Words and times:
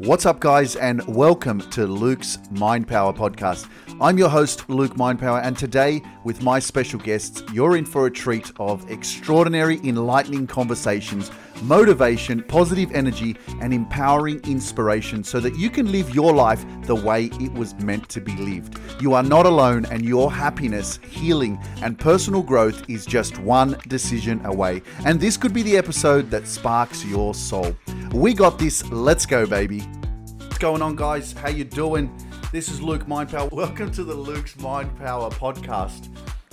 What's 0.00 0.26
up, 0.26 0.38
guys, 0.38 0.76
and 0.76 1.04
welcome 1.08 1.58
to 1.70 1.84
Luke's 1.84 2.38
Mind 2.52 2.86
Power 2.86 3.12
podcast. 3.12 3.68
I'm 4.00 4.16
your 4.16 4.28
host, 4.28 4.70
Luke 4.70 4.94
Mindpower, 4.94 5.42
and 5.42 5.58
today, 5.58 6.02
with 6.22 6.40
my 6.40 6.60
special 6.60 7.00
guests, 7.00 7.42
you're 7.52 7.76
in 7.76 7.84
for 7.84 8.06
a 8.06 8.10
treat 8.10 8.52
of 8.60 8.88
extraordinary, 8.92 9.80
enlightening 9.82 10.46
conversations, 10.46 11.32
motivation, 11.62 12.44
positive 12.44 12.92
energy, 12.92 13.36
and 13.60 13.74
empowering 13.74 14.38
inspiration 14.44 15.24
so 15.24 15.40
that 15.40 15.56
you 15.56 15.68
can 15.68 15.90
live 15.90 16.14
your 16.14 16.32
life 16.32 16.64
the 16.82 16.94
way 16.94 17.24
it 17.40 17.52
was 17.54 17.74
meant 17.80 18.08
to 18.10 18.20
be 18.20 18.36
lived. 18.36 18.78
You 19.00 19.14
are 19.14 19.24
not 19.24 19.46
alone, 19.46 19.84
and 19.86 20.04
your 20.04 20.30
happiness, 20.30 21.00
healing, 21.10 21.58
and 21.82 21.98
personal 21.98 22.44
growth 22.44 22.88
is 22.88 23.04
just 23.04 23.36
one 23.40 23.76
decision 23.88 24.46
away. 24.46 24.80
And 25.04 25.18
this 25.18 25.36
could 25.36 25.52
be 25.52 25.64
the 25.64 25.76
episode 25.76 26.30
that 26.30 26.46
sparks 26.46 27.04
your 27.04 27.34
soul. 27.34 27.74
We 28.12 28.32
got 28.32 28.58
this. 28.58 28.90
Let's 28.90 29.26
go, 29.26 29.46
baby. 29.46 29.80
What's 29.80 30.56
going 30.56 30.80
on, 30.80 30.96
guys? 30.96 31.32
How 31.34 31.50
you 31.50 31.64
doing? 31.64 32.10
This 32.50 32.70
is 32.70 32.80
Luke 32.80 33.04
Mindpower. 33.04 33.52
Welcome 33.52 33.92
to 33.92 34.02
the 34.02 34.14
Luke's 34.14 34.58
Mind 34.58 34.96
Power 34.96 35.28
podcast. 35.28 36.08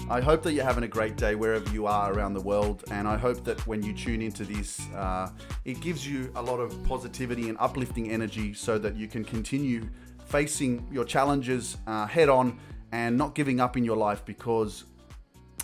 I 0.09 0.20
hope 0.20 0.44
that 0.44 0.52
you're 0.52 0.66
having 0.66 0.84
a 0.84 0.88
great 0.88 1.16
day 1.16 1.34
wherever 1.34 1.68
you 1.72 1.88
are 1.88 2.12
around 2.12 2.34
the 2.34 2.41
world, 2.41 2.84
and 2.91 3.08
I 3.08 3.16
hope 3.16 3.45
that 3.45 3.66
when 3.66 3.81
you 3.81 3.94
tune 3.94 4.22
into 4.22 4.44
this, 4.44 4.86
uh, 4.95 5.30
it 5.64 5.80
gives 5.80 6.05
you 6.05 6.30
a 6.36 6.41
lot 6.41 6.59
of 6.59 6.84
positivity 6.84 7.48
and 7.48 7.58
uplifting 7.62 8.12
energy 8.12 8.53
so 8.53 8.78
that 8.78 8.98
you 8.98 9.08
can 9.08 9.23
continue 9.23 9.88
facing 10.26 10.86
your 10.92 11.06
challenges 11.06 11.78
uh, 11.88 12.06
head 12.06 12.28
on 12.28 12.59
and 12.92 13.17
not 13.17 13.34
giving 13.34 13.62
up 13.62 13.78
in 13.78 13.86
your 13.86 13.98
life 13.98 14.26
because 14.26 14.84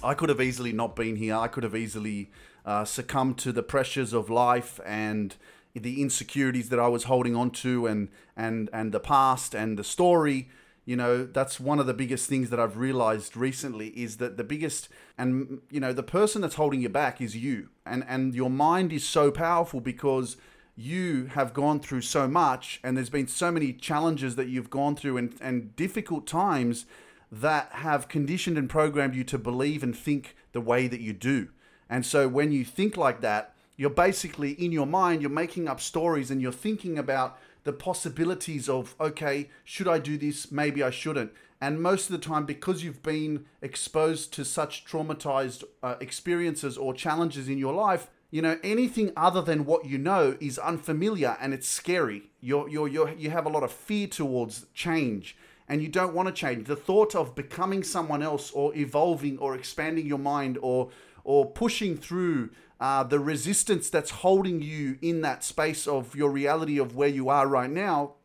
I 0.01 0.13
could 0.13 0.29
have 0.29 0.39
easily 0.39 0.71
not 0.71 0.95
been 0.95 1.17
here. 1.17 1.35
I 1.35 1.47
could 1.47 1.63
have 1.63 1.75
easily 1.75 2.31
uh, 2.65 2.85
succumbed 2.85 3.37
to 3.39 3.51
the 3.51 3.63
pressures 3.63 4.13
of 4.13 4.29
life 4.29 4.79
and 4.85 5.35
the 5.73 6.01
insecurities 6.01 6.69
that 6.69 6.79
I 6.79 6.87
was 6.87 7.05
holding 7.05 7.35
on 7.35 7.51
to 7.51 7.87
and 7.87 8.09
and 8.35 8.69
and 8.73 8.91
the 8.91 8.99
past 8.99 9.55
and 9.55 9.77
the 9.77 9.83
story 9.83 10.49
you 10.85 10.95
know 10.95 11.25
that's 11.25 11.59
one 11.59 11.79
of 11.79 11.85
the 11.85 11.93
biggest 11.93 12.27
things 12.27 12.49
that 12.49 12.59
I've 12.59 12.77
realized 12.77 13.37
recently 13.37 13.89
is 13.89 14.17
that 14.17 14.37
the 14.37 14.43
biggest 14.43 14.89
and 15.17 15.61
you 15.69 15.79
know 15.79 15.93
the 15.93 16.03
person 16.03 16.41
that's 16.41 16.55
holding 16.55 16.81
you 16.81 16.89
back 16.89 17.21
is 17.21 17.35
you. 17.35 17.69
And 17.85 18.03
and 18.07 18.33
your 18.33 18.49
mind 18.49 18.91
is 18.91 19.07
so 19.07 19.31
powerful 19.31 19.79
because 19.79 20.37
you 20.75 21.25
have 21.27 21.53
gone 21.53 21.79
through 21.79 22.01
so 22.01 22.27
much 22.27 22.79
and 22.83 22.97
there's 22.97 23.09
been 23.09 23.27
so 23.27 23.51
many 23.51 23.73
challenges 23.73 24.35
that 24.37 24.47
you've 24.47 24.69
gone 24.69 24.95
through 24.95 25.17
and, 25.17 25.35
and 25.39 25.75
difficult 25.75 26.25
times 26.25 26.85
that 27.31 27.69
have 27.73 28.07
conditioned 28.07 28.57
and 28.57 28.69
programmed 28.69 29.13
you 29.13 29.23
to 29.23 29.37
believe 29.37 29.83
and 29.83 29.95
think 29.95 30.35
the 30.53 30.61
way 30.61 30.87
that 30.87 31.01
you 31.01 31.13
do. 31.13 31.49
And 31.89 32.05
so 32.05 32.27
when 32.27 32.51
you 32.51 32.65
think 32.65 32.97
like 32.97 33.21
that 33.21 33.53
you're 33.81 33.89
basically 33.89 34.51
in 34.63 34.71
your 34.71 34.85
mind, 34.85 35.23
you're 35.23 35.31
making 35.31 35.67
up 35.67 35.81
stories 35.81 36.29
and 36.29 36.39
you're 36.39 36.51
thinking 36.51 36.99
about 36.99 37.39
the 37.63 37.73
possibilities 37.73 38.69
of, 38.69 38.93
okay, 38.99 39.49
should 39.63 39.87
I 39.87 39.97
do 39.97 40.19
this? 40.19 40.51
Maybe 40.51 40.83
I 40.83 40.91
shouldn't. 40.91 41.31
And 41.59 41.81
most 41.81 42.07
of 42.07 42.11
the 42.11 42.23
time, 42.23 42.45
because 42.45 42.83
you've 42.83 43.01
been 43.01 43.45
exposed 43.59 44.33
to 44.33 44.45
such 44.45 44.85
traumatized 44.85 45.63
uh, 45.81 45.95
experiences 45.99 46.77
or 46.77 46.93
challenges 46.93 47.49
in 47.49 47.57
your 47.57 47.73
life, 47.73 48.11
you 48.29 48.43
know 48.43 48.59
anything 48.63 49.13
other 49.17 49.41
than 49.41 49.65
what 49.65 49.85
you 49.85 49.97
know 49.97 50.37
is 50.39 50.59
unfamiliar 50.59 51.35
and 51.41 51.51
it's 51.51 51.67
scary. 51.67 52.29
You're, 52.39 52.69
you're, 52.69 52.87
you're, 52.87 53.09
you 53.13 53.31
have 53.31 53.47
a 53.47 53.49
lot 53.49 53.63
of 53.63 53.71
fear 53.71 54.05
towards 54.05 54.67
change 54.75 55.35
and 55.67 55.81
you 55.81 55.87
don't 55.87 56.13
want 56.13 56.27
to 56.27 56.33
change. 56.35 56.67
The 56.67 56.75
thought 56.75 57.15
of 57.15 57.33
becoming 57.33 57.81
someone 57.81 58.21
else 58.21 58.51
or 58.51 58.75
evolving 58.75 59.39
or 59.39 59.55
expanding 59.55 60.05
your 60.05 60.19
mind 60.19 60.59
or 60.61 60.91
or 61.23 61.45
pushing 61.45 61.97
through 61.97 62.49
uh, 62.81 63.03
the 63.03 63.19
resistance 63.19 63.91
that's 63.91 64.09
holding 64.09 64.59
you 64.59 64.97
in 65.03 65.21
that 65.21 65.43
space 65.43 65.85
of 65.85 66.15
your 66.15 66.31
reality 66.31 66.79
of 66.79 66.95
where 66.95 67.07
you 67.07 67.29
are 67.29 67.47
right 67.47 67.69
now, 67.69 68.15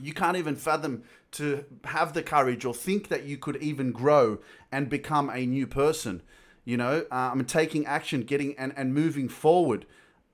you 0.00 0.14
can't 0.14 0.38
even 0.38 0.56
fathom 0.56 1.04
to 1.32 1.66
have 1.84 2.14
the 2.14 2.22
courage 2.22 2.64
or 2.64 2.72
think 2.72 3.08
that 3.08 3.24
you 3.24 3.36
could 3.36 3.56
even 3.56 3.92
grow 3.92 4.38
and 4.72 4.88
become 4.88 5.28
a 5.28 5.44
new 5.44 5.66
person. 5.66 6.22
You 6.64 6.78
know, 6.78 7.04
uh, 7.12 7.30
I'm 7.32 7.44
taking 7.44 7.84
action, 7.84 8.22
getting 8.22 8.56
and, 8.58 8.72
and 8.74 8.94
moving 8.94 9.28
forward, 9.28 9.84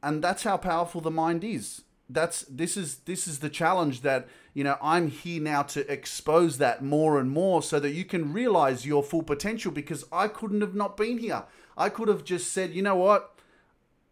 and 0.00 0.22
that's 0.22 0.44
how 0.44 0.56
powerful 0.56 1.00
the 1.00 1.10
mind 1.10 1.42
is. 1.42 1.82
That's 2.08 2.42
this 2.42 2.76
is 2.76 2.98
this 2.98 3.26
is 3.26 3.40
the 3.40 3.48
challenge 3.48 4.02
that 4.02 4.28
you 4.54 4.62
know 4.62 4.78
I'm 4.80 5.08
here 5.08 5.42
now 5.42 5.62
to 5.62 5.90
expose 5.92 6.58
that 6.58 6.84
more 6.84 7.18
and 7.18 7.28
more 7.28 7.62
so 7.62 7.80
that 7.80 7.90
you 7.90 8.04
can 8.04 8.32
realize 8.32 8.86
your 8.86 9.02
full 9.02 9.24
potential 9.24 9.72
because 9.72 10.04
I 10.12 10.28
couldn't 10.28 10.60
have 10.60 10.76
not 10.76 10.96
been 10.96 11.18
here. 11.18 11.44
I 11.76 11.88
could 11.88 12.06
have 12.06 12.22
just 12.22 12.52
said, 12.52 12.72
you 12.72 12.82
know 12.82 12.96
what, 12.96 13.35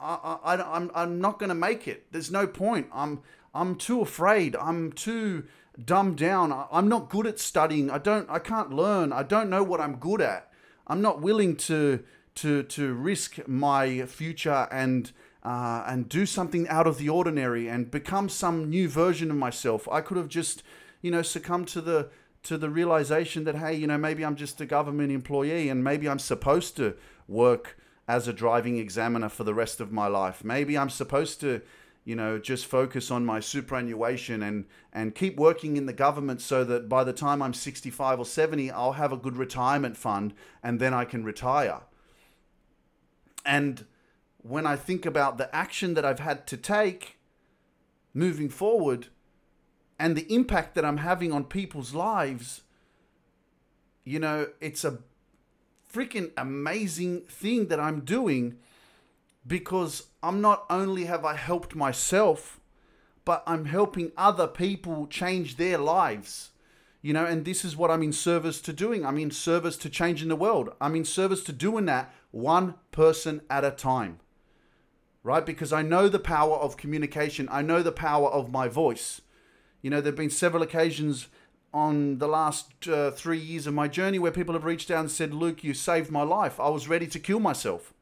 I, 0.05 0.39
I, 0.45 0.77
I'm, 0.77 0.91
I'm 0.95 1.21
not 1.21 1.39
going 1.39 1.49
to 1.49 1.55
make 1.55 1.89
it. 1.89 2.07
There's 2.13 2.31
no 2.31 2.47
point. 2.47 2.89
I'm, 2.93 3.23
I'm 3.55 3.77
too 3.77 4.01
afraid. 4.01 4.55
I'm 4.57 4.93
too 4.93 5.45
dumbed 5.83 6.19
down. 6.19 6.53
I, 6.53 6.67
I'm 6.71 6.89
not 6.89 7.09
good 7.09 7.27
at 7.27 7.39
studying. 7.39 7.91
I 7.91 7.99
don't, 7.99 8.29
I 8.29 8.39
can't 8.39 8.71
learn. 8.71 9.13
I 9.13 9.23
don't 9.23 9.49
know 9.49 9.63
what 9.63 9.81
I'm 9.81 9.97
good 9.97 10.21
at. 10.21 10.51
I'm 10.87 11.01
not 11.01 11.23
willing 11.23 11.57
to, 11.57 12.05
to, 12.37 12.63
to 12.65 12.93
risk 12.93 13.49
my 13.49 14.05
future 14.07 14.69
and, 14.71 15.11
uh, 15.43 15.85
and 15.87 16.09
do 16.09 16.27
something 16.27 16.69
out 16.69 16.87
of 16.87 16.99
the 16.99 17.09
ordinary 17.09 17.69
and 17.69 17.91
become 17.91 18.29
some 18.29 18.69
new 18.69 18.89
version 18.89 19.31
of 19.31 19.37
myself. 19.37 19.89
I 19.91 20.03
could 20.03 20.19
have 20.19 20.29
just, 20.29 20.63
you 21.01 21.11
know, 21.11 21.23
succumbed 21.23 21.69
to 21.69 21.81
the, 21.81 22.11
to 22.43 22.59
the 22.59 22.69
realization 22.69 23.45
that, 23.45 23.57
hey, 23.57 23.75
you 23.75 23.87
know, 23.87 23.97
maybe 23.97 24.25
I'm 24.25 24.37
just 24.37 24.61
a 24.61 24.67
government 24.67 25.11
employee 25.11 25.71
and 25.71 25.83
maybe 25.83 26.07
I'm 26.09 26.19
supposed 26.19 26.77
to 26.77 26.95
work 27.27 27.79
as 28.07 28.29
a 28.29 28.33
driving 28.33 28.79
examiner 28.79 29.29
for 29.29 29.45
the 29.45 29.55
rest 29.55 29.81
of 29.81 29.93
my 29.93 30.07
life. 30.07 30.45
Maybe 30.45 30.77
I'm 30.77 30.91
supposed 30.91 31.41
to, 31.41 31.63
you 32.05 32.15
know, 32.15 32.39
just 32.39 32.67
focus 32.67 33.11
on 33.11 33.25
my 33.25 33.41
superannuation 33.41 34.43
and 34.43 34.67
and 34.93 35.15
keep 35.15 35.37
working 35.37 35.77
in 35.77 35.87
the 35.87 35.93
government 35.93 36.41
so 36.41 36.65
that 36.65 36.89
by 36.89 37.05
the 37.05 37.13
time 37.13 37.43
I'm 37.43 37.55
65 37.55 38.19
or 38.19 38.27
70, 38.27 38.71
I'll 38.71 38.93
have 38.93 39.13
a 39.13 39.17
good 39.17 39.37
retirement 39.37 39.97
fund 39.97 40.35
and 40.63 40.81
then 40.81 40.93
I 40.93 41.05
can 41.05 41.25
retire. 41.25 41.81
And 43.45 43.87
when 44.39 44.67
I 44.67 44.77
think 44.77 45.07
about 45.07 45.39
the 45.39 45.55
action 45.55 45.95
that 45.95 46.05
I've 46.05 46.21
had 46.21 46.47
to 46.49 46.57
take 46.57 47.19
moving 48.13 48.49
forward 48.49 49.09
and 49.99 50.17
the 50.17 50.33
impact 50.33 50.75
that 50.75 50.85
I'm 50.85 50.99
having 50.99 51.33
on 51.33 51.45
people's 51.45 51.95
lives, 51.95 52.63
you 54.05 54.19
know, 54.19 54.49
it's 54.61 54.85
a 54.85 54.99
freaking 55.95 56.33
amazing 56.37 57.21
thing 57.23 57.69
that 57.69 57.79
I'm 57.79 58.01
doing 58.01 58.57
because 59.47 60.09
I'm 60.23 60.41
not 60.41 60.65
only 60.69 61.05
have 61.05 61.25
I 61.25 61.37
helped 61.37 61.75
myself, 61.75 62.61
but 63.25 63.43
I'm 63.47 63.67
helping 63.67 64.13
other 64.17 64.49
people 64.49 65.07
change 65.07 65.57
their 65.57 65.79
lives. 65.79 66.51
You 67.01 67.13
know, 67.13 67.25
and 67.27 67.45
this 67.45 67.65
is 67.65 67.77
what 67.77 67.91
I'm 67.91 68.03
in 68.03 68.13
service 68.13 68.61
to 68.63 68.73
doing. 68.73 69.05
I'm 69.05 69.19
in 69.19 69.31
service 69.31 69.77
to 69.79 69.91
changing 69.91 70.29
the 70.29 70.37
world. 70.37 70.71
I'm 70.81 70.97
in 70.97 71.05
service 71.05 71.45
to 71.45 71.53
doing 71.53 71.85
that 71.85 72.13
one 72.31 72.75
person 72.91 73.43
at 73.51 73.65
a 73.65 73.71
time. 73.71 74.21
Right? 75.23 75.45
Because 75.45 75.73
I 75.73 75.83
know 75.83 76.09
the 76.09 76.19
power 76.19 76.57
of 76.57 76.77
communication. 76.77 77.49
I 77.51 77.63
know 77.63 77.83
the 77.83 77.93
power 77.93 78.29
of 78.29 78.51
my 78.51 78.69
voice. 78.69 79.21
You 79.83 79.91
know, 79.91 80.01
there 80.01 80.13
have 80.13 80.17
been 80.17 80.31
several 80.31 80.63
occasions 80.63 81.29
on 81.75 82.19
the 82.19 82.29
last 82.29 82.87
uh, 82.89 83.11
three 83.11 83.39
years 83.39 83.67
of 83.67 83.75
my 83.75 83.89
journey 83.89 84.19
where 84.19 84.31
people 84.31 84.55
have 84.55 84.65
reached 84.65 84.93
out 84.93 85.01
and 85.01 85.11
said, 85.11 85.35
Luke, 85.35 85.65
you 85.65 85.75
saved 85.75 86.11
my 86.11 86.23
life. 86.23 86.61
I 86.61 86.69
was 86.69 86.89
ready 86.89 87.09
to 87.09 87.19
kill 87.19 87.41
myself. 87.41 87.93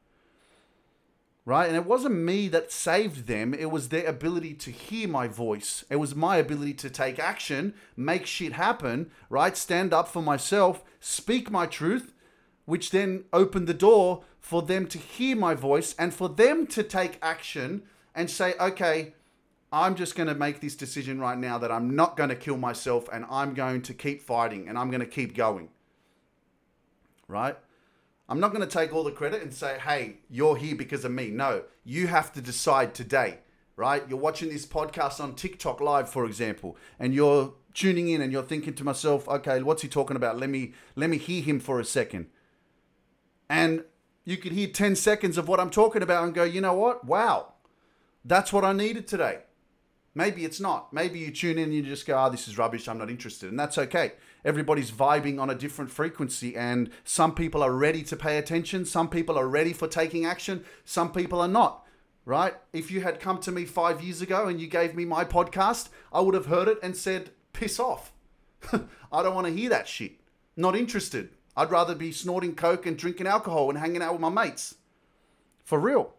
Right? 1.46 1.66
And 1.66 1.74
it 1.74 1.86
wasn't 1.86 2.14
me 2.14 2.46
that 2.48 2.70
saved 2.70 3.26
them, 3.26 3.52
it 3.52 3.70
was 3.70 3.88
their 3.88 4.06
ability 4.06 4.54
to 4.54 4.70
hear 4.70 5.08
my 5.08 5.26
voice. 5.26 5.84
It 5.90 5.96
was 5.96 6.14
my 6.14 6.36
ability 6.36 6.74
to 6.74 6.90
take 6.90 7.18
action, 7.18 7.74
make 7.96 8.26
shit 8.26 8.52
happen, 8.52 9.10
right? 9.28 9.56
Stand 9.56 9.92
up 9.92 10.06
for 10.06 10.22
myself, 10.22 10.84
speak 11.00 11.50
my 11.50 11.66
truth, 11.66 12.12
which 12.66 12.90
then 12.90 13.24
opened 13.32 13.66
the 13.66 13.74
door 13.74 14.22
for 14.38 14.62
them 14.62 14.86
to 14.86 14.98
hear 14.98 15.34
my 15.34 15.54
voice 15.54 15.96
and 15.98 16.14
for 16.14 16.28
them 16.28 16.66
to 16.68 16.84
take 16.84 17.18
action 17.22 17.82
and 18.14 18.30
say, 18.30 18.54
okay, 18.60 19.14
I'm 19.72 19.94
just 19.94 20.14
going 20.14 20.28
to 20.28 20.34
make 20.34 20.60
this 20.60 20.76
decision 20.76 21.18
right 21.18 21.38
now 21.38 21.56
that 21.58 21.72
I'm 21.72 21.96
not 21.96 22.16
going 22.16 22.28
to 22.28 22.36
kill 22.36 22.58
myself 22.58 23.08
and 23.10 23.24
I'm 23.30 23.54
going 23.54 23.80
to 23.82 23.94
keep 23.94 24.20
fighting 24.20 24.68
and 24.68 24.76
I'm 24.76 24.90
going 24.90 25.00
to 25.00 25.06
keep 25.06 25.34
going. 25.34 25.70
Right? 27.26 27.56
I'm 28.28 28.38
not 28.38 28.52
going 28.52 28.66
to 28.66 28.78
take 28.78 28.94
all 28.94 29.02
the 29.02 29.10
credit 29.10 29.42
and 29.42 29.52
say, 29.52 29.78
hey, 29.78 30.16
you're 30.30 30.56
here 30.56 30.76
because 30.76 31.04
of 31.04 31.12
me. 31.12 31.30
No, 31.30 31.64
you 31.84 32.06
have 32.06 32.32
to 32.34 32.40
decide 32.40 32.94
today, 32.94 33.38
right? 33.76 34.02
You're 34.08 34.18
watching 34.18 34.50
this 34.50 34.66
podcast 34.66 35.20
on 35.20 35.34
TikTok 35.34 35.80
Live, 35.80 36.08
for 36.08 36.24
example, 36.24 36.76
and 36.98 37.14
you're 37.14 37.54
tuning 37.74 38.08
in 38.08 38.20
and 38.20 38.32
you're 38.32 38.42
thinking 38.42 38.74
to 38.74 38.84
myself, 38.84 39.26
okay, 39.28 39.62
what's 39.62 39.82
he 39.82 39.88
talking 39.88 40.16
about? 40.16 40.38
Let 40.38 40.50
me 40.50 40.72
let 40.96 41.10
me 41.10 41.18
hear 41.18 41.42
him 41.42 41.60
for 41.60 41.80
a 41.80 41.84
second. 41.84 42.26
And 43.48 43.84
you 44.24 44.36
could 44.36 44.52
hear 44.52 44.68
10 44.68 44.96
seconds 44.96 45.36
of 45.36 45.48
what 45.48 45.60
I'm 45.60 45.70
talking 45.70 46.02
about 46.02 46.24
and 46.24 46.34
go, 46.34 46.44
you 46.44 46.60
know 46.60 46.74
what? 46.74 47.04
Wow, 47.04 47.54
that's 48.24 48.52
what 48.52 48.64
I 48.64 48.72
needed 48.72 49.06
today. 49.06 49.40
Maybe 50.14 50.44
it's 50.44 50.60
not. 50.60 50.92
Maybe 50.92 51.18
you 51.20 51.30
tune 51.30 51.56
in 51.58 51.64
and 51.64 51.74
you 51.74 51.82
just 51.82 52.06
go, 52.06 52.22
oh, 52.22 52.30
this 52.30 52.46
is 52.48 52.58
rubbish. 52.58 52.86
I'm 52.88 52.98
not 52.98 53.08
interested. 53.10 53.48
And 53.50 53.58
that's 53.58 53.78
okay. 53.78 54.12
Everybody's 54.44 54.90
vibing 54.90 55.40
on 55.40 55.48
a 55.48 55.54
different 55.54 55.90
frequency. 55.90 56.54
And 56.54 56.90
some 57.04 57.34
people 57.34 57.62
are 57.62 57.72
ready 57.72 58.02
to 58.04 58.16
pay 58.16 58.36
attention. 58.38 58.84
Some 58.84 59.08
people 59.08 59.38
are 59.38 59.48
ready 59.48 59.72
for 59.72 59.88
taking 59.88 60.26
action. 60.26 60.64
Some 60.84 61.12
people 61.12 61.40
are 61.40 61.48
not. 61.48 61.86
right? 62.24 62.54
If 62.72 62.90
you 62.90 63.00
had 63.00 63.20
come 63.20 63.38
to 63.40 63.52
me 63.52 63.64
five 63.64 64.02
years 64.02 64.20
ago 64.22 64.46
and 64.46 64.60
you 64.60 64.66
gave 64.66 64.94
me 64.94 65.04
my 65.04 65.24
podcast, 65.24 65.88
I 66.12 66.20
would 66.20 66.34
have 66.34 66.46
heard 66.46 66.68
it 66.68 66.78
and 66.82 66.96
said, 66.96 67.30
piss 67.52 67.80
off. 67.80 68.12
I 68.72 69.22
don't 69.22 69.34
want 69.34 69.46
to 69.46 69.52
hear 69.52 69.70
that 69.70 69.88
shit. 69.88 70.20
Not 70.56 70.76
interested. 70.76 71.30
I'd 71.56 71.70
rather 71.70 71.94
be 71.94 72.12
snorting 72.12 72.54
coke 72.54 72.86
and 72.86 72.96
drinking 72.96 73.26
alcohol 73.26 73.70
and 73.70 73.78
hanging 73.78 74.02
out 74.02 74.12
with 74.12 74.20
my 74.20 74.28
mates. 74.28 74.76
For 75.64 75.78
real. 75.78 76.14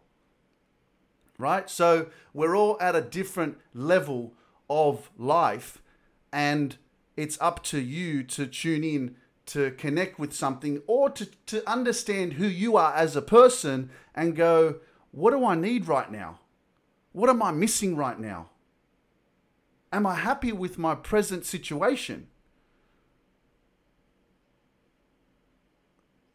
Right? 1.38 1.68
So 1.68 2.06
we're 2.32 2.56
all 2.56 2.76
at 2.80 2.94
a 2.94 3.00
different 3.00 3.58
level 3.74 4.34
of 4.70 5.10
life, 5.18 5.82
and 6.32 6.76
it's 7.16 7.38
up 7.40 7.62
to 7.64 7.80
you 7.80 8.22
to 8.24 8.46
tune 8.46 8.84
in 8.84 9.16
to 9.46 9.72
connect 9.72 10.18
with 10.18 10.32
something 10.32 10.82
or 10.86 11.10
to, 11.10 11.26
to 11.46 11.68
understand 11.70 12.34
who 12.34 12.46
you 12.46 12.76
are 12.76 12.94
as 12.94 13.14
a 13.14 13.22
person 13.22 13.90
and 14.14 14.34
go, 14.36 14.76
what 15.10 15.32
do 15.32 15.44
I 15.44 15.54
need 15.54 15.86
right 15.86 16.10
now? 16.10 16.40
What 17.12 17.30
am 17.30 17.42
I 17.42 17.52
missing 17.52 17.94
right 17.94 18.18
now? 18.18 18.50
Am 19.92 20.06
I 20.06 20.16
happy 20.16 20.50
with 20.50 20.78
my 20.78 20.94
present 20.94 21.44
situation? 21.44 22.26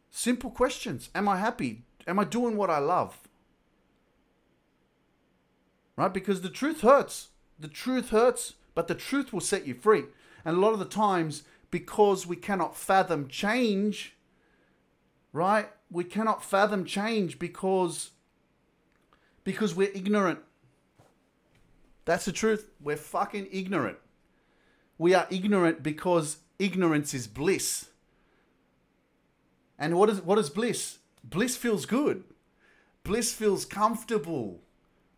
Simple 0.10 0.52
questions. 0.52 1.10
Am 1.16 1.28
I 1.28 1.38
happy? 1.38 1.84
Am 2.08 2.20
I 2.20 2.24
doing 2.24 2.56
what 2.56 2.70
I 2.70 2.78
love? 2.78 3.29
Right? 6.00 6.14
Because 6.14 6.40
the 6.40 6.50
truth 6.50 6.80
hurts. 6.80 7.28
The 7.60 7.68
truth 7.68 8.12
hurts, 8.12 8.54
but 8.74 8.88
the 8.88 8.96
truth 8.96 9.34
will 9.34 9.42
set 9.42 9.68
you 9.68 9.74
free. 9.74 10.06
And 10.46 10.56
a 10.56 10.60
lot 10.62 10.72
of 10.72 10.80
the 10.80 10.86
times, 10.86 11.44
because 11.72 12.26
we 12.26 12.38
cannot 12.38 12.78
fathom 12.78 13.28
change, 13.28 14.16
right? 15.34 15.68
We 15.92 16.06
cannot 16.06 16.42
fathom 16.42 16.86
change 16.86 17.38
because 17.38 18.12
because 19.44 19.76
we're 19.76 19.92
ignorant. 19.94 20.40
That's 22.06 22.24
the 22.24 22.32
truth. 22.32 22.72
We're 22.80 22.96
fucking 22.96 23.50
ignorant. 23.52 23.98
We 24.98 25.14
are 25.14 25.28
ignorant 25.30 25.84
because 25.84 26.38
ignorance 26.60 27.14
is 27.14 27.28
bliss. 27.28 27.90
And 29.78 29.98
what 29.98 30.10
is 30.10 30.22
what 30.22 30.40
is 30.40 30.50
bliss? 30.50 31.00
Bliss 31.26 31.58
feels 31.58 31.86
good. 31.86 32.24
Bliss 33.04 33.34
feels 33.34 33.66
comfortable. 33.66 34.62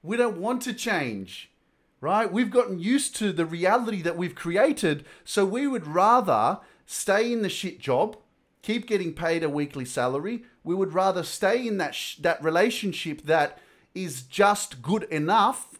We 0.03 0.17
don't 0.17 0.37
want 0.37 0.61
to 0.63 0.73
change. 0.73 1.51
Right? 1.99 2.31
We've 2.31 2.49
gotten 2.49 2.79
used 2.79 3.15
to 3.17 3.31
the 3.31 3.45
reality 3.45 4.01
that 4.01 4.17
we've 4.17 4.33
created, 4.33 5.05
so 5.23 5.45
we 5.45 5.67
would 5.67 5.85
rather 5.85 6.59
stay 6.87 7.31
in 7.31 7.43
the 7.43 7.49
shit 7.49 7.79
job, 7.79 8.17
keep 8.63 8.87
getting 8.87 9.13
paid 9.13 9.43
a 9.43 9.49
weekly 9.49 9.85
salary. 9.85 10.43
We 10.63 10.73
would 10.73 10.93
rather 10.93 11.21
stay 11.21 11.67
in 11.67 11.77
that 11.77 11.93
sh- 11.93 12.15
that 12.15 12.43
relationship 12.43 13.21
that 13.25 13.59
is 13.93 14.23
just 14.23 14.81
good 14.81 15.03
enough. 15.03 15.79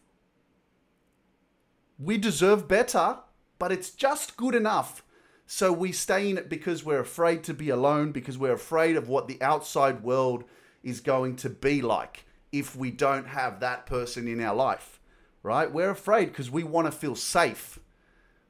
We 1.97 2.19
deserve 2.19 2.67
better, 2.67 3.17
but 3.57 3.71
it's 3.71 3.89
just 3.89 4.37
good 4.37 4.53
enough. 4.53 5.03
So 5.47 5.73
we 5.73 5.91
stay 5.91 6.29
in 6.29 6.37
it 6.37 6.49
because 6.49 6.85
we're 6.85 6.99
afraid 6.99 7.43
to 7.45 7.53
be 7.55 7.69
alone, 7.69 8.11
because 8.11 8.37
we're 8.37 8.53
afraid 8.53 8.95
of 8.95 9.09
what 9.09 9.27
the 9.27 9.41
outside 9.41 10.03
world 10.03 10.43
is 10.83 10.99
going 10.99 11.35
to 11.37 11.49
be 11.49 11.81
like 11.81 12.25
if 12.51 12.75
we 12.75 12.91
don't 12.91 13.27
have 13.27 13.59
that 13.59 13.85
person 13.85 14.27
in 14.27 14.41
our 14.41 14.55
life, 14.55 14.99
right? 15.43 15.71
We're 15.71 15.89
afraid 15.89 16.27
because 16.27 16.51
we 16.51 16.63
want 16.63 16.87
to 16.87 16.91
feel 16.91 17.15
safe. 17.15 17.79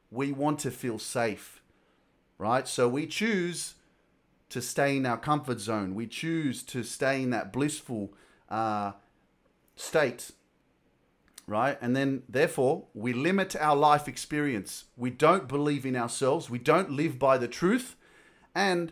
We 0.10 0.32
want 0.32 0.60
to 0.60 0.72
feel 0.72 1.00
safe, 1.00 1.62
right? 2.38 2.68
So 2.68 2.90
we 2.90 3.06
choose 3.06 3.76
to 4.50 4.62
stay 4.62 4.98
in 4.98 5.06
our 5.06 5.18
comfort 5.18 5.60
zone. 5.60 5.96
We 5.96 6.08
choose 6.08 6.64
to 6.64 6.84
stay 6.84 7.22
in 7.22 7.30
that 7.30 7.54
blissful 7.54 8.14
uh, 8.50 8.94
state, 9.76 10.32
right? 11.48 11.78
And 11.82 11.96
then, 11.96 12.24
therefore, 12.28 12.88
we 12.94 13.14
limit 13.14 13.56
our 13.56 13.76
life 13.76 14.08
experience. 14.08 14.86
We 14.98 15.10
don't 15.10 15.48
believe 15.48 15.86
in 15.86 15.96
ourselves. 15.96 16.50
We 16.50 16.60
don't 16.60 16.92
live 16.92 17.18
by 17.18 17.38
the 17.38 17.48
truth. 17.48 17.96
And 18.54 18.92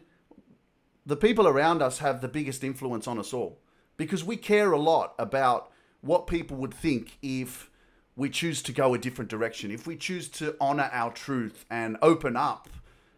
the 1.05 1.17
people 1.17 1.47
around 1.47 1.81
us 1.81 1.99
have 1.99 2.21
the 2.21 2.27
biggest 2.29 2.63
influence 2.63 3.07
on 3.07 3.19
us 3.19 3.33
all 3.33 3.59
because 3.99 4.23
we 4.23 4.35
care 4.35 4.71
a 4.71 4.79
lot 4.79 5.13
about 5.19 5.71
what 6.01 6.25
people 6.25 6.57
would 6.57 6.73
think 6.73 7.19
if 7.21 7.69
we 8.15 8.31
choose 8.31 8.63
to 8.63 8.71
go 8.71 8.95
a 8.95 8.97
different 8.97 9.29
direction, 9.29 9.69
if 9.69 9.85
we 9.85 9.95
choose 9.95 10.27
to 10.29 10.55
honor 10.59 10.89
our 10.91 11.11
truth 11.11 11.65
and 11.69 11.97
open 12.01 12.35
up 12.35 12.67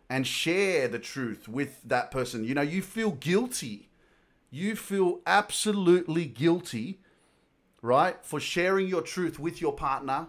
and 0.10 0.28
share 0.28 0.90
the 0.90 1.00
truth 1.00 1.48
with 1.48 1.82
that 1.86 2.12
person. 2.12 2.44
You 2.44 2.54
know, 2.54 2.62
you 2.62 2.82
feel 2.82 3.12
guilty. 3.12 3.88
You 4.50 4.76
feel 4.76 5.22
absolutely 5.26 6.26
guilty 6.26 7.00
right? 7.82 8.24
For 8.24 8.40
sharing 8.40 8.88
your 8.88 9.02
truth 9.02 9.40
with 9.40 9.62
your 9.62 9.74
partner. 9.74 10.28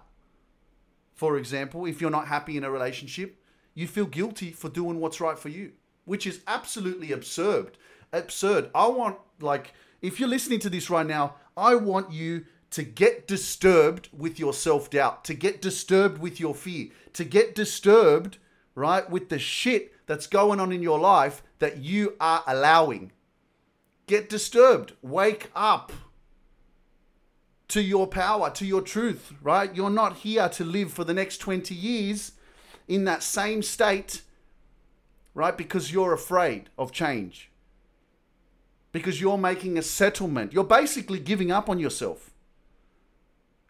For 1.15 1.37
example, 1.37 1.87
if 1.87 2.01
you're 2.01 2.11
not 2.11 2.29
happy 2.29 2.57
in 2.57 2.65
a 2.65 2.71
relationship, 2.71 3.37
you 3.75 3.87
feel 3.87 4.07
guilty 4.07 4.51
for 4.51 4.69
doing 4.69 5.01
what's 5.01 5.21
right 5.21 5.39
for 5.39 5.49
you, 5.49 5.73
which 6.05 6.27
is 6.27 6.41
absolutely 6.47 7.13
absurd. 7.13 7.79
Absurd. 8.13 8.71
I 8.75 8.89
want, 8.89 9.19
like, 9.41 9.73
if 10.03 10.19
you're 10.19 10.29
listening 10.29 10.59
to 10.61 10.71
this 10.71 10.91
right 10.91 11.07
now, 11.07 11.37
I 11.57 11.77
want 11.77 12.13
you 12.13 12.45
to 12.73 12.83
get 12.83 13.29
disturbed 13.29 14.09
with 14.13 14.39
your 14.39 14.53
self 14.53 14.91
doubt, 14.91 15.25
to 15.25 15.35
get 15.35 15.63
disturbed 15.63 16.19
with 16.19 16.41
your 16.41 16.55
fear, 16.55 16.89
to 17.13 17.25
get 17.25 17.55
disturbed, 17.55 18.39
right, 18.75 19.09
with 19.09 19.29
the 19.29 19.39
shit 19.39 19.93
that's 20.07 20.27
going 20.27 20.59
on 20.59 20.73
in 20.73 20.83
your 20.83 20.99
life 20.99 21.43
that 21.61 21.79
you 21.79 22.17
are 22.21 22.43
allowing. 22.47 23.13
Get 24.07 24.29
disturbed. 24.29 24.95
Wake 25.03 25.51
up 25.55 25.93
to 27.69 27.81
your 27.81 28.07
power, 28.07 28.51
to 28.51 28.67
your 28.67 28.83
truth, 28.83 29.33
right? 29.41 29.75
You're 29.75 29.89
not 29.89 30.17
here 30.17 30.49
to 30.49 30.65
live 30.65 30.93
for 30.93 31.05
the 31.05 31.15
next 31.15 31.39
20 31.39 31.75
years 31.75 32.33
in 32.89 33.05
that 33.05 33.23
same 33.23 33.63
state, 33.63 34.23
right? 35.35 35.57
Because 35.57 35.93
you're 35.93 36.13
afraid 36.13 36.69
of 36.77 36.91
change. 36.91 37.52
Because 38.93 39.21
you're 39.21 39.39
making 39.39 39.79
a 39.79 39.83
settlement. 39.83 40.53
You're 40.53 40.65
basically 40.65 41.19
giving 41.19 41.51
up 41.51 41.69
on 41.69 41.79
yourself. 41.79 42.31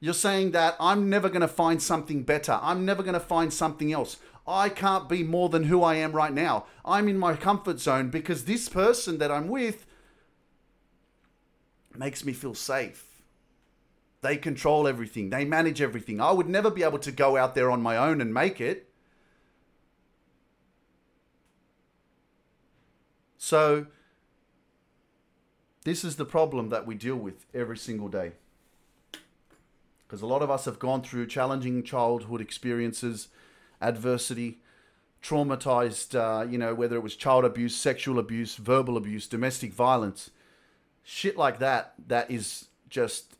You're 0.00 0.14
saying 0.14 0.50
that 0.50 0.76
I'm 0.80 1.08
never 1.08 1.28
going 1.28 1.42
to 1.42 1.48
find 1.48 1.80
something 1.80 2.24
better. 2.24 2.58
I'm 2.60 2.84
never 2.84 3.02
going 3.02 3.14
to 3.14 3.20
find 3.20 3.52
something 3.52 3.92
else. 3.92 4.16
I 4.46 4.68
can't 4.68 5.08
be 5.08 5.22
more 5.22 5.48
than 5.48 5.64
who 5.64 5.84
I 5.84 5.94
am 5.94 6.12
right 6.12 6.32
now. 6.32 6.66
I'm 6.84 7.08
in 7.08 7.16
my 7.16 7.36
comfort 7.36 7.78
zone 7.78 8.10
because 8.10 8.44
this 8.44 8.68
person 8.68 9.18
that 9.18 9.30
I'm 9.30 9.46
with 9.46 9.86
makes 11.96 12.24
me 12.24 12.32
feel 12.32 12.54
safe 12.54 13.12
they 14.22 14.36
control 14.36 14.86
everything, 14.86 15.30
they 15.30 15.44
manage 15.44 15.82
everything. 15.82 16.20
I 16.20 16.30
would 16.30 16.48
never 16.48 16.70
be 16.70 16.84
able 16.84 17.00
to 17.00 17.12
go 17.12 17.36
out 17.36 17.54
there 17.54 17.70
on 17.70 17.82
my 17.82 17.96
own 17.96 18.20
and 18.20 18.32
make 18.32 18.60
it. 18.60 18.88
So, 23.36 23.86
this 25.84 26.04
is 26.04 26.16
the 26.16 26.24
problem 26.24 26.68
that 26.70 26.86
we 26.86 26.94
deal 26.94 27.16
with 27.16 27.46
every 27.54 27.76
single 27.76 28.08
day. 28.08 28.32
Because 30.06 30.22
a 30.22 30.26
lot 30.26 30.42
of 30.42 30.50
us 30.50 30.66
have 30.66 30.78
gone 30.78 31.02
through 31.02 31.26
challenging 31.26 31.82
childhood 31.82 32.40
experiences, 32.40 33.28
adversity, 33.80 34.58
traumatized, 35.22 36.14
uh, 36.14 36.46
you 36.46 36.58
know, 36.58 36.74
whether 36.74 36.96
it 36.96 37.02
was 37.02 37.16
child 37.16 37.44
abuse, 37.44 37.74
sexual 37.74 38.18
abuse, 38.18 38.56
verbal 38.56 38.96
abuse, 38.96 39.26
domestic 39.26 39.72
violence, 39.72 40.30
shit 41.02 41.36
like 41.36 41.58
that, 41.58 41.94
that 42.08 42.30
is 42.30 42.68
just 42.88 43.36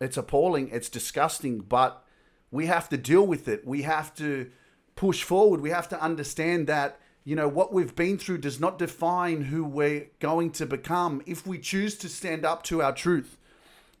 it's 0.00 0.16
appalling. 0.16 0.68
It's 0.70 0.88
disgusting, 0.88 1.60
but 1.60 2.04
we 2.50 2.66
have 2.66 2.88
to 2.90 2.96
deal 2.96 3.26
with 3.26 3.48
it. 3.48 3.66
We 3.66 3.82
have 3.82 4.14
to 4.16 4.50
push 4.94 5.22
forward. 5.22 5.60
We 5.60 5.70
have 5.70 5.88
to 5.90 6.00
understand 6.00 6.66
that, 6.66 7.00
you 7.26 7.34
know, 7.34 7.48
what 7.48 7.72
we've 7.72 7.96
been 7.96 8.18
through 8.18 8.38
does 8.38 8.60
not 8.60 8.78
define 8.78 9.42
who 9.42 9.64
we're 9.64 10.06
going 10.20 10.52
to 10.52 10.64
become 10.64 11.20
if 11.26 11.44
we 11.44 11.58
choose 11.58 11.96
to 11.98 12.08
stand 12.08 12.46
up 12.46 12.62
to 12.62 12.80
our 12.80 12.94
truth. 12.94 13.36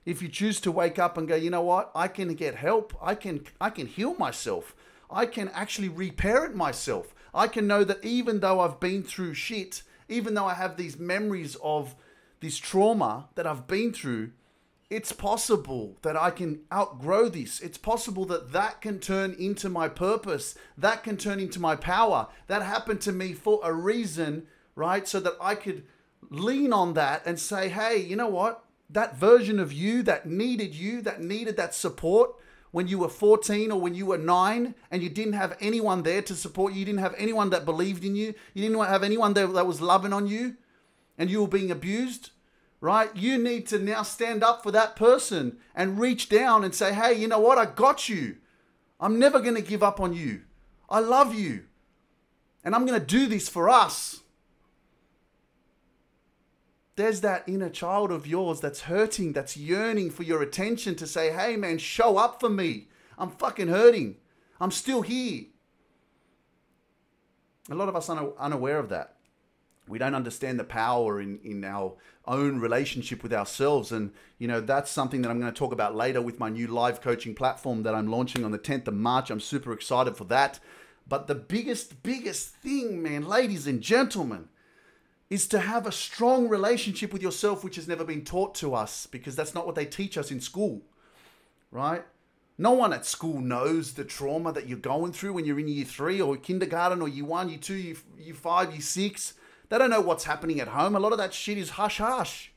If 0.04 0.22
you 0.22 0.28
choose 0.28 0.60
to 0.60 0.70
wake 0.70 1.00
up 1.00 1.18
and 1.18 1.26
go, 1.26 1.34
you 1.34 1.50
know 1.50 1.62
what? 1.62 1.90
I 1.92 2.06
can 2.06 2.32
get 2.34 2.54
help. 2.54 2.96
I 3.02 3.16
can 3.16 3.44
I 3.60 3.70
can 3.70 3.88
heal 3.88 4.14
myself. 4.14 4.76
I 5.10 5.26
can 5.26 5.48
actually 5.48 5.88
repair 5.88 6.44
it 6.44 6.54
myself. 6.54 7.16
I 7.34 7.48
can 7.48 7.66
know 7.66 7.82
that 7.82 8.04
even 8.04 8.38
though 8.38 8.60
I've 8.60 8.78
been 8.78 9.02
through 9.02 9.34
shit, 9.34 9.82
even 10.08 10.34
though 10.34 10.46
I 10.46 10.54
have 10.54 10.76
these 10.76 10.96
memories 10.96 11.56
of 11.64 11.96
this 12.38 12.58
trauma 12.58 13.28
that 13.34 13.44
I've 13.44 13.66
been 13.66 13.92
through, 13.92 14.30
it's 14.88 15.10
possible 15.12 15.96
that 16.02 16.16
I 16.16 16.30
can 16.30 16.60
outgrow 16.72 17.28
this. 17.28 17.60
It's 17.60 17.78
possible 17.78 18.24
that 18.26 18.52
that 18.52 18.80
can 18.80 19.00
turn 19.00 19.34
into 19.38 19.68
my 19.68 19.88
purpose. 19.88 20.54
That 20.78 21.02
can 21.02 21.16
turn 21.16 21.40
into 21.40 21.58
my 21.58 21.74
power. 21.74 22.28
That 22.46 22.62
happened 22.62 23.00
to 23.02 23.12
me 23.12 23.32
for 23.32 23.60
a 23.64 23.72
reason, 23.72 24.46
right? 24.76 25.06
So 25.08 25.18
that 25.20 25.34
I 25.40 25.56
could 25.56 25.84
lean 26.30 26.72
on 26.72 26.94
that 26.94 27.22
and 27.26 27.38
say, 27.38 27.68
hey, 27.68 27.96
you 27.96 28.14
know 28.14 28.28
what? 28.28 28.64
That 28.88 29.16
version 29.16 29.58
of 29.58 29.72
you 29.72 30.04
that 30.04 30.26
needed 30.26 30.74
you, 30.74 31.02
that 31.02 31.20
needed 31.20 31.56
that 31.56 31.74
support 31.74 32.36
when 32.70 32.86
you 32.86 32.98
were 32.98 33.08
14 33.08 33.72
or 33.72 33.80
when 33.80 33.94
you 33.94 34.06
were 34.06 34.18
nine 34.18 34.74
and 34.90 35.02
you 35.02 35.08
didn't 35.08 35.32
have 35.32 35.56
anyone 35.60 36.04
there 36.04 36.22
to 36.22 36.34
support 36.34 36.72
you, 36.72 36.80
you 36.80 36.84
didn't 36.84 37.00
have 37.00 37.14
anyone 37.18 37.50
that 37.50 37.64
believed 37.64 38.04
in 38.04 38.14
you, 38.14 38.34
you 38.54 38.62
didn't 38.62 38.78
have 38.78 39.02
anyone 39.02 39.34
that 39.34 39.66
was 39.66 39.80
loving 39.80 40.12
on 40.12 40.26
you, 40.28 40.56
and 41.18 41.30
you 41.30 41.40
were 41.40 41.48
being 41.48 41.70
abused 41.70 42.30
right? 42.80 43.14
You 43.16 43.38
need 43.38 43.66
to 43.68 43.78
now 43.78 44.02
stand 44.02 44.42
up 44.44 44.62
for 44.62 44.70
that 44.72 44.96
person 44.96 45.58
and 45.74 45.98
reach 45.98 46.28
down 46.28 46.64
and 46.64 46.74
say, 46.74 46.92
hey, 46.92 47.14
you 47.14 47.28
know 47.28 47.38
what? 47.40 47.58
I 47.58 47.66
got 47.66 48.08
you. 48.08 48.36
I'm 49.00 49.18
never 49.18 49.40
going 49.40 49.54
to 49.54 49.62
give 49.62 49.82
up 49.82 50.00
on 50.00 50.12
you. 50.12 50.42
I 50.88 51.00
love 51.00 51.34
you. 51.34 51.64
And 52.64 52.74
I'm 52.74 52.86
going 52.86 52.98
to 52.98 53.06
do 53.06 53.26
this 53.26 53.48
for 53.48 53.68
us. 53.68 54.20
There's 56.96 57.20
that 57.20 57.44
inner 57.46 57.68
child 57.68 58.10
of 58.10 58.26
yours 58.26 58.60
that's 58.60 58.82
hurting, 58.82 59.34
that's 59.34 59.56
yearning 59.56 60.10
for 60.10 60.22
your 60.22 60.42
attention 60.42 60.94
to 60.96 61.06
say, 61.06 61.30
hey, 61.30 61.56
man, 61.56 61.76
show 61.78 62.16
up 62.16 62.40
for 62.40 62.48
me. 62.48 62.88
I'm 63.18 63.30
fucking 63.30 63.68
hurting. 63.68 64.16
I'm 64.60 64.70
still 64.70 65.02
here. 65.02 65.44
A 67.70 67.74
lot 67.74 67.88
of 67.88 67.96
us 67.96 68.08
are 68.08 68.32
unaware 68.38 68.78
of 68.78 68.88
that. 68.88 69.15
We 69.88 69.98
don't 69.98 70.14
understand 70.14 70.58
the 70.58 70.64
power 70.64 71.20
in, 71.20 71.38
in 71.44 71.64
our 71.64 71.94
own 72.26 72.58
relationship 72.58 73.22
with 73.22 73.32
ourselves. 73.32 73.92
And, 73.92 74.12
you 74.38 74.48
know, 74.48 74.60
that's 74.60 74.90
something 74.90 75.22
that 75.22 75.30
I'm 75.30 75.40
going 75.40 75.52
to 75.52 75.58
talk 75.58 75.72
about 75.72 75.94
later 75.94 76.20
with 76.20 76.40
my 76.40 76.48
new 76.48 76.66
live 76.66 77.00
coaching 77.00 77.34
platform 77.34 77.82
that 77.84 77.94
I'm 77.94 78.08
launching 78.08 78.44
on 78.44 78.50
the 78.50 78.58
10th 78.58 78.88
of 78.88 78.94
March. 78.94 79.30
I'm 79.30 79.40
super 79.40 79.72
excited 79.72 80.16
for 80.16 80.24
that. 80.24 80.58
But 81.08 81.28
the 81.28 81.34
biggest, 81.34 82.02
biggest 82.02 82.48
thing, 82.48 83.02
man, 83.02 83.26
ladies 83.26 83.66
and 83.66 83.80
gentlemen, 83.80 84.48
is 85.30 85.46
to 85.48 85.60
have 85.60 85.86
a 85.86 85.92
strong 85.92 86.48
relationship 86.48 87.12
with 87.12 87.22
yourself, 87.22 87.64
which 87.64 87.76
has 87.76 87.88
never 87.88 88.04
been 88.04 88.24
taught 88.24 88.54
to 88.56 88.74
us 88.74 89.06
because 89.06 89.34
that's 89.36 89.54
not 89.54 89.66
what 89.66 89.74
they 89.74 89.86
teach 89.86 90.16
us 90.16 90.30
in 90.30 90.40
school, 90.40 90.82
right? 91.70 92.04
No 92.58 92.72
one 92.72 92.92
at 92.92 93.04
school 93.04 93.40
knows 93.40 93.92
the 93.92 94.04
trauma 94.04 94.52
that 94.52 94.68
you're 94.68 94.78
going 94.78 95.12
through 95.12 95.34
when 95.34 95.44
you're 95.44 95.58
in 95.58 95.68
year 95.68 95.84
three 95.84 96.20
or 96.20 96.36
kindergarten 96.36 97.02
or 97.02 97.08
year 97.08 97.24
one, 97.24 97.48
year 97.48 97.58
two, 97.58 97.74
year, 97.74 97.96
year 98.18 98.34
five, 98.34 98.72
year 98.72 98.80
six. 98.80 99.34
They 99.68 99.78
don't 99.78 99.90
know 99.90 100.00
what's 100.00 100.24
happening 100.24 100.60
at 100.60 100.68
home. 100.68 100.94
A 100.94 101.00
lot 101.00 101.12
of 101.12 101.18
that 101.18 101.34
shit 101.34 101.58
is 101.58 101.70
hush 101.70 101.98
hush. 101.98 102.52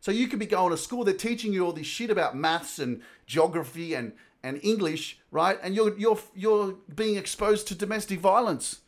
So 0.00 0.10
you 0.10 0.28
could 0.28 0.38
be 0.38 0.46
going 0.46 0.70
to 0.70 0.78
school, 0.78 1.04
they're 1.04 1.14
teaching 1.14 1.52
you 1.52 1.64
all 1.64 1.72
this 1.72 1.86
shit 1.86 2.10
about 2.10 2.34
maths 2.34 2.78
and 2.78 3.02
geography 3.26 3.94
and, 3.94 4.12
and 4.42 4.58
English, 4.62 5.18
right? 5.30 5.58
And 5.62 5.74
you're 5.74 5.96
you're 5.98 6.18
you're 6.34 6.76
being 6.94 7.16
exposed 7.16 7.68
to 7.68 7.74
domestic 7.74 8.18
violence, 8.18 8.80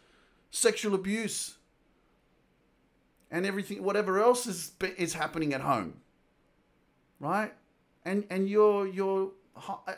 sexual 0.51 0.95
abuse, 0.95 1.59
and 3.31 3.45
everything 3.45 3.83
whatever 3.83 4.21
else 4.21 4.47
is 4.47 4.73
is 4.97 5.13
happening 5.15 5.53
at 5.53 5.61
home. 5.61 6.01
Right? 7.21 7.53
And 8.07 8.25
and 8.31 8.49
you're 8.49 8.87
you're 8.87 9.33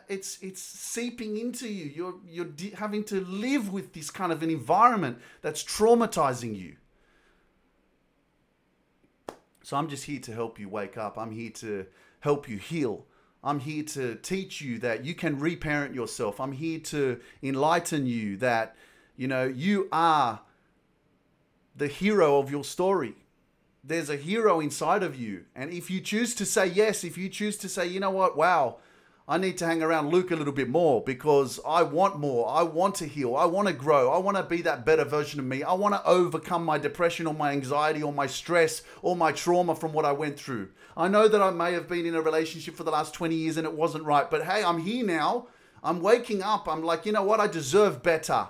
it's 0.09 0.38
it's 0.42 0.61
seeping 0.61 1.37
into 1.37 1.68
you. 1.68 1.85
You're 1.94 2.14
you're 2.26 2.76
having 2.76 3.04
to 3.04 3.21
live 3.21 3.73
with 3.73 3.92
this 3.92 4.11
kind 4.11 4.33
of 4.33 4.42
an 4.42 4.50
environment 4.50 5.18
that's 5.42 5.62
traumatizing 5.62 6.59
you. 6.59 6.76
So 9.64 9.78
I'm 9.78 9.88
just 9.88 10.04
here 10.04 10.21
to 10.21 10.33
help 10.33 10.61
you 10.61 10.68
wake 10.68 10.99
up. 10.99 11.16
I'm 11.16 11.30
here 11.30 11.50
to 11.50 11.87
help 12.21 12.50
you 12.50 12.59
heal. 12.59 13.06
I'm 13.42 13.61
here 13.61 13.83
to 13.83 14.14
teach 14.16 14.61
you 14.61 14.78
that 14.80 15.06
you 15.06 15.14
can 15.14 15.38
reparent 15.38 15.94
yourself. 15.94 16.38
I'm 16.38 16.52
here 16.52 16.78
to 16.80 17.18
enlighten 17.42 18.06
you 18.06 18.37
that, 18.37 18.76
you 19.16 19.26
know, 19.26 19.44
you 19.44 19.88
are 19.90 20.40
the 21.75 21.88
hero 21.88 22.38
of 22.38 22.50
your 22.50 22.62
story. 22.62 23.14
There's 23.83 24.11
a 24.11 24.16
hero 24.16 24.61
inside 24.61 25.02
of 25.02 25.18
you. 25.18 25.47
And 25.56 25.73
if 25.73 25.90
you 25.90 26.02
choose 26.02 26.35
to 26.35 26.44
say 26.44 26.66
yes, 26.66 27.02
if 27.02 27.16
you 27.16 27.30
choose 27.30 27.56
to 27.59 27.68
say, 27.68 27.87
you 27.87 28.00
know 28.00 28.11
what, 28.11 28.37
wow, 28.37 28.76
I 29.26 29.38
need 29.38 29.57
to 29.59 29.66
hang 29.66 29.83
around 29.83 30.11
Luke 30.11 30.31
a 30.31 30.37
little 30.37 30.52
bit 30.52 30.69
more 30.69 31.02
because 31.02 31.59
I 31.66 31.83
want 31.83 32.19
more. 32.19 32.47
I 32.47 32.62
want 32.62 32.95
to 32.97 33.07
heal. 33.07 33.35
I 33.35 33.47
want 33.47 33.69
to 33.69 33.73
grow. 33.73 34.12
I 34.12 34.19
want 34.19 34.37
to 34.37 34.43
be 34.43 34.61
that 34.62 34.85
better 34.85 35.04
version 35.04 35.40
of 35.40 35.47
me. 35.47 35.62
I 35.62 35.73
want 35.73 35.95
to 35.95 36.07
overcome 36.07 36.62
my 36.62 36.76
depression 36.76 37.26
or 37.26 37.33
my 37.33 37.52
anxiety 37.52 38.02
or 38.02 38.12
my 38.12 38.26
stress 38.26 38.83
or 39.00 39.16
my 39.16 39.33
trauma 39.33 39.75
from 39.76 39.95
what 39.95 40.04
I 40.04 40.12
went 40.12 40.38
through. 40.38 40.69
I 40.95 41.09
know 41.09 41.26
that 41.26 41.40
I 41.40 41.50
may 41.50 41.73
have 41.73 41.88
been 41.88 42.04
in 42.04 42.14
a 42.14 42.21
relationship 42.21 42.76
for 42.76 42.85
the 42.85 42.90
last 42.90 43.14
20 43.14 43.35
years 43.35 43.57
and 43.57 43.66
it 43.66 43.73
wasn't 43.73 44.04
right, 44.04 44.31
but 44.31 44.45
hey, 44.45 44.62
I'm 44.62 44.81
here 44.81 45.07
now. 45.07 45.47
I'm 45.83 46.02
waking 46.02 46.43
up. 46.43 46.69
I'm 46.69 46.83
like, 46.83 47.07
you 47.07 47.12
know 47.12 47.25
what? 47.25 47.40
I 47.40 47.47
deserve 47.47 48.02
better. 48.02 48.49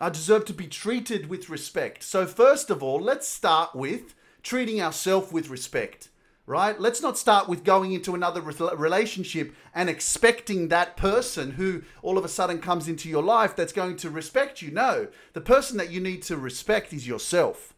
I 0.00 0.08
deserve 0.08 0.46
to 0.46 0.52
be 0.52 0.66
treated 0.66 1.28
with 1.28 1.48
respect. 1.48 2.02
So, 2.02 2.26
first 2.26 2.70
of 2.70 2.82
all, 2.82 2.98
let's 2.98 3.28
start 3.28 3.76
with 3.76 4.14
treating 4.42 4.82
ourselves 4.82 5.30
with 5.30 5.48
respect 5.48 6.08
right? 6.46 6.80
Let's 6.80 7.02
not 7.02 7.16
start 7.16 7.48
with 7.48 7.64
going 7.64 7.92
into 7.92 8.14
another 8.14 8.40
relationship 8.40 9.54
and 9.74 9.88
expecting 9.88 10.68
that 10.68 10.96
person 10.96 11.52
who 11.52 11.82
all 12.02 12.18
of 12.18 12.24
a 12.24 12.28
sudden 12.28 12.58
comes 12.58 12.88
into 12.88 13.08
your 13.08 13.22
life 13.22 13.54
that's 13.54 13.72
going 13.72 13.96
to 13.98 14.10
respect 14.10 14.60
you. 14.60 14.70
No, 14.70 15.08
the 15.34 15.40
person 15.40 15.76
that 15.78 15.90
you 15.90 16.00
need 16.00 16.22
to 16.22 16.36
respect 16.36 16.92
is 16.92 17.06
yourself. 17.06 17.74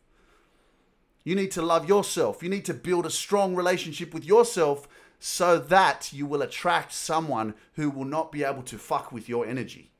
You 1.25 1.35
need 1.35 1.51
to 1.53 1.63
love 1.63 1.89
yourself. 1.89 2.43
You 2.43 2.49
need 2.49 2.65
to 2.67 2.75
build 2.75 3.07
a 3.07 3.11
strong 3.11 3.55
relationship 3.55 4.13
with 4.13 4.25
yourself 4.25 4.89
so 5.19 5.59
that 5.59 6.13
you 6.13 6.27
will 6.27 6.43
attract 6.43 6.93
someone 6.93 7.55
who 7.75 7.89
will 7.89 8.05
not 8.05 8.31
be 8.31 8.45
able 8.45 8.63
to 8.65 8.79
fuck 8.79 9.11
with 9.11 9.29
your 9.29 9.47
energy. 9.47 9.91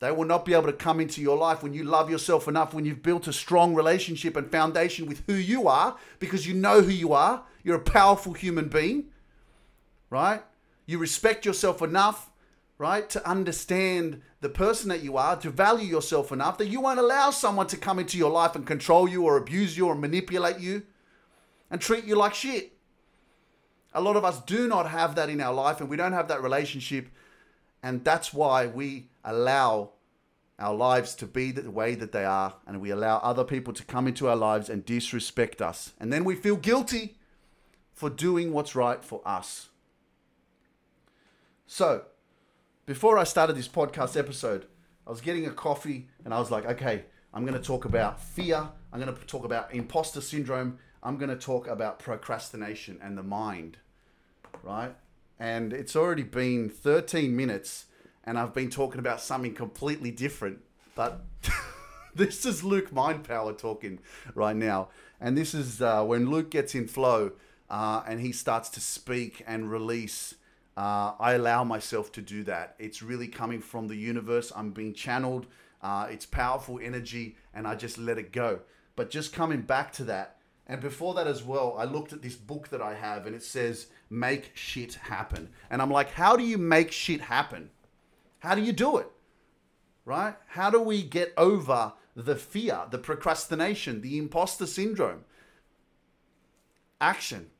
They 0.00 0.10
will 0.10 0.24
not 0.24 0.44
be 0.44 0.54
able 0.54 0.66
to 0.66 0.72
come 0.72 1.00
into 1.00 1.20
your 1.22 1.36
life 1.36 1.62
when 1.62 1.72
you 1.72 1.84
love 1.84 2.10
yourself 2.10 2.48
enough, 2.48 2.74
when 2.74 2.84
you've 2.84 3.02
built 3.02 3.26
a 3.26 3.32
strong 3.32 3.74
relationship 3.74 4.36
and 4.36 4.50
foundation 4.50 5.06
with 5.06 5.22
who 5.26 5.34
you 5.34 5.68
are, 5.68 5.96
because 6.18 6.46
you 6.46 6.54
know 6.54 6.80
who 6.80 6.90
you 6.90 7.12
are. 7.12 7.44
You're 7.64 7.76
a 7.76 7.80
powerful 7.80 8.34
human 8.34 8.68
being, 8.68 9.06
right? 10.10 10.42
You 10.86 10.98
respect 10.98 11.44
yourself 11.44 11.82
enough, 11.82 12.30
right, 12.78 13.08
to 13.10 13.28
understand 13.28 14.20
the 14.40 14.50
person 14.50 14.90
that 14.90 15.02
you 15.02 15.16
are, 15.16 15.36
to 15.36 15.50
value 15.50 15.86
yourself 15.86 16.30
enough 16.30 16.58
that 16.58 16.68
you 16.68 16.80
won't 16.80 17.00
allow 17.00 17.30
someone 17.30 17.66
to 17.68 17.78
come 17.78 17.98
into 17.98 18.18
your 18.18 18.30
life 18.30 18.54
and 18.54 18.66
control 18.66 19.08
you 19.08 19.24
or 19.24 19.38
abuse 19.38 19.76
you 19.76 19.86
or 19.86 19.94
manipulate 19.94 20.60
you 20.60 20.82
and 21.70 21.80
treat 21.80 22.04
you 22.04 22.14
like 22.14 22.34
shit. 22.34 22.72
A 23.94 24.00
lot 24.00 24.16
of 24.16 24.24
us 24.24 24.40
do 24.42 24.68
not 24.68 24.90
have 24.90 25.14
that 25.14 25.30
in 25.30 25.40
our 25.40 25.54
life 25.54 25.80
and 25.80 25.88
we 25.88 25.96
don't 25.96 26.12
have 26.12 26.28
that 26.28 26.42
relationship. 26.42 27.08
And 27.82 28.04
that's 28.04 28.34
why 28.34 28.66
we 28.66 29.08
allow 29.24 29.90
our 30.58 30.74
lives 30.74 31.14
to 31.16 31.26
be 31.26 31.50
the 31.50 31.70
way 31.70 31.94
that 31.94 32.12
they 32.12 32.24
are, 32.24 32.54
and 32.66 32.80
we 32.80 32.90
allow 32.90 33.18
other 33.18 33.42
people 33.42 33.72
to 33.72 33.84
come 33.84 34.06
into 34.06 34.28
our 34.28 34.36
lives 34.36 34.68
and 34.68 34.84
disrespect 34.84 35.60
us. 35.60 35.92
And 35.98 36.12
then 36.12 36.24
we 36.24 36.36
feel 36.36 36.56
guilty 36.56 37.16
for 37.94 38.10
doing 38.10 38.52
what's 38.52 38.74
right 38.74 39.02
for 39.02 39.22
us. 39.24 39.68
So, 41.66 42.02
before 42.84 43.16
I 43.16 43.24
started 43.24 43.56
this 43.56 43.68
podcast 43.68 44.18
episode, 44.18 44.66
I 45.06 45.10
was 45.10 45.20
getting 45.20 45.46
a 45.46 45.50
coffee 45.50 46.08
and 46.24 46.34
I 46.34 46.38
was 46.38 46.50
like, 46.50 46.66
okay, 46.66 47.04
I'm 47.32 47.46
going 47.46 47.58
to 47.58 47.66
talk 47.66 47.84
about 47.84 48.20
fear. 48.20 48.68
I'm 48.92 49.00
going 49.00 49.14
to 49.14 49.26
talk 49.26 49.44
about 49.44 49.72
imposter 49.72 50.20
syndrome. 50.20 50.78
I'm 51.02 51.16
going 51.16 51.30
to 51.30 51.36
talk 51.36 51.66
about 51.66 51.98
procrastination 51.98 52.98
and 53.02 53.16
the 53.16 53.22
mind, 53.22 53.78
right? 54.62 54.94
And 55.38 55.72
it's 55.72 55.96
already 55.96 56.22
been 56.22 56.68
13 56.68 57.34
minutes 57.34 57.86
and 58.24 58.38
I've 58.38 58.54
been 58.54 58.70
talking 58.70 58.98
about 58.98 59.20
something 59.20 59.54
completely 59.54 60.10
different. 60.10 60.60
But 60.94 61.24
this 62.14 62.44
is 62.44 62.64
Luke 62.64 62.90
Mindpower 62.90 63.56
talking 63.58 64.00
right 64.34 64.56
now, 64.56 64.88
and 65.20 65.36
this 65.36 65.54
is 65.54 65.82
uh, 65.82 66.04
when 66.04 66.30
Luke 66.30 66.50
gets 66.50 66.74
in 66.74 66.88
flow 66.88 67.32
uh, 67.74 68.04
and 68.06 68.20
he 68.20 68.30
starts 68.30 68.68
to 68.68 68.80
speak 68.80 69.42
and 69.48 69.68
release. 69.68 70.36
Uh, 70.76 71.14
I 71.18 71.32
allow 71.32 71.64
myself 71.64 72.12
to 72.12 72.22
do 72.22 72.44
that. 72.44 72.76
It's 72.78 73.02
really 73.02 73.26
coming 73.26 73.60
from 73.60 73.88
the 73.88 73.96
universe. 73.96 74.52
I'm 74.54 74.70
being 74.70 74.94
channeled. 74.94 75.48
Uh, 75.82 76.06
it's 76.08 76.24
powerful 76.24 76.78
energy, 76.80 77.36
and 77.52 77.66
I 77.66 77.74
just 77.74 77.98
let 77.98 78.16
it 78.16 78.30
go. 78.30 78.60
But 78.94 79.10
just 79.10 79.32
coming 79.32 79.62
back 79.62 79.92
to 79.94 80.04
that, 80.04 80.36
and 80.68 80.80
before 80.80 81.14
that 81.14 81.26
as 81.26 81.42
well, 81.42 81.74
I 81.76 81.82
looked 81.82 82.12
at 82.12 82.22
this 82.22 82.36
book 82.36 82.68
that 82.68 82.80
I 82.80 82.94
have, 82.94 83.26
and 83.26 83.34
it 83.34 83.42
says 83.42 83.88
"Make 84.08 84.52
shit 84.54 84.94
happen." 84.94 85.48
And 85.68 85.82
I'm 85.82 85.90
like, 85.90 86.12
how 86.12 86.36
do 86.36 86.44
you 86.44 86.58
make 86.58 86.92
shit 86.92 87.22
happen? 87.22 87.70
How 88.38 88.54
do 88.54 88.62
you 88.62 88.72
do 88.72 88.98
it? 88.98 89.10
Right? 90.04 90.36
How 90.46 90.70
do 90.70 90.80
we 90.80 91.02
get 91.02 91.34
over 91.36 91.94
the 92.14 92.36
fear, 92.36 92.82
the 92.88 92.98
procrastination, 92.98 94.00
the 94.00 94.16
imposter 94.16 94.66
syndrome? 94.66 95.24
Action. 97.00 97.50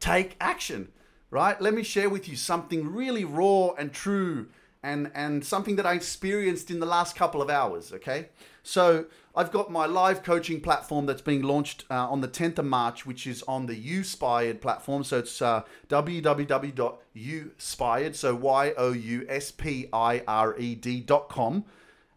Take 0.00 0.36
action, 0.40 0.88
right? 1.30 1.60
Let 1.60 1.74
me 1.74 1.82
share 1.82 2.10
with 2.10 2.28
you 2.28 2.36
something 2.36 2.92
really 2.92 3.24
raw 3.24 3.70
and 3.78 3.92
true 3.92 4.48
and, 4.82 5.10
and 5.14 5.44
something 5.44 5.76
that 5.76 5.86
I 5.86 5.92
experienced 5.92 6.70
in 6.70 6.80
the 6.80 6.86
last 6.86 7.14
couple 7.14 7.42
of 7.42 7.50
hours, 7.50 7.92
okay? 7.92 8.30
So, 8.62 9.06
I've 9.34 9.50
got 9.52 9.70
my 9.70 9.86
live 9.86 10.22
coaching 10.24 10.60
platform 10.60 11.06
that's 11.06 11.22
being 11.22 11.42
launched 11.42 11.84
uh, 11.88 12.08
on 12.08 12.20
the 12.20 12.26
10th 12.26 12.58
of 12.58 12.64
March, 12.64 13.06
which 13.06 13.28
is 13.28 13.44
on 13.44 13.66
the 13.66 13.76
Youspired 13.76 14.60
platform. 14.60 15.04
So 15.04 15.18
it's 15.18 15.40
uh, 15.40 15.62
www.youspired, 15.88 18.16
so 18.16 18.34
Y 18.34 18.74
O 18.76 18.90
U 18.92 19.24
S 19.28 19.52
P 19.52 19.88
I 19.92 20.24
R 20.26 20.58
E 20.58 20.74
D.com. 20.74 21.64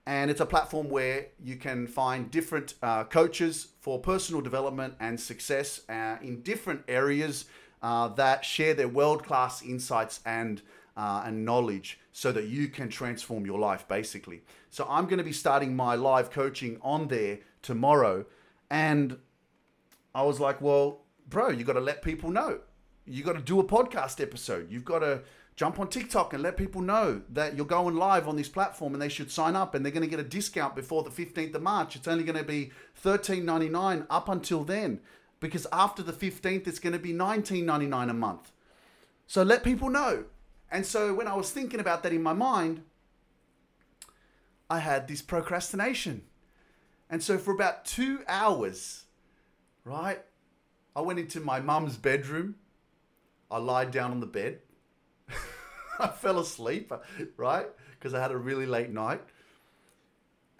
And 0.07 0.31
it's 0.31 0.41
a 0.41 0.45
platform 0.45 0.89
where 0.89 1.27
you 1.41 1.55
can 1.55 1.87
find 1.87 2.29
different 2.31 2.73
uh, 2.81 3.03
coaches 3.05 3.67
for 3.79 3.99
personal 3.99 4.41
development 4.41 4.95
and 4.99 5.17
success 5.19 5.81
uh, 5.87 6.17
in 6.21 6.41
different 6.41 6.81
areas 6.87 7.45
uh, 7.83 8.07
that 8.07 8.45
share 8.45 8.73
their 8.73 8.87
world 8.87 9.23
class 9.23 9.61
insights 9.61 10.21
and 10.25 10.61
uh, 10.95 11.23
and 11.25 11.43
knowledge 11.43 11.99
so 12.11 12.31
that 12.31 12.45
you 12.45 12.67
can 12.67 12.87
transform 12.87 13.45
your 13.45 13.59
life 13.59 13.87
basically. 13.87 14.41
So 14.69 14.85
I'm 14.89 15.05
going 15.05 15.17
to 15.17 15.23
be 15.23 15.33
starting 15.33 15.75
my 15.75 15.95
live 15.95 16.31
coaching 16.31 16.77
on 16.81 17.07
there 17.07 17.39
tomorrow 17.61 18.25
and 18.69 19.17
I 20.15 20.21
was 20.21 20.39
like, 20.39 20.61
well, 20.61 21.01
bro, 21.27 21.49
you 21.49 21.63
got 21.63 21.73
to 21.73 21.81
let 21.81 22.03
people 22.03 22.29
know. 22.29 22.59
You 23.05 23.23
got 23.23 23.33
to 23.33 23.41
do 23.41 23.59
a 23.59 23.63
podcast 23.63 24.21
episode. 24.21 24.71
You've 24.71 24.85
got 24.85 24.99
to 24.99 25.23
jump 25.55 25.79
on 25.79 25.87
TikTok 25.87 26.33
and 26.33 26.43
let 26.43 26.57
people 26.57 26.81
know 26.81 27.21
that 27.29 27.55
you're 27.57 27.65
going 27.65 27.95
live 27.95 28.27
on 28.27 28.35
this 28.35 28.49
platform 28.49 28.93
and 28.93 29.01
they 29.01 29.09
should 29.09 29.31
sign 29.31 29.55
up 29.55 29.73
and 29.73 29.83
they're 29.83 29.91
going 29.91 30.03
to 30.03 30.09
get 30.09 30.19
a 30.19 30.23
discount 30.23 30.75
before 30.75 31.01
the 31.03 31.09
15th 31.09 31.55
of 31.55 31.61
March. 31.61 31.95
It's 31.95 32.07
only 32.07 32.23
going 32.23 32.37
to 32.37 32.43
be 32.43 32.71
$13.99 33.03 34.05
up 34.09 34.29
until 34.29 34.63
then 34.63 34.99
because 35.43 35.67
after 35.71 36.01
the 36.01 36.13
15th 36.13 36.67
it's 36.67 36.79
going 36.79 36.93
to 36.93 36.99
be 36.99 37.13
$19.99 37.13 38.09
a 38.09 38.13
month. 38.13 38.51
So 39.27 39.43
let 39.43 39.63
people 39.63 39.89
know. 39.89 40.25
And 40.71 40.85
so 40.85 41.13
when 41.13 41.27
I 41.27 41.35
was 41.35 41.51
thinking 41.51 41.79
about 41.79 42.01
that 42.03 42.13
in 42.13 42.23
my 42.23 42.33
mind, 42.33 42.83
I 44.69 44.79
had 44.79 45.07
this 45.07 45.21
procrastination. 45.21 46.23
And 47.09 47.21
so 47.21 47.37
for 47.37 47.53
about 47.53 47.85
2 47.85 48.21
hours, 48.27 49.03
right? 49.83 50.23
I 50.95 51.01
went 51.01 51.19
into 51.19 51.39
my 51.39 51.59
mum's 51.59 51.97
bedroom. 51.97 52.55
I 53.51 53.57
lied 53.57 53.91
down 53.91 54.11
on 54.11 54.19
the 54.19 54.25
bed 54.25 54.61
I 55.99 56.07
fell 56.07 56.39
asleep, 56.39 56.91
right? 57.37 57.67
Because 57.91 58.13
I 58.13 58.21
had 58.21 58.31
a 58.31 58.37
really 58.37 58.65
late 58.65 58.89
night. 58.89 59.21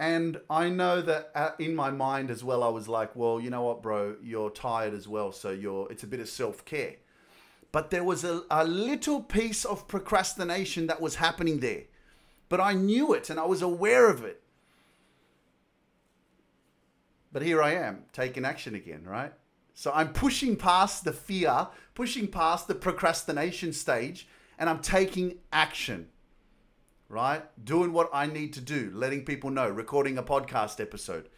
And 0.03 0.41
I 0.50 0.67
know 0.67 1.01
that 1.01 1.31
uh, 1.33 1.51
in 1.60 1.74
my 1.74 1.89
mind 1.89 2.29
as 2.29 2.43
well, 2.43 2.62
I 2.62 2.67
was 2.67 2.89
like, 2.89 3.15
well, 3.15 3.39
you 3.39 3.50
know 3.50 3.63
what, 3.63 3.81
bro, 3.81 4.17
you're 4.22 4.50
tired 4.50 4.93
as 4.93 5.07
well. 5.07 5.31
So 5.31 5.51
you're, 5.51 5.89
it's 5.89 6.03
a 6.03 6.07
bit 6.07 6.19
of 6.19 6.27
self 6.27 6.65
care. 6.65 6.95
But 7.72 7.89
there 7.89 8.03
was 8.03 8.25
a, 8.25 8.43
a 8.51 8.65
little 8.65 9.22
piece 9.22 9.63
of 9.63 9.88
procrastination 9.88 10.88
that 10.88 11.00
was 11.00 11.15
happening 11.15 11.62
there. 11.62 11.83
But 12.50 12.60
I 12.60 12.74
knew 12.74 13.13
it 13.13 13.29
and 13.29 13.39
I 13.39 13.45
was 13.45 13.62
aware 13.62 14.10
of 14.10 14.25
it. 14.25 14.41
But 17.31 17.41
here 17.41 17.63
I 17.63 17.75
am 17.75 18.03
taking 18.12 18.43
action 18.43 18.75
again, 18.75 19.05
right? 19.05 19.31
So 19.74 19.89
I'm 19.95 20.12
pushing 20.12 20.57
past 20.57 21.05
the 21.05 21.13
fear, 21.13 21.69
pushing 21.95 22.27
past 22.27 22.67
the 22.67 22.75
procrastination 22.75 23.72
stage, 23.72 24.27
and 24.60 24.69
I'm 24.69 24.79
taking 24.79 25.38
action, 25.53 26.10
right? 27.13 27.43
Doing 27.63 27.93
what 27.93 28.10
I 28.12 28.25
need 28.25 28.53
to 28.53 28.62
do, 28.62 28.91
letting 28.93 29.24
people 29.24 29.51
know, 29.51 29.70
recording 29.70 30.17
a 30.17 30.24
podcast 30.24 30.82
episode. 30.82 31.29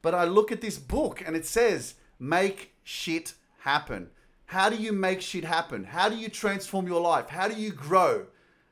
But 0.00 0.14
I 0.14 0.24
look 0.24 0.50
at 0.50 0.62
this 0.62 0.78
book 0.78 1.22
and 1.24 1.36
it 1.36 1.44
says, 1.44 1.94
make 2.18 2.72
shit 2.82 3.34
happen. 3.58 4.08
How 4.46 4.70
do 4.70 4.76
you 4.76 4.92
make 4.92 5.20
shit 5.20 5.44
happen? 5.44 5.84
How 5.84 6.08
do 6.08 6.16
you 6.16 6.30
transform 6.30 6.86
your 6.86 7.00
life? 7.02 7.28
How 7.28 7.46
do 7.46 7.60
you 7.60 7.72
grow? 7.72 8.26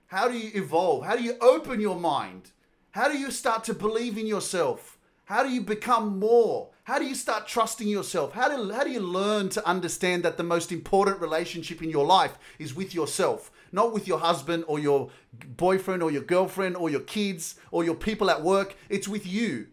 How 0.06 0.28
do 0.28 0.36
you 0.36 0.50
evolve? 0.54 1.04
How 1.04 1.14
do 1.14 1.22
you 1.22 1.36
open 1.42 1.78
your 1.78 2.00
mind? 2.00 2.52
How 2.92 3.08
do 3.08 3.18
you 3.18 3.30
start 3.30 3.62
to 3.64 3.74
believe 3.74 4.16
in 4.16 4.26
yourself? 4.26 4.98
How 5.26 5.44
do 5.44 5.50
you 5.50 5.60
become 5.60 6.18
more? 6.18 6.70
How 6.84 6.98
do 6.98 7.04
you 7.04 7.14
start 7.14 7.46
trusting 7.46 7.86
yourself? 7.86 8.32
How 8.32 8.48
do, 8.48 8.72
how 8.72 8.82
do 8.82 8.90
you 8.90 8.98
learn 8.98 9.48
to 9.50 9.64
understand 9.68 10.24
that 10.24 10.36
the 10.36 10.42
most 10.42 10.72
important 10.72 11.20
relationship 11.20 11.82
in 11.82 11.90
your 11.90 12.04
life 12.04 12.36
is 12.58 12.74
with 12.74 12.94
yourself, 12.94 13.52
not 13.72 13.92
with 13.92 14.06
your 14.06 14.18
husband 14.18 14.64
or 14.66 14.78
your 14.78 15.10
boyfriend 15.56 16.02
or 16.02 16.10
your 16.10 16.22
girlfriend 16.22 16.76
or 16.76 16.90
your 16.90 17.00
kids 17.00 17.56
or 17.70 17.84
your 17.84 17.94
people 17.94 18.30
at 18.30 18.42
work? 18.42 18.76
It's 18.88 19.08
with 19.08 19.26
you. 19.26 19.68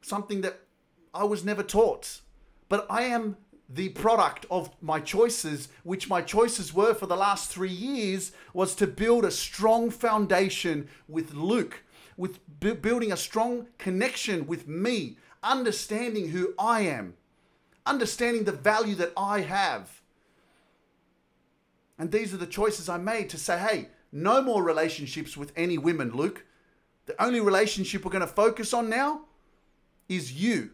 Something 0.00 0.40
that 0.42 0.60
I 1.14 1.24
was 1.24 1.44
never 1.44 1.62
taught. 1.62 2.20
But 2.68 2.86
I 2.88 3.02
am 3.02 3.36
the 3.68 3.90
product 3.90 4.44
of 4.50 4.70
my 4.82 5.00
choices, 5.00 5.68
which 5.82 6.08
my 6.08 6.20
choices 6.20 6.74
were 6.74 6.94
for 6.94 7.06
the 7.06 7.16
last 7.16 7.50
three 7.50 7.70
years, 7.70 8.32
was 8.52 8.74
to 8.74 8.86
build 8.86 9.24
a 9.24 9.30
strong 9.30 9.90
foundation 9.90 10.88
with 11.08 11.32
Luke 11.34 11.82
with 12.16 12.38
bu- 12.60 12.74
building 12.74 13.12
a 13.12 13.16
strong 13.16 13.66
connection 13.78 14.46
with 14.46 14.68
me, 14.68 15.16
understanding 15.42 16.28
who 16.28 16.54
I 16.58 16.82
am, 16.82 17.14
understanding 17.86 18.44
the 18.44 18.52
value 18.52 18.94
that 18.96 19.12
I 19.16 19.40
have. 19.40 20.01
And 22.02 22.10
these 22.10 22.34
are 22.34 22.36
the 22.36 22.48
choices 22.48 22.88
I 22.88 22.96
made 22.96 23.30
to 23.30 23.38
say, 23.38 23.60
hey, 23.60 23.88
no 24.10 24.42
more 24.42 24.60
relationships 24.60 25.36
with 25.36 25.52
any 25.54 25.78
women, 25.78 26.10
Luke. 26.10 26.44
The 27.06 27.14
only 27.22 27.38
relationship 27.38 28.04
we're 28.04 28.10
going 28.10 28.22
to 28.22 28.26
focus 28.26 28.74
on 28.74 28.90
now 28.90 29.26
is 30.08 30.32
you. 30.32 30.72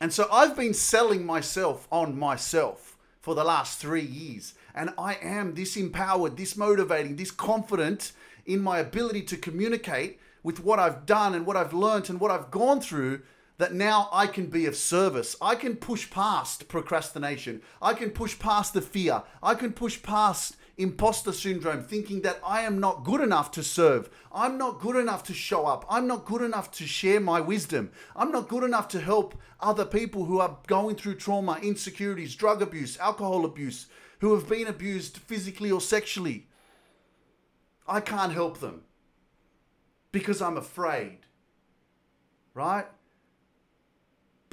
And 0.00 0.12
so 0.12 0.26
I've 0.32 0.56
been 0.56 0.74
selling 0.74 1.24
myself 1.24 1.86
on 1.92 2.18
myself 2.18 2.96
for 3.20 3.36
the 3.36 3.44
last 3.44 3.78
three 3.78 4.02
years. 4.02 4.54
And 4.74 4.90
I 4.98 5.14
am 5.22 5.54
this 5.54 5.76
empowered, 5.76 6.36
this 6.36 6.56
motivating, 6.56 7.14
this 7.14 7.30
confident 7.30 8.10
in 8.46 8.60
my 8.60 8.80
ability 8.80 9.22
to 9.26 9.36
communicate 9.36 10.18
with 10.42 10.58
what 10.64 10.80
I've 10.80 11.06
done 11.06 11.36
and 11.36 11.46
what 11.46 11.56
I've 11.56 11.72
learned 11.72 12.10
and 12.10 12.18
what 12.18 12.32
I've 12.32 12.50
gone 12.50 12.80
through 12.80 13.22
that 13.58 13.74
now 13.74 14.08
I 14.12 14.26
can 14.26 14.46
be 14.46 14.66
of 14.66 14.76
service. 14.76 15.36
I 15.40 15.54
can 15.54 15.76
push 15.76 16.10
past 16.10 16.68
procrastination. 16.68 17.62
I 17.80 17.94
can 17.94 18.10
push 18.10 18.38
past 18.38 18.74
the 18.74 18.80
fear. 18.80 19.22
I 19.42 19.54
can 19.54 19.72
push 19.72 20.02
past 20.02 20.56
imposter 20.76 21.32
syndrome, 21.32 21.84
thinking 21.84 22.22
that 22.22 22.40
I 22.44 22.62
am 22.62 22.80
not 22.80 23.04
good 23.04 23.20
enough 23.20 23.52
to 23.52 23.62
serve. 23.62 24.10
I'm 24.32 24.58
not 24.58 24.80
good 24.80 24.96
enough 24.96 25.22
to 25.24 25.34
show 25.34 25.66
up. 25.66 25.84
I'm 25.88 26.08
not 26.08 26.24
good 26.24 26.42
enough 26.42 26.72
to 26.72 26.86
share 26.86 27.20
my 27.20 27.40
wisdom. 27.40 27.92
I'm 28.16 28.32
not 28.32 28.48
good 28.48 28.64
enough 28.64 28.88
to 28.88 29.00
help 29.00 29.40
other 29.60 29.84
people 29.84 30.24
who 30.24 30.40
are 30.40 30.58
going 30.66 30.96
through 30.96 31.16
trauma, 31.16 31.58
insecurities, 31.62 32.34
drug 32.34 32.60
abuse, 32.60 32.98
alcohol 32.98 33.44
abuse, 33.44 33.86
who 34.20 34.34
have 34.34 34.48
been 34.48 34.66
abused 34.66 35.18
physically 35.18 35.70
or 35.70 35.80
sexually. 35.80 36.48
I 37.86 38.00
can't 38.00 38.32
help 38.32 38.58
them 38.58 38.82
because 40.10 40.42
I'm 40.42 40.56
afraid. 40.56 41.18
Right? 42.52 42.86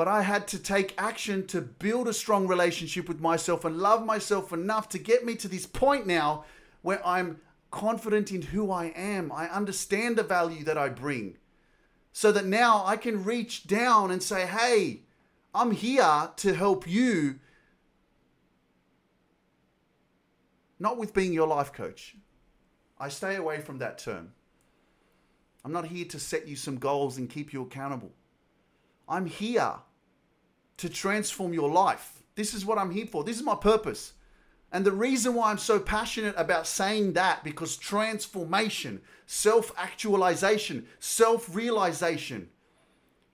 But 0.02 0.08
I 0.08 0.24
had 0.24 0.48
to 0.48 0.58
take 0.58 0.96
action 0.98 1.46
to 1.46 1.62
build 1.62 2.08
a 2.08 2.14
strong 2.14 2.48
relationship 2.48 3.08
with 3.08 3.20
myself 3.20 3.66
and 3.66 3.78
love 3.78 4.04
myself 4.04 4.52
enough 4.52 4.90
to 4.90 4.98
get 4.98 5.24
me 5.24 5.36
to 5.36 5.48
this 5.48 5.68
point 5.68 6.08
now 6.08 6.44
where 6.82 7.06
I'm 7.06 7.40
confident 7.70 8.32
in 8.32 8.42
who 8.42 8.72
I 8.72 8.86
am. 8.96 9.32
I 9.32 9.48
understand 9.48 10.16
the 10.16 10.24
value 10.24 10.64
that 10.64 10.76
I 10.76 10.90
bring. 10.90 11.38
So 12.14 12.32
that 12.32 12.48
now 12.48 12.84
I 12.84 12.98
can 12.98 13.24
reach 13.24 13.68
down 13.68 14.10
and 14.10 14.24
say, 14.24 14.48
hey, 14.48 15.02
I'm 15.54 15.70
here 15.70 16.32
to 16.36 16.56
help 16.56 16.88
you. 16.88 17.36
Not 20.80 20.98
with 20.98 21.14
being 21.14 21.32
your 21.32 21.48
life 21.48 21.72
coach. 21.72 22.16
I 23.00 23.10
stay 23.10 23.36
away 23.36 23.62
from 23.62 23.78
that 23.78 24.00
term. 24.00 24.32
I'm 25.64 25.72
not 25.72 25.86
here 25.86 26.06
to 26.06 26.20
set 26.20 26.48
you 26.48 26.56
some 26.56 26.80
goals 26.80 27.20
and 27.20 27.30
keep 27.30 27.54
you 27.54 27.62
accountable. 27.62 28.14
I'm 29.08 29.28
here 29.28 29.76
to 30.78 30.90
transform 30.90 31.54
your 31.54 31.70
life. 31.70 32.24
This 32.36 32.54
is 32.54 32.66
what 32.66 32.78
I'm 32.78 32.92
here 32.92 33.06
for. 33.06 33.24
This 33.24 33.38
is 33.38 33.44
my 33.44 33.56
purpose. 33.56 34.14
And 34.72 34.86
the 34.86 34.92
reason 34.92 35.34
why 35.34 35.52
I'm 35.52 35.58
so 35.58 35.80
passionate 35.80 36.34
about 36.38 36.66
saying 36.66 37.14
that 37.14 37.44
because 37.44 37.76
transformation, 37.76 39.02
self-actualization, 39.26 40.88
self-realization, 41.00 42.50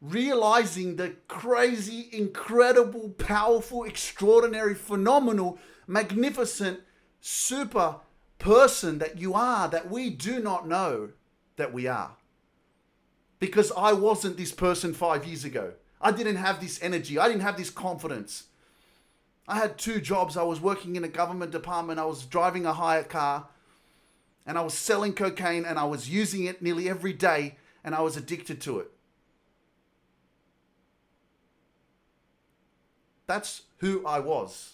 realizing 0.02 0.96
the 0.96 1.16
crazy, 1.28 2.10
incredible, 2.12 3.10
powerful, 3.18 3.84
extraordinary, 3.84 4.74
phenomenal, 4.74 5.60
magnificent, 5.86 6.80
super 7.22 7.98
person 8.40 9.00
that 9.00 9.20
you 9.20 9.34
are 9.34 9.68
that 9.68 9.90
we 9.90 10.10
do 10.10 10.40
not 10.40 10.68
know 10.68 11.10
that 11.56 11.74
we 11.74 11.88
are. 11.88 12.16
Because 13.40 13.72
I 13.78 13.94
wasn't 13.94 14.38
this 14.38 14.52
person 14.52 14.94
five 14.94 15.26
years 15.26 15.44
ago. 15.44 15.74
I 16.02 16.12
didn't 16.12 16.36
have 16.36 16.60
this 16.60 16.82
energy. 16.82 17.18
I 17.18 17.28
didn't 17.28 17.42
have 17.42 17.58
this 17.58 17.70
confidence. 17.70 18.46
I 19.48 19.58
had 19.58 19.78
two 19.78 20.00
jobs. 20.00 20.38
I 20.38 20.44
was 20.44 20.60
working 20.60 20.96
in 20.96 21.04
a 21.04 21.10
government 21.10 21.52
department. 21.52 22.00
I 22.00 22.06
was 22.06 22.26
driving 22.26 22.66
a 22.66 22.74
hire 22.74 23.04
car. 23.04 23.48
And 24.46 24.58
I 24.58 24.62
was 24.62 24.74
selling 24.74 25.14
cocaine 25.14 25.66
and 25.66 25.78
I 25.78 25.86
was 25.86 26.10
using 26.10 26.46
it 26.46 26.62
nearly 26.62 26.90
every 26.90 27.14
day. 27.14 27.58
And 27.84 27.96
I 27.96 28.02
was 28.02 28.18
addicted 28.18 28.62
to 28.62 28.80
it. 28.80 28.92
That's 33.26 33.64
who 33.78 34.06
I 34.06 34.20
was. 34.20 34.74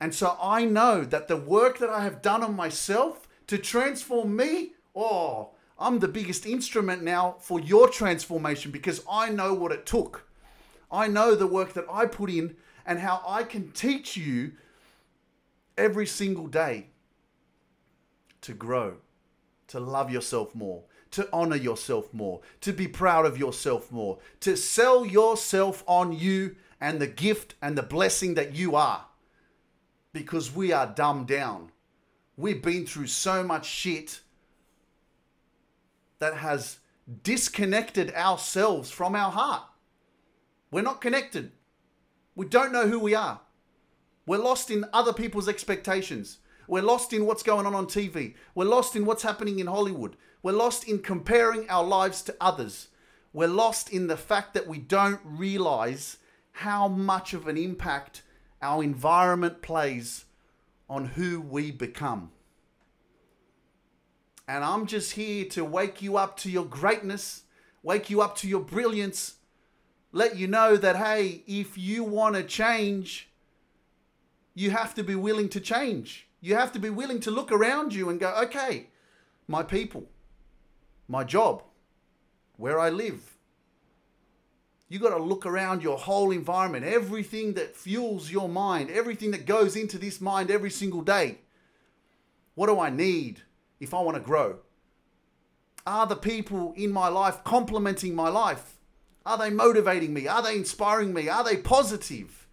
And 0.00 0.14
so 0.14 0.36
I 0.40 0.64
know 0.64 1.04
that 1.04 1.28
the 1.28 1.36
work 1.36 1.78
that 1.78 1.90
I 1.90 2.04
have 2.04 2.22
done 2.22 2.44
on 2.44 2.54
myself 2.54 3.28
to 3.48 3.58
transform 3.58 4.36
me, 4.36 4.72
oh, 4.94 5.50
I'm 5.78 6.00
the 6.00 6.08
biggest 6.08 6.44
instrument 6.44 7.02
now 7.02 7.36
for 7.38 7.60
your 7.60 7.88
transformation 7.88 8.72
because 8.72 9.02
I 9.10 9.30
know 9.30 9.54
what 9.54 9.72
it 9.72 9.86
took. 9.86 10.28
I 10.90 11.06
know 11.06 11.34
the 11.34 11.46
work 11.46 11.74
that 11.74 11.84
I 11.90 12.06
put 12.06 12.30
in 12.30 12.56
and 12.84 12.98
how 12.98 13.22
I 13.26 13.44
can 13.44 13.70
teach 13.72 14.16
you 14.16 14.52
every 15.76 16.06
single 16.06 16.48
day 16.48 16.86
to 18.40 18.54
grow, 18.54 18.96
to 19.68 19.78
love 19.78 20.10
yourself 20.10 20.54
more, 20.54 20.82
to 21.12 21.28
honor 21.32 21.56
yourself 21.56 22.12
more, 22.12 22.40
to 22.62 22.72
be 22.72 22.88
proud 22.88 23.26
of 23.26 23.38
yourself 23.38 23.92
more, 23.92 24.18
to 24.40 24.56
sell 24.56 25.06
yourself 25.06 25.84
on 25.86 26.12
you 26.12 26.56
and 26.80 27.00
the 27.00 27.06
gift 27.06 27.54
and 27.62 27.78
the 27.78 27.82
blessing 27.82 28.34
that 28.34 28.54
you 28.54 28.74
are 28.74 29.04
because 30.12 30.54
we 30.54 30.72
are 30.72 30.86
dumbed 30.86 31.28
down. 31.28 31.70
We've 32.36 32.62
been 32.62 32.86
through 32.86 33.08
so 33.08 33.42
much 33.42 33.66
shit 33.66 34.20
that 36.18 36.34
has 36.34 36.78
disconnected 37.22 38.12
ourselves 38.14 38.90
from 38.90 39.14
our 39.14 39.30
heart. 39.30 39.62
We're 40.70 40.82
not 40.82 41.00
connected. 41.00 41.52
We 42.34 42.46
don't 42.46 42.72
know 42.72 42.86
who 42.86 42.98
we 42.98 43.14
are. 43.14 43.40
We're 44.26 44.38
lost 44.38 44.70
in 44.70 44.84
other 44.92 45.12
people's 45.12 45.48
expectations. 45.48 46.38
We're 46.66 46.82
lost 46.82 47.14
in 47.14 47.24
what's 47.24 47.42
going 47.42 47.66
on 47.66 47.74
on 47.74 47.86
TV. 47.86 48.34
We're 48.54 48.66
lost 48.66 48.94
in 48.94 49.06
what's 49.06 49.22
happening 49.22 49.58
in 49.58 49.66
Hollywood. 49.66 50.16
We're 50.42 50.52
lost 50.52 50.86
in 50.86 50.98
comparing 50.98 51.68
our 51.70 51.82
lives 51.82 52.22
to 52.24 52.36
others. 52.40 52.88
We're 53.32 53.48
lost 53.48 53.90
in 53.90 54.06
the 54.06 54.16
fact 54.18 54.52
that 54.54 54.66
we 54.66 54.78
don't 54.78 55.20
realize 55.24 56.18
how 56.52 56.88
much 56.88 57.32
of 57.32 57.48
an 57.48 57.56
impact 57.56 58.22
our 58.60 58.82
environment 58.82 59.62
plays 59.62 60.26
on 60.90 61.06
who 61.06 61.40
we 61.40 61.70
become. 61.70 62.32
And 64.48 64.64
I'm 64.64 64.86
just 64.86 65.12
here 65.12 65.44
to 65.50 65.62
wake 65.62 66.00
you 66.00 66.16
up 66.16 66.38
to 66.38 66.50
your 66.50 66.64
greatness, 66.64 67.42
wake 67.82 68.08
you 68.08 68.22
up 68.22 68.34
to 68.36 68.48
your 68.48 68.60
brilliance, 68.62 69.34
let 70.10 70.36
you 70.36 70.46
know 70.46 70.78
that, 70.78 70.96
hey, 70.96 71.42
if 71.46 71.76
you 71.76 72.02
want 72.02 72.34
to 72.34 72.42
change, 72.42 73.28
you 74.54 74.70
have 74.70 74.94
to 74.94 75.04
be 75.04 75.14
willing 75.14 75.50
to 75.50 75.60
change. 75.60 76.28
You 76.40 76.54
have 76.54 76.72
to 76.72 76.78
be 76.78 76.88
willing 76.88 77.20
to 77.20 77.30
look 77.30 77.52
around 77.52 77.92
you 77.92 78.08
and 78.08 78.18
go, 78.18 78.34
okay, 78.44 78.86
my 79.46 79.62
people, 79.62 80.08
my 81.08 81.24
job, 81.24 81.62
where 82.56 82.80
I 82.80 82.88
live. 82.88 83.36
You 84.88 84.98
got 84.98 85.10
to 85.10 85.22
look 85.22 85.44
around 85.44 85.82
your 85.82 85.98
whole 85.98 86.30
environment, 86.30 86.86
everything 86.86 87.52
that 87.54 87.76
fuels 87.76 88.30
your 88.30 88.48
mind, 88.48 88.90
everything 88.90 89.32
that 89.32 89.44
goes 89.44 89.76
into 89.76 89.98
this 89.98 90.22
mind 90.22 90.50
every 90.50 90.70
single 90.70 91.02
day. 91.02 91.40
What 92.54 92.68
do 92.68 92.80
I 92.80 92.88
need 92.88 93.42
if 93.80 93.94
I 93.94 94.00
want 94.00 94.16
to 94.16 94.22
grow? 94.22 94.58
Are 95.86 96.06
the 96.06 96.16
people 96.16 96.74
in 96.76 96.90
my 96.90 97.08
life 97.08 97.42
complementing 97.44 98.14
my 98.14 98.28
life? 98.28 98.74
Are 99.24 99.38
they 99.38 99.50
motivating 99.50 100.12
me? 100.12 100.26
Are 100.26 100.42
they 100.42 100.56
inspiring 100.56 101.12
me? 101.12 101.28
Are 101.28 101.44
they 101.44 101.56
positive? 101.56 102.46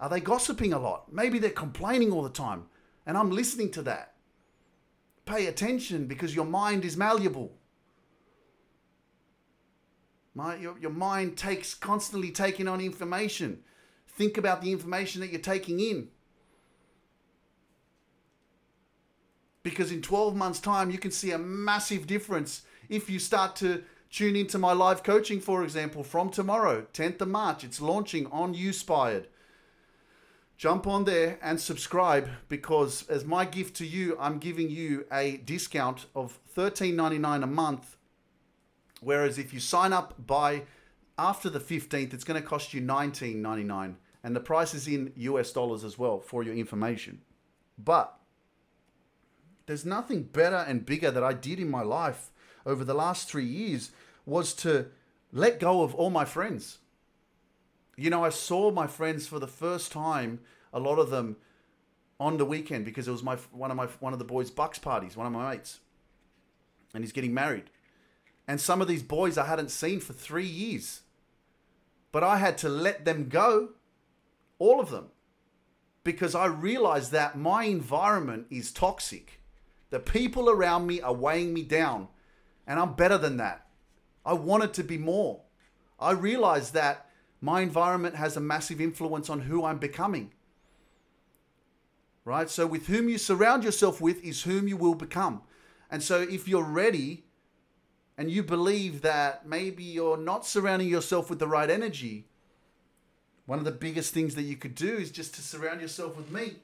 Are 0.00 0.08
they 0.08 0.20
gossiping 0.20 0.72
a 0.72 0.78
lot? 0.78 1.12
Maybe 1.12 1.38
they're 1.38 1.50
complaining 1.50 2.12
all 2.12 2.22
the 2.22 2.28
time, 2.28 2.64
and 3.06 3.16
I'm 3.16 3.30
listening 3.30 3.70
to 3.72 3.82
that. 3.82 4.14
Pay 5.24 5.46
attention 5.46 6.06
because 6.06 6.34
your 6.34 6.44
mind 6.44 6.84
is 6.84 6.96
malleable. 6.96 7.52
My, 10.34 10.56
your, 10.56 10.78
your 10.78 10.90
mind 10.90 11.36
takes 11.36 11.74
constantly 11.74 12.30
taking 12.30 12.66
on 12.68 12.80
information. 12.80 13.60
Think 14.08 14.36
about 14.36 14.62
the 14.62 14.72
information 14.72 15.20
that 15.20 15.30
you're 15.30 15.40
taking 15.40 15.78
in. 15.78 16.08
Because 19.62 19.92
in 19.92 20.02
12 20.02 20.34
months' 20.34 20.60
time, 20.60 20.90
you 20.90 20.98
can 20.98 21.10
see 21.10 21.30
a 21.30 21.38
massive 21.38 22.06
difference 22.06 22.62
if 22.88 23.08
you 23.08 23.18
start 23.18 23.56
to 23.56 23.84
Tune 24.12 24.36
into 24.36 24.58
my 24.58 24.74
live 24.74 25.02
coaching, 25.02 25.40
for 25.40 25.64
example, 25.64 26.04
from 26.04 26.28
tomorrow, 26.28 26.86
10th 26.92 27.22
of 27.22 27.28
March. 27.28 27.64
It's 27.64 27.80
launching 27.80 28.26
on 28.26 28.54
YouSpired. 28.54 29.24
Jump 30.58 30.86
on 30.86 31.04
there 31.04 31.38
and 31.40 31.58
subscribe 31.58 32.28
because, 32.50 33.08
as 33.08 33.24
my 33.24 33.46
gift 33.46 33.74
to 33.76 33.86
you, 33.86 34.14
I'm 34.20 34.38
giving 34.38 34.68
you 34.68 35.06
a 35.10 35.38
discount 35.38 36.04
of 36.14 36.38
$13.99 36.54 37.42
a 37.42 37.46
month. 37.46 37.96
Whereas 39.00 39.38
if 39.38 39.54
you 39.54 39.60
sign 39.60 39.94
up 39.94 40.26
by 40.26 40.64
after 41.16 41.48
the 41.48 41.58
15th, 41.58 42.12
it's 42.12 42.22
going 42.22 42.40
to 42.40 42.46
cost 42.46 42.74
you 42.74 42.82
$19.99. 42.82 43.94
And 44.22 44.36
the 44.36 44.40
price 44.40 44.74
is 44.74 44.86
in 44.86 45.14
US 45.16 45.52
dollars 45.52 45.84
as 45.84 45.98
well 45.98 46.20
for 46.20 46.42
your 46.42 46.54
information. 46.54 47.22
But 47.78 48.14
there's 49.72 49.86
nothing 49.86 50.22
better 50.22 50.56
and 50.68 50.84
bigger 50.84 51.10
that 51.10 51.24
I 51.24 51.32
did 51.32 51.58
in 51.58 51.70
my 51.70 51.80
life 51.80 52.30
over 52.66 52.84
the 52.84 52.92
last 52.92 53.26
three 53.26 53.46
years 53.46 53.90
was 54.26 54.52
to 54.56 54.88
let 55.32 55.58
go 55.58 55.82
of 55.82 55.94
all 55.94 56.10
my 56.10 56.26
friends. 56.26 56.80
You 57.96 58.10
know, 58.10 58.22
I 58.22 58.28
saw 58.28 58.70
my 58.70 58.86
friends 58.86 59.26
for 59.26 59.38
the 59.38 59.46
first 59.46 59.90
time, 59.90 60.40
a 60.74 60.78
lot 60.78 60.98
of 60.98 61.08
them 61.08 61.36
on 62.20 62.36
the 62.36 62.44
weekend 62.44 62.84
because 62.84 63.08
it 63.08 63.12
was 63.12 63.22
my 63.22 63.36
one 63.50 63.70
of 63.70 63.78
my 63.78 63.86
one 64.00 64.12
of 64.12 64.18
the 64.18 64.26
boys' 64.26 64.50
bucks 64.50 64.78
parties, 64.78 65.16
one 65.16 65.26
of 65.26 65.32
my 65.32 65.52
mates, 65.52 65.80
and 66.92 67.02
he's 67.02 67.12
getting 67.12 67.32
married. 67.32 67.70
And 68.46 68.60
some 68.60 68.82
of 68.82 68.88
these 68.88 69.02
boys 69.02 69.38
I 69.38 69.46
hadn't 69.46 69.70
seen 69.70 70.00
for 70.00 70.12
three 70.12 70.44
years, 70.44 71.00
but 72.12 72.22
I 72.22 72.36
had 72.36 72.58
to 72.58 72.68
let 72.68 73.06
them 73.06 73.30
go, 73.30 73.70
all 74.58 74.80
of 74.80 74.90
them, 74.90 75.06
because 76.04 76.34
I 76.34 76.44
realized 76.44 77.10
that 77.12 77.38
my 77.38 77.64
environment 77.64 78.48
is 78.50 78.70
toxic. 78.70 79.38
The 79.92 80.00
people 80.00 80.48
around 80.48 80.86
me 80.86 81.02
are 81.02 81.12
weighing 81.12 81.52
me 81.52 81.62
down, 81.62 82.08
and 82.66 82.80
I'm 82.80 82.94
better 82.94 83.18
than 83.18 83.36
that. 83.36 83.66
I 84.24 84.32
wanted 84.32 84.72
to 84.74 84.82
be 84.82 84.96
more. 84.96 85.42
I 86.00 86.12
realized 86.12 86.72
that 86.72 87.10
my 87.42 87.60
environment 87.60 88.16
has 88.16 88.34
a 88.34 88.40
massive 88.40 88.80
influence 88.80 89.28
on 89.28 89.40
who 89.40 89.66
I'm 89.66 89.76
becoming. 89.76 90.32
Right? 92.24 92.48
So, 92.48 92.66
with 92.66 92.86
whom 92.86 93.10
you 93.10 93.18
surround 93.18 93.64
yourself 93.64 94.00
with 94.00 94.24
is 94.24 94.44
whom 94.44 94.66
you 94.66 94.78
will 94.78 94.94
become. 94.94 95.42
And 95.90 96.02
so, 96.02 96.22
if 96.22 96.48
you're 96.48 96.64
ready 96.64 97.24
and 98.16 98.30
you 98.30 98.42
believe 98.42 99.02
that 99.02 99.46
maybe 99.46 99.84
you're 99.84 100.16
not 100.16 100.46
surrounding 100.46 100.88
yourself 100.88 101.28
with 101.28 101.38
the 101.38 101.48
right 101.48 101.68
energy, 101.68 102.28
one 103.44 103.58
of 103.58 103.66
the 103.66 103.72
biggest 103.72 104.14
things 104.14 104.36
that 104.36 104.44
you 104.44 104.56
could 104.56 104.74
do 104.74 104.96
is 104.96 105.10
just 105.10 105.34
to 105.34 105.42
surround 105.42 105.82
yourself 105.82 106.16
with 106.16 106.30
me. 106.30 106.60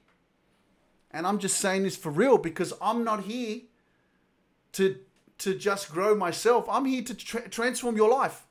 And 1.10 1.26
I'm 1.26 1.38
just 1.38 1.58
saying 1.58 1.84
this 1.84 1.96
for 1.96 2.10
real 2.10 2.38
because 2.38 2.72
I'm 2.80 3.04
not 3.04 3.24
here 3.24 3.60
to 4.72 4.96
to 5.38 5.54
just 5.54 5.90
grow 5.90 6.14
myself. 6.16 6.66
I'm 6.68 6.84
here 6.84 7.02
to 7.02 7.14
tra- 7.14 7.48
transform 7.48 7.96
your 7.96 8.10
life 8.10 8.44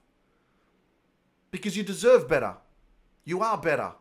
because 1.51 1.75
you 1.75 1.83
deserve 1.83 2.29
better. 2.29 2.55
You 3.25 3.41
are 3.41 3.57
better. 3.57 3.91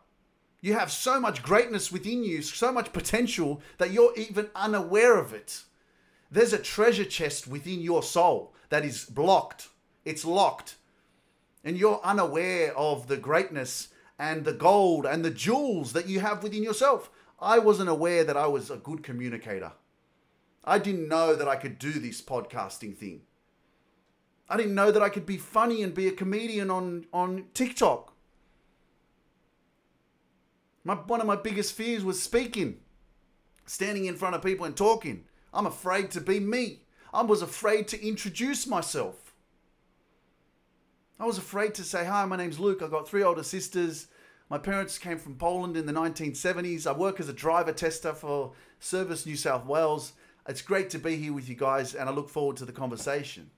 You 0.61 0.73
have 0.73 0.91
so 0.91 1.19
much 1.19 1.43
greatness 1.43 1.91
within 1.91 2.23
you, 2.23 2.41
so 2.41 2.71
much 2.71 2.93
potential 2.93 3.61
that 3.77 3.91
you're 3.91 4.13
even 4.15 4.49
unaware 4.55 5.17
of 5.17 5.33
it. 5.33 5.63
There's 6.31 6.53
a 6.53 6.57
treasure 6.57 7.05
chest 7.05 7.47
within 7.47 7.79
your 7.81 8.03
soul 8.03 8.53
that 8.69 8.83
is 8.83 9.05
blocked, 9.05 9.69
it's 10.03 10.25
locked, 10.25 10.75
and 11.63 11.77
you're 11.77 12.01
unaware 12.03 12.75
of 12.77 13.07
the 13.07 13.17
greatness 13.17 13.89
and 14.19 14.45
the 14.45 14.53
gold 14.53 15.05
and 15.05 15.23
the 15.23 15.29
jewels 15.29 15.93
that 15.93 16.07
you 16.07 16.19
have 16.19 16.43
within 16.43 16.63
yourself. 16.63 17.09
I 17.39 17.59
wasn't 17.59 17.89
aware 17.89 18.23
that 18.23 18.37
I 18.37 18.47
was 18.47 18.71
a 18.71 18.77
good 18.77 19.03
communicator. 19.03 19.73
I 20.63 20.79
didn't 20.79 21.07
know 21.07 21.35
that 21.35 21.47
I 21.47 21.55
could 21.55 21.79
do 21.79 21.93
this 21.93 22.21
podcasting 22.21 22.95
thing. 22.97 23.21
I 24.49 24.57
didn't 24.57 24.75
know 24.75 24.91
that 24.91 25.03
I 25.03 25.09
could 25.09 25.25
be 25.25 25.37
funny 25.37 25.83
and 25.83 25.93
be 25.93 26.07
a 26.07 26.11
comedian 26.11 26.71
on, 26.71 27.05
on 27.13 27.45
TikTok. 27.53 28.13
My, 30.83 30.95
one 30.95 31.21
of 31.21 31.27
my 31.27 31.35
biggest 31.35 31.73
fears 31.73 32.03
was 32.03 32.21
speaking, 32.21 32.79
standing 33.65 34.05
in 34.05 34.15
front 34.15 34.35
of 34.35 34.41
people 34.41 34.65
and 34.65 34.75
talking. 34.75 35.25
I'm 35.53 35.65
afraid 35.65 36.11
to 36.11 36.21
be 36.21 36.39
me. 36.39 36.83
I 37.13 37.23
was 37.23 37.41
afraid 37.41 37.87
to 37.89 38.05
introduce 38.05 38.65
myself. 38.65 39.33
I 41.19 41.25
was 41.25 41.37
afraid 41.37 41.73
to 41.75 41.83
say, 41.83 42.05
Hi, 42.05 42.25
my 42.25 42.37
name's 42.37 42.59
Luke. 42.59 42.81
I've 42.81 42.91
got 42.91 43.07
three 43.07 43.23
older 43.23 43.43
sisters. 43.43 44.07
My 44.49 44.57
parents 44.57 44.97
came 44.97 45.17
from 45.17 45.35
Poland 45.35 45.75
in 45.75 45.85
the 45.85 45.93
1970s. 45.93 46.87
I 46.87 46.93
work 46.93 47.19
as 47.19 47.27
a 47.27 47.33
driver 47.33 47.73
tester 47.73 48.13
for 48.13 48.53
Service 48.79 49.25
New 49.25 49.35
South 49.35 49.65
Wales. 49.65 50.13
It's 50.47 50.61
great 50.61 50.89
to 50.91 50.99
be 50.99 51.17
here 51.17 51.33
with 51.33 51.49
you 51.49 51.55
guys, 51.55 51.93
and 51.93 52.07
I 52.07 52.13
look 52.13 52.29
forward 52.29 52.55
to 52.57 52.65
the 52.65 52.71
conversation. 52.71 53.51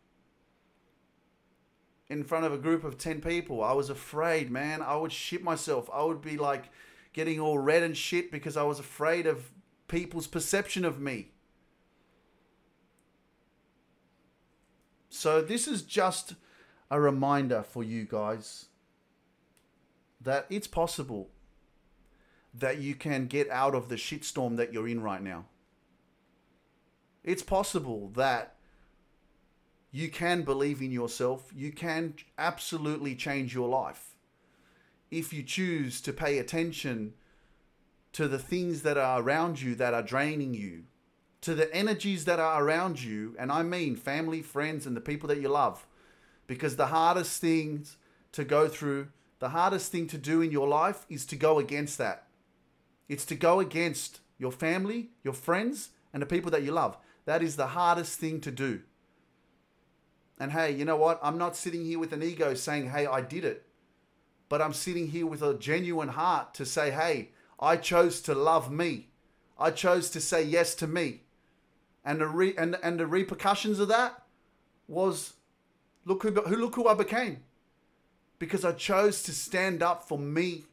In 2.10 2.23
front 2.23 2.45
of 2.45 2.54
a 2.54 2.58
group 2.58 2.84
of 2.84 2.97
10 2.97 3.21
people, 3.21 3.63
I 3.63 3.73
was 3.73 3.91
afraid, 3.91 4.49
man. 4.49 4.82
I 4.82 4.95
would 4.95 5.12
shit 5.12 5.43
myself. 5.43 5.88
I 5.93 6.04
would 6.04 6.23
be 6.23 6.38
like 6.38 6.71
getting 7.13 7.39
all 7.39 7.60
red 7.60 7.84
and 7.84 7.95
shit 7.95 8.32
because 8.32 8.58
I 8.58 8.63
was 8.63 8.80
afraid 8.80 9.28
of 9.28 9.52
people's 9.88 10.25
perception 10.25 10.86
of 10.86 10.99
me. 10.99 11.34
So, 15.10 15.39
this 15.41 15.67
is 15.67 15.84
just 15.84 16.34
a 16.89 16.99
reminder 16.99 17.62
for 17.62 17.84
you 17.84 18.06
guys 18.06 18.69
that 20.22 20.46
it's 20.50 20.68
possible 20.68 21.30
that 22.54 22.80
you 22.80 22.96
can 22.96 23.28
get 23.28 23.50
out 23.50 23.76
of 23.76 23.90
the 23.90 23.96
shitstorm 23.96 24.58
that 24.58 24.74
you're 24.74 24.88
in 24.88 25.02
right 25.02 25.22
now. 25.22 25.46
It's 27.24 27.44
possible 27.44 28.12
that 28.16 28.56
you 29.92 30.10
can 30.10 30.44
believe 30.44 30.82
in 30.82 30.92
yourself. 30.92 31.52
You 31.56 31.72
can 31.72 32.16
absolutely 32.38 33.16
change 33.16 33.54
your 33.54 33.70
life 33.70 34.16
if 35.12 35.34
you 35.34 35.44
choose 35.44 36.02
to 36.02 36.14
pay 36.14 36.38
attention 36.38 37.14
to 38.14 38.28
the 38.28 38.40
things 38.40 38.82
that 38.84 38.98
are 38.98 39.22
around 39.22 39.62
you 39.62 39.76
that 39.76 39.94
are 39.94 40.04
draining 40.04 40.54
you, 40.54 40.84
to 41.42 41.54
the 41.54 41.74
energies 41.74 42.26
that 42.26 42.40
are 42.40 42.64
around 42.64 43.02
you, 43.02 43.36
and 43.40 43.52
I 43.52 43.64
mean 43.64 43.96
family, 43.96 44.42
friends, 44.42 44.86
and 44.86 44.96
the 44.96 45.02
people 45.02 45.28
that 45.30 45.42
you 45.42 45.50
love. 45.50 45.86
Because 46.48 46.76
the 46.76 46.88
hardest 46.88 47.40
things 47.40 47.98
to 48.32 48.44
go 48.44 48.68
through, 48.68 49.10
the 49.39 49.49
hardest 49.49 49.91
thing 49.91 50.08
to 50.08 50.17
do 50.17 50.41
in 50.41 50.52
your 50.52 50.67
life 50.67 51.06
is 51.10 51.25
to 51.28 51.36
go 51.36 51.60
against 51.60 51.97
that. 51.97 52.28
It's 53.08 53.25
to 53.25 53.36
go 53.36 53.60
against 53.60 54.19
your 54.38 54.52
family, 54.52 55.10
your 55.23 55.34
friends, 55.34 55.89
and 56.13 56.21
the 56.21 56.28
people 56.28 56.52
that 56.52 56.63
you 56.63 56.71
love. 56.71 56.97
That 57.25 57.41
is 57.41 57.56
the 57.56 57.67
hardest 57.67 58.19
thing 58.19 58.41
to 58.41 58.52
do. 58.52 58.82
And 60.39 60.52
hey, 60.52 60.71
you 60.71 60.86
know 60.86 60.95
what? 60.97 61.19
I'm 61.21 61.38
not 61.38 61.56
sitting 61.56 61.86
here 61.86 61.99
with 61.99 62.13
an 62.13 62.23
ego 62.23 62.54
saying, 62.54 62.89
hey, 62.91 63.06
I 63.06 63.21
did 63.21 63.43
it. 63.45 63.65
but 64.49 64.62
I'm 64.62 64.73
sitting 64.73 65.08
here 65.08 65.28
with 65.28 65.43
a 65.43 65.54
genuine 65.54 66.10
heart 66.10 66.56
to 66.56 66.65
say, 66.65 66.89
hey, 66.89 67.30
I 67.60 67.78
chose 67.78 68.19
to 68.21 68.34
love 68.34 68.71
me. 68.71 69.10
I 69.58 69.71
chose 69.71 70.10
to 70.12 70.19
say 70.19 70.43
yes 70.43 70.73
to 70.75 70.88
me. 70.88 71.21
And 72.04 72.19
the, 72.19 72.28
re- 72.28 72.56
and, 72.58 72.75
and 72.82 72.99
the 72.99 73.06
repercussions 73.06 73.80
of 73.80 73.89
that 73.89 74.23
was 74.88 75.34
look 76.06 76.23
who, 76.23 76.32
who 76.32 76.56
look 76.56 76.75
who 76.75 76.88
I 76.88 76.95
became. 76.95 77.43
Because 78.39 78.65
I 78.65 78.71
chose 78.71 79.21
to 79.23 79.32
stand 79.32 79.84
up 79.84 80.08
for 80.08 80.17
me. 80.17 80.63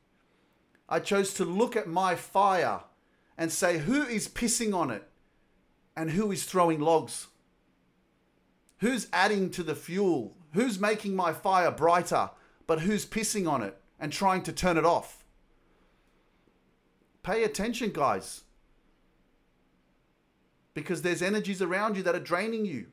I 0.88 1.00
chose 1.00 1.34
to 1.34 1.44
look 1.44 1.76
at 1.76 1.88
my 1.88 2.14
fire 2.14 2.80
and 3.36 3.52
say, 3.52 3.78
who 3.78 4.04
is 4.04 4.28
pissing 4.28 4.74
on 4.74 4.90
it? 4.90 5.06
And 5.96 6.10
who 6.10 6.30
is 6.30 6.44
throwing 6.44 6.80
logs? 6.80 7.26
Who's 8.78 9.08
adding 9.12 9.50
to 9.50 9.62
the 9.62 9.74
fuel? 9.74 10.36
Who's 10.52 10.78
making 10.78 11.16
my 11.16 11.32
fire 11.32 11.70
brighter? 11.70 12.30
But 12.66 12.80
who's 12.80 13.06
pissing 13.06 13.50
on 13.50 13.62
it 13.62 13.76
and 13.98 14.12
trying 14.12 14.42
to 14.44 14.52
turn 14.52 14.76
it 14.76 14.84
off? 14.84 15.24
Pay 17.22 17.44
attention, 17.44 17.90
guys. 17.92 18.42
Because 20.74 21.02
there's 21.02 21.22
energies 21.22 21.62
around 21.62 21.96
you 21.96 22.02
that 22.04 22.14
are 22.14 22.20
draining 22.20 22.66
you. 22.66 22.86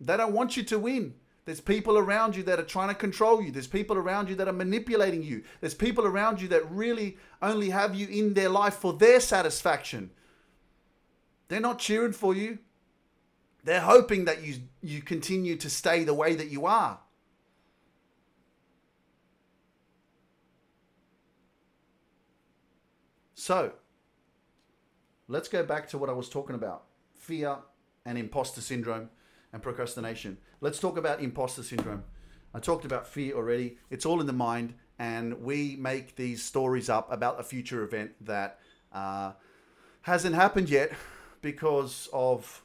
They 0.00 0.16
don't 0.16 0.34
want 0.34 0.56
you 0.56 0.62
to 0.64 0.78
win. 0.78 1.14
There's 1.50 1.60
people 1.60 1.98
around 1.98 2.36
you 2.36 2.44
that 2.44 2.60
are 2.60 2.64
trying 2.64 2.90
to 2.90 2.94
control 2.94 3.42
you. 3.42 3.50
There's 3.50 3.66
people 3.66 3.96
around 3.96 4.28
you 4.28 4.36
that 4.36 4.46
are 4.46 4.52
manipulating 4.52 5.24
you. 5.24 5.42
There's 5.60 5.74
people 5.74 6.06
around 6.06 6.40
you 6.40 6.46
that 6.46 6.70
really 6.70 7.18
only 7.42 7.70
have 7.70 7.92
you 7.92 8.06
in 8.06 8.34
their 8.34 8.48
life 8.48 8.74
for 8.74 8.92
their 8.92 9.18
satisfaction. 9.18 10.12
They're 11.48 11.58
not 11.58 11.80
cheering 11.80 12.12
for 12.12 12.36
you. 12.36 12.60
They're 13.64 13.80
hoping 13.80 14.26
that 14.26 14.44
you 14.44 14.60
you 14.80 15.02
continue 15.02 15.56
to 15.56 15.68
stay 15.68 16.04
the 16.04 16.14
way 16.14 16.36
that 16.36 16.50
you 16.50 16.66
are. 16.66 17.00
So, 23.34 23.72
let's 25.26 25.48
go 25.48 25.64
back 25.64 25.88
to 25.88 25.98
what 25.98 26.08
I 26.08 26.12
was 26.12 26.28
talking 26.28 26.54
about 26.54 26.84
fear 27.16 27.56
and 28.06 28.16
imposter 28.16 28.60
syndrome 28.60 29.10
and 29.52 29.62
procrastination. 29.62 30.38
Let's 30.60 30.78
talk 30.78 30.96
about 30.96 31.20
imposter 31.20 31.62
syndrome. 31.62 32.04
I 32.54 32.58
talked 32.58 32.84
about 32.84 33.06
fear 33.06 33.34
already. 33.34 33.78
It's 33.90 34.04
all 34.04 34.20
in 34.20 34.26
the 34.26 34.32
mind, 34.32 34.74
and 34.98 35.42
we 35.42 35.76
make 35.76 36.16
these 36.16 36.42
stories 36.42 36.88
up 36.88 37.10
about 37.12 37.40
a 37.40 37.44
future 37.44 37.82
event 37.82 38.12
that 38.22 38.58
uh, 38.92 39.32
hasn't 40.02 40.34
happened 40.34 40.68
yet 40.68 40.92
because 41.42 42.08
of 42.12 42.62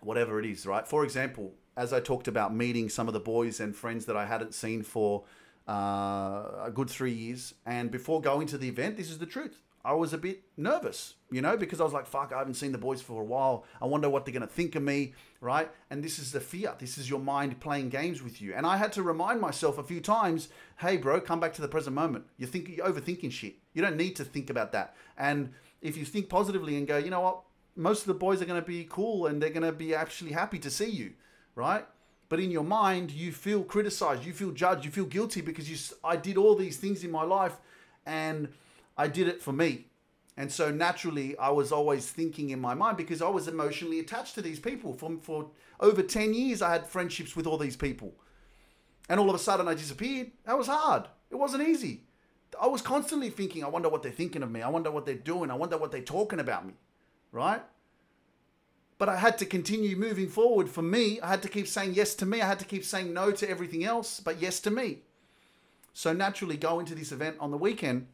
whatever 0.00 0.38
it 0.38 0.46
is, 0.46 0.66
right? 0.66 0.86
For 0.86 1.04
example, 1.04 1.54
as 1.76 1.92
I 1.92 2.00
talked 2.00 2.28
about 2.28 2.54
meeting 2.54 2.88
some 2.88 3.08
of 3.08 3.14
the 3.14 3.20
boys 3.20 3.60
and 3.60 3.74
friends 3.74 4.06
that 4.06 4.16
I 4.16 4.26
hadn't 4.26 4.54
seen 4.54 4.82
for 4.82 5.24
uh, 5.68 6.64
a 6.64 6.70
good 6.72 6.90
three 6.90 7.12
years, 7.12 7.54
and 7.64 7.90
before 7.90 8.20
going 8.20 8.46
to 8.48 8.58
the 8.58 8.68
event, 8.68 8.96
this 8.96 9.10
is 9.10 9.18
the 9.18 9.26
truth. 9.26 9.62
I 9.84 9.94
was 9.94 10.12
a 10.12 10.18
bit 10.18 10.42
nervous, 10.58 11.14
you 11.30 11.40
know, 11.40 11.56
because 11.56 11.80
I 11.80 11.84
was 11.84 11.94
like, 11.94 12.06
fuck, 12.06 12.32
I 12.34 12.38
haven't 12.38 12.54
seen 12.54 12.72
the 12.72 12.78
boys 12.78 13.00
for 13.00 13.22
a 13.22 13.24
while. 13.24 13.64
I 13.80 13.86
wonder 13.86 14.10
what 14.10 14.24
they're 14.24 14.34
going 14.34 14.46
to 14.46 14.46
think 14.46 14.74
of 14.74 14.82
me, 14.82 15.14
right? 15.40 15.70
And 15.88 16.04
this 16.04 16.18
is 16.18 16.32
the 16.32 16.40
fear. 16.40 16.74
This 16.78 16.98
is 16.98 17.08
your 17.08 17.20
mind 17.20 17.60
playing 17.60 17.88
games 17.88 18.22
with 18.22 18.42
you. 18.42 18.52
And 18.52 18.66
I 18.66 18.76
had 18.76 18.92
to 18.94 19.02
remind 19.02 19.40
myself 19.40 19.78
a 19.78 19.82
few 19.82 20.00
times, 20.00 20.48
hey, 20.80 20.98
bro, 20.98 21.20
come 21.20 21.40
back 21.40 21.54
to 21.54 21.62
the 21.62 21.68
present 21.68 21.96
moment. 21.96 22.26
You 22.36 22.46
think 22.46 22.68
you're 22.68 22.86
overthinking 22.86 23.32
shit. 23.32 23.56
You 23.72 23.80
don't 23.80 23.96
need 23.96 24.16
to 24.16 24.24
think 24.24 24.50
about 24.50 24.72
that. 24.72 24.94
And 25.16 25.54
if 25.80 25.96
you 25.96 26.04
think 26.04 26.28
positively 26.28 26.76
and 26.76 26.86
go, 26.86 26.98
you 26.98 27.08
know 27.08 27.20
what, 27.20 27.40
most 27.74 28.02
of 28.02 28.06
the 28.08 28.14
boys 28.14 28.42
are 28.42 28.46
going 28.46 28.60
to 28.60 28.66
be 28.66 28.86
cool 28.90 29.26
and 29.26 29.42
they're 29.42 29.48
going 29.48 29.62
to 29.62 29.72
be 29.72 29.94
actually 29.94 30.32
happy 30.32 30.58
to 30.58 30.70
see 30.70 30.90
you, 30.90 31.14
right? 31.54 31.86
But 32.28 32.40
in 32.40 32.50
your 32.50 32.64
mind, 32.64 33.10
you 33.10 33.32
feel 33.32 33.62
criticized, 33.64 34.24
you 34.24 34.34
feel 34.34 34.50
judged, 34.50 34.84
you 34.84 34.90
feel 34.90 35.06
guilty 35.06 35.40
because 35.40 35.70
you, 35.70 35.76
I 36.04 36.16
did 36.16 36.36
all 36.36 36.54
these 36.54 36.76
things 36.76 37.02
in 37.02 37.10
my 37.10 37.22
life 37.22 37.56
and 38.04 38.48
I 38.96 39.08
did 39.08 39.28
it 39.28 39.42
for 39.42 39.52
me. 39.52 39.86
And 40.36 40.50
so 40.50 40.70
naturally, 40.70 41.36
I 41.36 41.50
was 41.50 41.70
always 41.70 42.10
thinking 42.10 42.50
in 42.50 42.60
my 42.60 42.74
mind 42.74 42.96
because 42.96 43.20
I 43.20 43.28
was 43.28 43.46
emotionally 43.46 43.98
attached 44.00 44.34
to 44.36 44.42
these 44.42 44.58
people. 44.58 44.94
For, 44.94 45.18
for 45.20 45.50
over 45.80 46.02
10 46.02 46.32
years, 46.32 46.62
I 46.62 46.72
had 46.72 46.86
friendships 46.86 47.36
with 47.36 47.46
all 47.46 47.58
these 47.58 47.76
people. 47.76 48.14
And 49.08 49.20
all 49.20 49.28
of 49.28 49.34
a 49.34 49.38
sudden, 49.38 49.68
I 49.68 49.74
disappeared. 49.74 50.30
That 50.46 50.56
was 50.56 50.68
hard. 50.68 51.08
It 51.30 51.36
wasn't 51.36 51.68
easy. 51.68 52.04
I 52.60 52.68
was 52.68 52.80
constantly 52.80 53.30
thinking, 53.30 53.64
I 53.64 53.68
wonder 53.68 53.88
what 53.88 54.02
they're 54.02 54.12
thinking 54.12 54.42
of 54.42 54.50
me. 54.50 54.62
I 54.62 54.68
wonder 54.68 54.90
what 54.90 55.04
they're 55.04 55.14
doing. 55.14 55.50
I 55.50 55.56
wonder 55.56 55.76
what 55.76 55.92
they're 55.92 56.00
talking 56.00 56.40
about 56.40 56.66
me. 56.66 56.74
Right? 57.32 57.62
But 58.98 59.08
I 59.08 59.16
had 59.16 59.38
to 59.38 59.46
continue 59.46 59.96
moving 59.96 60.28
forward 60.28 60.68
for 60.68 60.82
me. 60.82 61.20
I 61.20 61.28
had 61.28 61.42
to 61.42 61.48
keep 61.48 61.66
saying 61.66 61.94
yes 61.94 62.14
to 62.16 62.26
me. 62.26 62.40
I 62.40 62.46
had 62.46 62.58
to 62.60 62.64
keep 62.64 62.84
saying 62.84 63.12
no 63.12 63.30
to 63.30 63.48
everything 63.48 63.84
else, 63.84 64.20
but 64.20 64.40
yes 64.40 64.60
to 64.60 64.70
me. 64.70 64.98
So 65.92 66.12
naturally, 66.12 66.56
going 66.56 66.86
to 66.86 66.94
this 66.94 67.12
event 67.12 67.36
on 67.40 67.50
the 67.50 67.56
weekend 67.56 68.06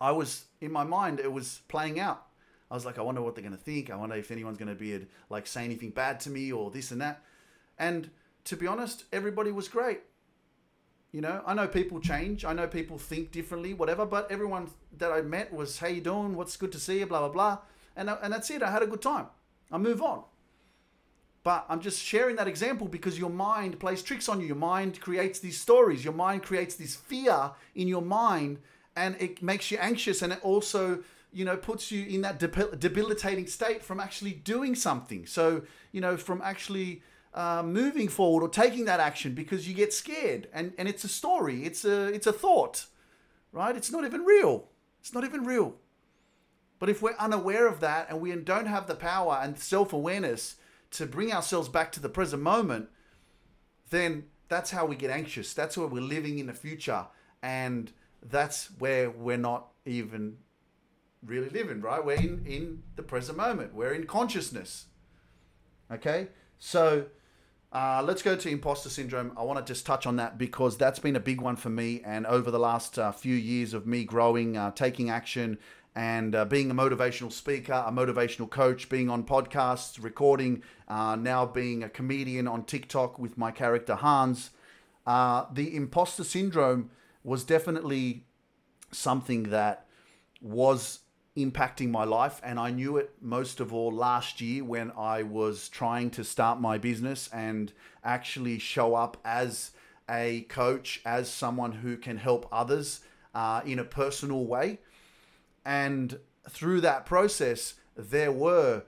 I 0.00 0.12
was 0.12 0.44
in 0.60 0.72
my 0.72 0.84
mind, 0.84 1.20
it 1.20 1.32
was 1.32 1.60
playing 1.68 2.00
out. 2.00 2.26
I 2.70 2.74
was 2.74 2.86
like, 2.86 2.98
I 2.98 3.02
wonder 3.02 3.20
what 3.20 3.34
they're 3.34 3.42
going 3.42 3.56
to 3.56 3.62
think. 3.62 3.90
I 3.90 3.96
wonder 3.96 4.14
if 4.14 4.30
anyone's 4.30 4.58
going 4.58 4.68
to 4.68 4.74
be 4.74 5.06
like 5.28 5.46
say 5.46 5.64
anything 5.64 5.90
bad 5.90 6.20
to 6.20 6.30
me 6.30 6.52
or 6.52 6.70
this 6.70 6.92
and 6.92 7.00
that. 7.00 7.22
And 7.78 8.10
to 8.44 8.56
be 8.56 8.66
honest, 8.66 9.04
everybody 9.12 9.50
was 9.50 9.68
great. 9.68 10.00
You 11.12 11.20
know, 11.20 11.42
I 11.44 11.54
know 11.54 11.66
people 11.66 11.98
change. 11.98 12.44
I 12.44 12.52
know 12.52 12.68
people 12.68 12.96
think 12.96 13.32
differently, 13.32 13.74
whatever. 13.74 14.06
But 14.06 14.30
everyone 14.30 14.70
that 14.96 15.10
I 15.10 15.22
met 15.22 15.52
was, 15.52 15.78
"How 15.78 15.88
you 15.88 16.00
doing? 16.00 16.36
What's 16.36 16.56
good 16.56 16.70
to 16.72 16.78
see 16.78 17.00
you?" 17.00 17.06
Blah 17.06 17.18
blah 17.20 17.28
blah, 17.28 17.58
and 17.96 18.08
uh, 18.08 18.18
and 18.22 18.32
that's 18.32 18.48
it. 18.50 18.62
I 18.62 18.70
had 18.70 18.82
a 18.82 18.86
good 18.86 19.02
time. 19.02 19.26
I 19.72 19.78
move 19.78 20.00
on. 20.00 20.22
But 21.42 21.64
I'm 21.68 21.80
just 21.80 22.00
sharing 22.00 22.36
that 22.36 22.46
example 22.46 22.86
because 22.86 23.18
your 23.18 23.30
mind 23.30 23.80
plays 23.80 24.02
tricks 24.02 24.28
on 24.28 24.40
you. 24.40 24.46
Your 24.46 24.56
mind 24.56 25.00
creates 25.00 25.40
these 25.40 25.58
stories. 25.58 26.04
Your 26.04 26.12
mind 26.12 26.42
creates 26.42 26.76
this 26.76 26.94
fear 26.94 27.52
in 27.74 27.88
your 27.88 28.02
mind 28.02 28.58
and 29.00 29.16
it 29.18 29.42
makes 29.42 29.70
you 29.70 29.78
anxious 29.78 30.22
and 30.22 30.32
it 30.32 30.40
also 30.42 31.02
you 31.32 31.44
know 31.44 31.56
puts 31.56 31.90
you 31.92 32.00
in 32.06 32.20
that 32.22 32.38
debilitating 32.38 33.46
state 33.46 33.82
from 33.82 33.98
actually 34.00 34.32
doing 34.32 34.74
something. 34.74 35.26
So 35.26 35.62
you 35.92 36.00
know 36.00 36.16
from 36.16 36.40
actually 36.42 37.02
uh, 37.34 37.62
moving 37.64 38.08
forward 38.08 38.42
or 38.42 38.48
taking 38.48 38.84
that 38.86 39.00
action 39.00 39.34
because 39.34 39.68
you 39.68 39.74
get 39.74 39.92
scared 39.92 40.48
and 40.52 40.72
and 40.78 40.86
it's 40.88 41.04
a 41.04 41.08
story. 41.08 41.64
It's 41.64 41.84
a 41.84 42.06
it's 42.16 42.26
a 42.26 42.32
thought 42.32 42.86
right? 43.52 43.76
It's 43.76 43.90
not 43.90 44.04
even 44.04 44.22
real. 44.22 44.68
It's 45.00 45.12
not 45.12 45.24
even 45.24 45.44
real. 45.44 45.74
But 46.78 46.88
if 46.88 47.02
we're 47.02 47.16
unaware 47.18 47.66
of 47.66 47.80
that 47.80 48.08
and 48.08 48.20
we 48.20 48.34
don't 48.36 48.66
have 48.66 48.86
the 48.86 48.94
power 48.94 49.40
and 49.42 49.58
self-awareness 49.58 50.56
to 50.92 51.06
bring 51.06 51.32
ourselves 51.32 51.68
back 51.68 51.90
to 51.92 52.00
the 52.00 52.08
present 52.08 52.42
moment 52.42 52.88
then 53.90 54.24
that's 54.48 54.70
how 54.70 54.86
we 54.86 54.96
get 54.96 55.10
anxious. 55.10 55.52
That's 55.52 55.76
where 55.76 55.86
we're 55.86 56.02
living 56.02 56.38
in 56.38 56.46
the 56.46 56.54
future. 56.54 57.06
And 57.42 57.92
that's 58.22 58.68
where 58.78 59.10
we're 59.10 59.36
not 59.36 59.68
even 59.84 60.36
really 61.24 61.48
living, 61.50 61.80
right? 61.80 62.04
We're 62.04 62.16
in, 62.16 62.44
in 62.46 62.82
the 62.96 63.02
present 63.02 63.36
moment, 63.36 63.74
we're 63.74 63.92
in 63.92 64.06
consciousness. 64.06 64.86
Okay? 65.90 66.28
So 66.58 67.06
uh, 67.72 68.02
let's 68.04 68.22
go 68.22 68.36
to 68.36 68.48
imposter 68.48 68.88
syndrome. 68.88 69.32
I 69.36 69.42
want 69.42 69.64
to 69.64 69.70
just 69.70 69.86
touch 69.86 70.06
on 70.06 70.16
that 70.16 70.38
because 70.38 70.76
that's 70.76 70.98
been 70.98 71.16
a 71.16 71.20
big 71.20 71.40
one 71.40 71.56
for 71.56 71.70
me. 71.70 72.02
And 72.04 72.26
over 72.26 72.50
the 72.50 72.58
last 72.58 72.98
uh, 72.98 73.12
few 73.12 73.34
years 73.34 73.74
of 73.74 73.86
me 73.86 74.04
growing, 74.04 74.56
uh, 74.56 74.72
taking 74.72 75.10
action, 75.10 75.58
and 75.96 76.34
uh, 76.34 76.44
being 76.44 76.70
a 76.70 76.74
motivational 76.74 77.32
speaker, 77.32 77.72
a 77.72 77.90
motivational 77.90 78.48
coach, 78.48 78.88
being 78.88 79.10
on 79.10 79.24
podcasts, 79.24 80.02
recording, 80.02 80.62
uh, 80.86 81.16
now 81.16 81.44
being 81.44 81.82
a 81.82 81.88
comedian 81.88 82.46
on 82.46 82.64
TikTok 82.64 83.18
with 83.18 83.36
my 83.36 83.50
character 83.50 83.96
Hans, 83.96 84.50
uh, 85.06 85.46
the 85.52 85.74
imposter 85.74 86.22
syndrome 86.22 86.90
was 87.22 87.44
definitely 87.44 88.24
something 88.92 89.44
that 89.44 89.86
was 90.40 91.00
impacting 91.36 91.90
my 91.90 92.04
life 92.04 92.40
and 92.42 92.58
I 92.58 92.70
knew 92.70 92.96
it 92.96 93.12
most 93.20 93.60
of 93.60 93.72
all 93.72 93.92
last 93.92 94.40
year 94.40 94.64
when 94.64 94.90
I 94.96 95.22
was 95.22 95.68
trying 95.68 96.10
to 96.10 96.24
start 96.24 96.60
my 96.60 96.76
business 96.76 97.28
and 97.32 97.72
actually 98.02 98.58
show 98.58 98.94
up 98.94 99.16
as 99.24 99.70
a 100.08 100.42
coach 100.42 101.00
as 101.04 101.30
someone 101.30 101.72
who 101.72 101.96
can 101.96 102.16
help 102.16 102.48
others 102.50 103.00
uh, 103.32 103.60
in 103.64 103.78
a 103.78 103.84
personal 103.84 104.44
way. 104.44 104.80
And 105.64 106.18
through 106.48 106.80
that 106.80 107.06
process 107.06 107.74
there 107.96 108.32
were 108.32 108.82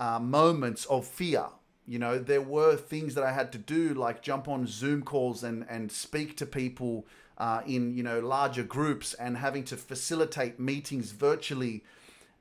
uh, 0.00 0.18
moments 0.18 0.86
of 0.86 1.06
fear. 1.06 1.46
You 1.86 2.00
know 2.00 2.18
there 2.18 2.42
were 2.42 2.76
things 2.76 3.14
that 3.14 3.22
I 3.22 3.32
had 3.32 3.52
to 3.52 3.58
do 3.58 3.94
like 3.94 4.22
jump 4.22 4.48
on 4.48 4.66
Zoom 4.66 5.04
calls 5.04 5.44
and 5.44 5.64
and 5.68 5.92
speak 5.92 6.36
to 6.38 6.46
people 6.46 7.06
uh, 7.38 7.62
in 7.66 7.96
you 7.96 8.02
know 8.02 8.20
larger 8.20 8.62
groups 8.62 9.14
and 9.14 9.36
having 9.36 9.64
to 9.64 9.76
facilitate 9.76 10.58
meetings 10.58 11.12
virtually 11.12 11.82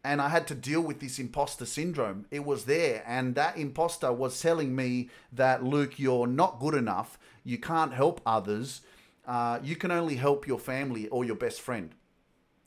and 0.05 0.21
I 0.21 0.29
had 0.29 0.45
to 0.47 0.55
deal 0.55 0.81
with 0.81 0.99
this 0.99 1.17
imposter 1.17 1.65
syndrome. 1.65 2.27
It 2.29 2.45
was 2.45 2.65
there, 2.65 3.03
and 3.07 3.33
that 3.35 3.57
imposter 3.57 4.13
was 4.13 4.39
telling 4.39 4.75
me 4.75 5.09
that 5.33 5.63
Luke, 5.63 5.97
you're 5.97 6.27
not 6.27 6.59
good 6.59 6.75
enough. 6.75 7.17
You 7.43 7.57
can't 7.57 7.91
help 7.91 8.21
others. 8.23 8.81
Uh, 9.25 9.59
you 9.63 9.75
can 9.75 9.89
only 9.89 10.15
help 10.15 10.45
your 10.45 10.59
family 10.59 11.07
or 11.07 11.25
your 11.25 11.35
best 11.35 11.59
friend. 11.59 11.89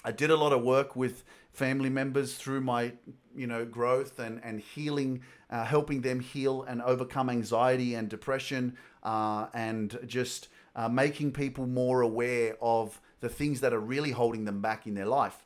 I 0.05 0.11
did 0.11 0.31
a 0.31 0.37
lot 0.37 0.53
of 0.53 0.63
work 0.63 0.97
with 0.97 1.23
family 1.53 1.89
members 1.89 2.35
through 2.35 2.63
my, 2.63 2.93
you 3.37 3.47
know, 3.47 3.65
growth 3.65 4.19
and 4.19 4.41
and 4.43 4.61
healing, 4.61 5.23
uh, 5.49 5.65
helping 5.65 6.01
them 6.01 6.19
heal 6.19 6.65
and 6.65 6.83
overcome 6.83 7.31
anxiety 7.31 7.95
and 7.95 8.09
depression, 8.09 8.77
uh, 9.05 9.47
and 9.55 9.97
just 10.07 10.49
uh, 10.77 10.89
making 10.89 11.33
people 11.33 11.67
more 11.67 12.01
aware 12.01 12.57
of 12.61 13.01
the 13.21 13.29
things 13.29 13.61
that 13.61 13.73
are 13.73 13.81
really 13.81 14.13
holding 14.13 14.45
them 14.45 14.61
back 14.61 14.87
in 14.87 14.95
their 14.95 15.07
life. 15.07 15.45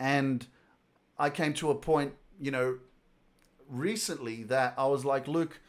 And 0.00 0.46
I 1.18 1.30
came 1.30 1.52
to 1.54 1.70
a 1.70 1.74
point, 1.74 2.14
you 2.40 2.50
know, 2.50 2.78
recently 3.68 4.44
that 4.44 4.74
I 4.76 4.86
was 4.86 5.04
like, 5.04 5.28
look, 5.28 5.60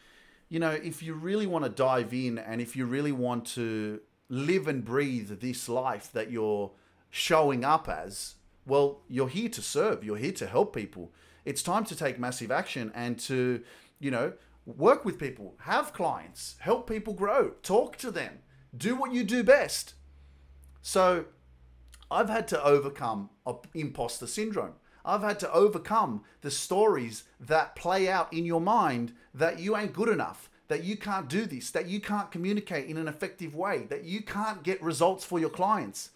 you 0.48 0.58
know, 0.58 0.70
if 0.70 1.02
you 1.02 1.14
really 1.14 1.46
want 1.46 1.64
to 1.64 1.70
dive 1.70 2.12
in 2.12 2.38
and 2.38 2.60
if 2.60 2.74
you 2.74 2.86
really 2.86 3.12
want 3.12 3.46
to 3.46 4.00
live 4.28 4.66
and 4.66 4.84
breathe 4.84 5.40
this 5.40 5.68
life 5.68 6.10
that 6.12 6.30
you're 6.30 6.70
showing 7.10 7.64
up 7.64 7.88
as, 7.88 8.36
well, 8.66 9.00
you're 9.08 9.28
here 9.28 9.48
to 9.48 9.62
serve, 9.62 10.04
you're 10.04 10.16
here 10.16 10.32
to 10.32 10.46
help 10.46 10.74
people. 10.74 11.12
It's 11.44 11.62
time 11.62 11.84
to 11.86 11.96
take 11.96 12.18
massive 12.18 12.50
action 12.50 12.92
and 12.94 13.18
to, 13.20 13.62
you 13.98 14.10
know, 14.10 14.32
work 14.66 15.04
with 15.04 15.18
people, 15.18 15.54
have 15.60 15.92
clients, 15.92 16.56
help 16.60 16.88
people 16.88 17.14
grow, 17.14 17.50
talk 17.62 17.96
to 17.98 18.10
them, 18.10 18.38
do 18.76 18.94
what 18.94 19.12
you 19.12 19.24
do 19.24 19.42
best. 19.42 19.94
So 20.82 21.26
I've 22.10 22.28
had 22.28 22.48
to 22.48 22.62
overcome 22.62 23.30
imposter 23.74 24.26
syndrome. 24.26 24.74
I've 25.04 25.22
had 25.22 25.38
to 25.40 25.52
overcome 25.52 26.22
the 26.42 26.50
stories 26.50 27.24
that 27.38 27.74
play 27.76 28.08
out 28.08 28.32
in 28.32 28.44
your 28.44 28.60
mind 28.60 29.12
that 29.34 29.58
you 29.58 29.76
ain't 29.76 29.92
good 29.92 30.08
enough, 30.08 30.50
that 30.68 30.84
you 30.84 30.96
can't 30.96 31.28
do 31.28 31.46
this, 31.46 31.70
that 31.70 31.86
you 31.86 32.00
can't 32.00 32.30
communicate 32.30 32.86
in 32.86 32.96
an 32.96 33.08
effective 33.08 33.54
way, 33.54 33.86
that 33.88 34.04
you 34.04 34.22
can't 34.22 34.62
get 34.62 34.82
results 34.82 35.24
for 35.24 35.38
your 35.38 35.50
clients. 35.50 36.10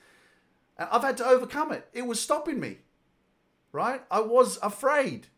And 0.77 0.89
I've 0.91 1.03
had 1.03 1.17
to 1.19 1.27
overcome 1.27 1.73
it. 1.73 1.89
It 1.93 2.07
was 2.07 2.21
stopping 2.21 2.61
me, 2.61 2.79
right? 3.73 4.03
I 4.11 4.21
was 4.21 4.59
afraid. 4.63 5.29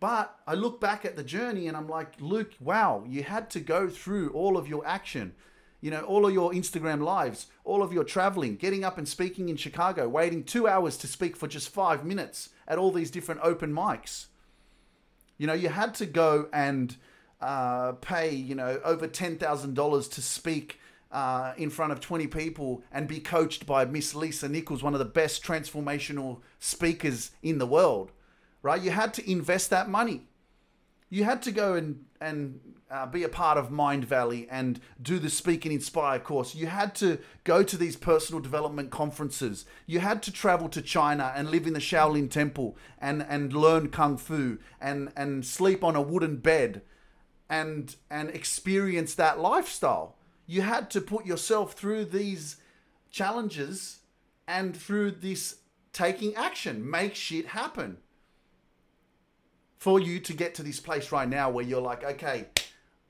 But 0.00 0.36
I 0.46 0.54
look 0.54 0.80
back 0.80 1.04
at 1.04 1.16
the 1.16 1.24
journey 1.24 1.66
and 1.66 1.76
I'm 1.76 1.88
like, 1.88 2.14
Luke, 2.20 2.52
wow, 2.60 3.04
you 3.06 3.22
had 3.22 3.50
to 3.50 3.60
go 3.60 3.88
through 3.88 4.30
all 4.30 4.56
of 4.56 4.68
your 4.68 4.86
action 4.86 5.34
you 5.84 5.90
know, 5.90 6.00
all 6.00 6.24
of 6.24 6.32
your 6.32 6.50
Instagram 6.52 7.02
lives, 7.02 7.48
all 7.62 7.82
of 7.82 7.92
your 7.92 8.04
traveling, 8.04 8.56
getting 8.56 8.84
up 8.84 8.96
and 8.96 9.06
speaking 9.06 9.50
in 9.50 9.56
Chicago, 9.56 10.08
waiting 10.08 10.42
two 10.42 10.66
hours 10.66 10.96
to 10.96 11.06
speak 11.06 11.36
for 11.36 11.46
just 11.46 11.68
five 11.68 12.06
minutes 12.06 12.48
at 12.66 12.78
all 12.78 12.90
these 12.90 13.10
different 13.10 13.42
open 13.44 13.70
mics. 13.70 14.28
You 15.36 15.46
know, 15.46 15.52
you 15.52 15.68
had 15.68 15.94
to 15.96 16.06
go 16.06 16.48
and 16.54 16.96
uh, 17.38 17.92
pay, 18.00 18.34
you 18.34 18.54
know, 18.54 18.80
over 18.82 19.06
$10,000 19.06 20.10
to 20.10 20.22
speak 20.22 20.80
uh, 21.12 21.52
in 21.58 21.68
front 21.68 21.92
of 21.92 22.00
20 22.00 22.28
people 22.28 22.82
and 22.90 23.06
be 23.06 23.20
coached 23.20 23.66
by 23.66 23.84
Miss 23.84 24.14
Lisa 24.14 24.48
Nichols, 24.48 24.82
one 24.82 24.94
of 24.94 25.00
the 25.00 25.04
best 25.04 25.44
transformational 25.44 26.40
speakers 26.60 27.32
in 27.42 27.58
the 27.58 27.66
world, 27.66 28.10
right? 28.62 28.80
You 28.80 28.90
had 28.90 29.12
to 29.14 29.30
invest 29.30 29.68
that 29.68 29.90
money. 29.90 30.22
You 31.10 31.24
had 31.24 31.42
to 31.42 31.52
go 31.52 31.74
and, 31.74 32.06
and 32.22 32.58
uh, 32.94 33.06
be 33.06 33.24
a 33.24 33.28
part 33.28 33.58
of 33.58 33.70
Mindvalley 33.70 34.46
and 34.48 34.80
do 35.02 35.18
the 35.18 35.28
Speak 35.28 35.64
and 35.64 35.74
Inspire 35.74 36.20
course. 36.20 36.54
You 36.54 36.68
had 36.68 36.94
to 36.96 37.18
go 37.42 37.64
to 37.64 37.76
these 37.76 37.96
personal 37.96 38.40
development 38.40 38.92
conferences. 38.92 39.64
You 39.84 39.98
had 39.98 40.22
to 40.22 40.32
travel 40.32 40.68
to 40.68 40.80
China 40.80 41.32
and 41.34 41.50
live 41.50 41.66
in 41.66 41.72
the 41.72 41.80
Shaolin 41.80 42.30
Temple 42.30 42.76
and, 43.00 43.26
and 43.28 43.52
learn 43.52 43.88
Kung 43.88 44.16
Fu 44.16 44.58
and, 44.80 45.12
and 45.16 45.44
sleep 45.44 45.82
on 45.82 45.96
a 45.96 46.00
wooden 46.00 46.36
bed 46.36 46.82
and, 47.50 47.96
and 48.08 48.30
experience 48.30 49.16
that 49.16 49.40
lifestyle. 49.40 50.16
You 50.46 50.62
had 50.62 50.88
to 50.90 51.00
put 51.00 51.26
yourself 51.26 51.72
through 51.72 52.04
these 52.04 52.58
challenges 53.10 54.02
and 54.46 54.76
through 54.76 55.10
this 55.10 55.56
taking 55.92 56.36
action, 56.36 56.88
make 56.88 57.16
shit 57.16 57.46
happen 57.48 57.96
for 59.78 59.98
you 59.98 60.20
to 60.20 60.32
get 60.32 60.54
to 60.54 60.62
this 60.62 60.78
place 60.78 61.10
right 61.10 61.28
now 61.28 61.50
where 61.50 61.64
you're 61.64 61.80
like, 61.80 62.04
okay, 62.04 62.46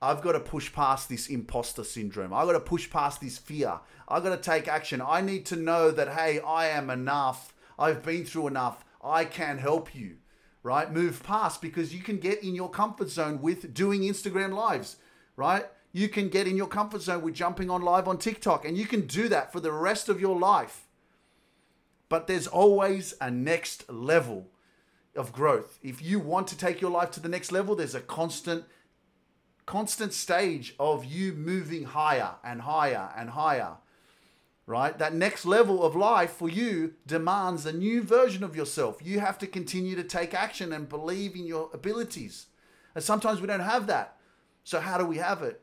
I've 0.04 0.20
got 0.20 0.32
to 0.32 0.40
push 0.40 0.70
past 0.70 1.08
this 1.08 1.28
imposter 1.28 1.82
syndrome. 1.82 2.34
I've 2.34 2.46
got 2.46 2.52
to 2.52 2.60
push 2.60 2.90
past 2.90 3.22
this 3.22 3.38
fear. 3.38 3.80
I've 4.06 4.22
got 4.22 4.36
to 4.36 4.50
take 4.50 4.68
action. 4.68 5.00
I 5.00 5.22
need 5.22 5.46
to 5.46 5.56
know 5.56 5.90
that, 5.90 6.10
hey, 6.10 6.40
I 6.40 6.66
am 6.66 6.90
enough. 6.90 7.54
I've 7.78 8.02
been 8.02 8.26
through 8.26 8.48
enough. 8.48 8.84
I 9.02 9.24
can 9.24 9.56
help 9.56 9.94
you, 9.94 10.16
right? 10.62 10.92
Move 10.92 11.22
past 11.22 11.62
because 11.62 11.94
you 11.94 12.02
can 12.02 12.18
get 12.18 12.42
in 12.42 12.54
your 12.54 12.68
comfort 12.68 13.08
zone 13.08 13.40
with 13.40 13.72
doing 13.72 14.02
Instagram 14.02 14.54
lives, 14.54 14.96
right? 15.36 15.64
You 15.92 16.10
can 16.10 16.28
get 16.28 16.46
in 16.46 16.56
your 16.56 16.66
comfort 16.66 17.00
zone 17.00 17.22
with 17.22 17.34
jumping 17.34 17.70
on 17.70 17.80
live 17.80 18.06
on 18.06 18.18
TikTok 18.18 18.66
and 18.66 18.76
you 18.76 18.86
can 18.86 19.06
do 19.06 19.28
that 19.28 19.52
for 19.52 19.60
the 19.60 19.72
rest 19.72 20.10
of 20.10 20.20
your 20.20 20.38
life. 20.38 20.86
But 22.10 22.26
there's 22.26 22.46
always 22.46 23.14
a 23.22 23.30
next 23.30 23.90
level 23.90 24.48
of 25.16 25.32
growth. 25.32 25.78
If 25.82 26.02
you 26.02 26.20
want 26.20 26.46
to 26.48 26.58
take 26.58 26.82
your 26.82 26.90
life 26.90 27.10
to 27.12 27.20
the 27.20 27.28
next 27.30 27.52
level, 27.52 27.74
there's 27.74 27.94
a 27.94 28.00
constant 28.02 28.66
constant 29.66 30.12
stage 30.12 30.74
of 30.78 31.04
you 31.04 31.32
moving 31.32 31.84
higher 31.84 32.34
and 32.42 32.62
higher 32.62 33.10
and 33.16 33.30
higher. 33.30 33.76
Right? 34.66 34.96
That 34.96 35.14
next 35.14 35.44
level 35.44 35.82
of 35.82 35.94
life 35.94 36.30
for 36.30 36.48
you 36.48 36.94
demands 37.06 37.66
a 37.66 37.72
new 37.72 38.02
version 38.02 38.42
of 38.42 38.56
yourself. 38.56 38.98
You 39.02 39.20
have 39.20 39.36
to 39.38 39.46
continue 39.46 39.94
to 39.96 40.04
take 40.04 40.32
action 40.32 40.72
and 40.72 40.88
believe 40.88 41.34
in 41.34 41.46
your 41.46 41.68
abilities. 41.74 42.46
And 42.94 43.04
sometimes 43.04 43.40
we 43.40 43.46
don't 43.46 43.60
have 43.60 43.86
that. 43.88 44.16
So, 44.62 44.80
how 44.80 44.96
do 44.96 45.04
we 45.04 45.18
have 45.18 45.42
it? 45.42 45.60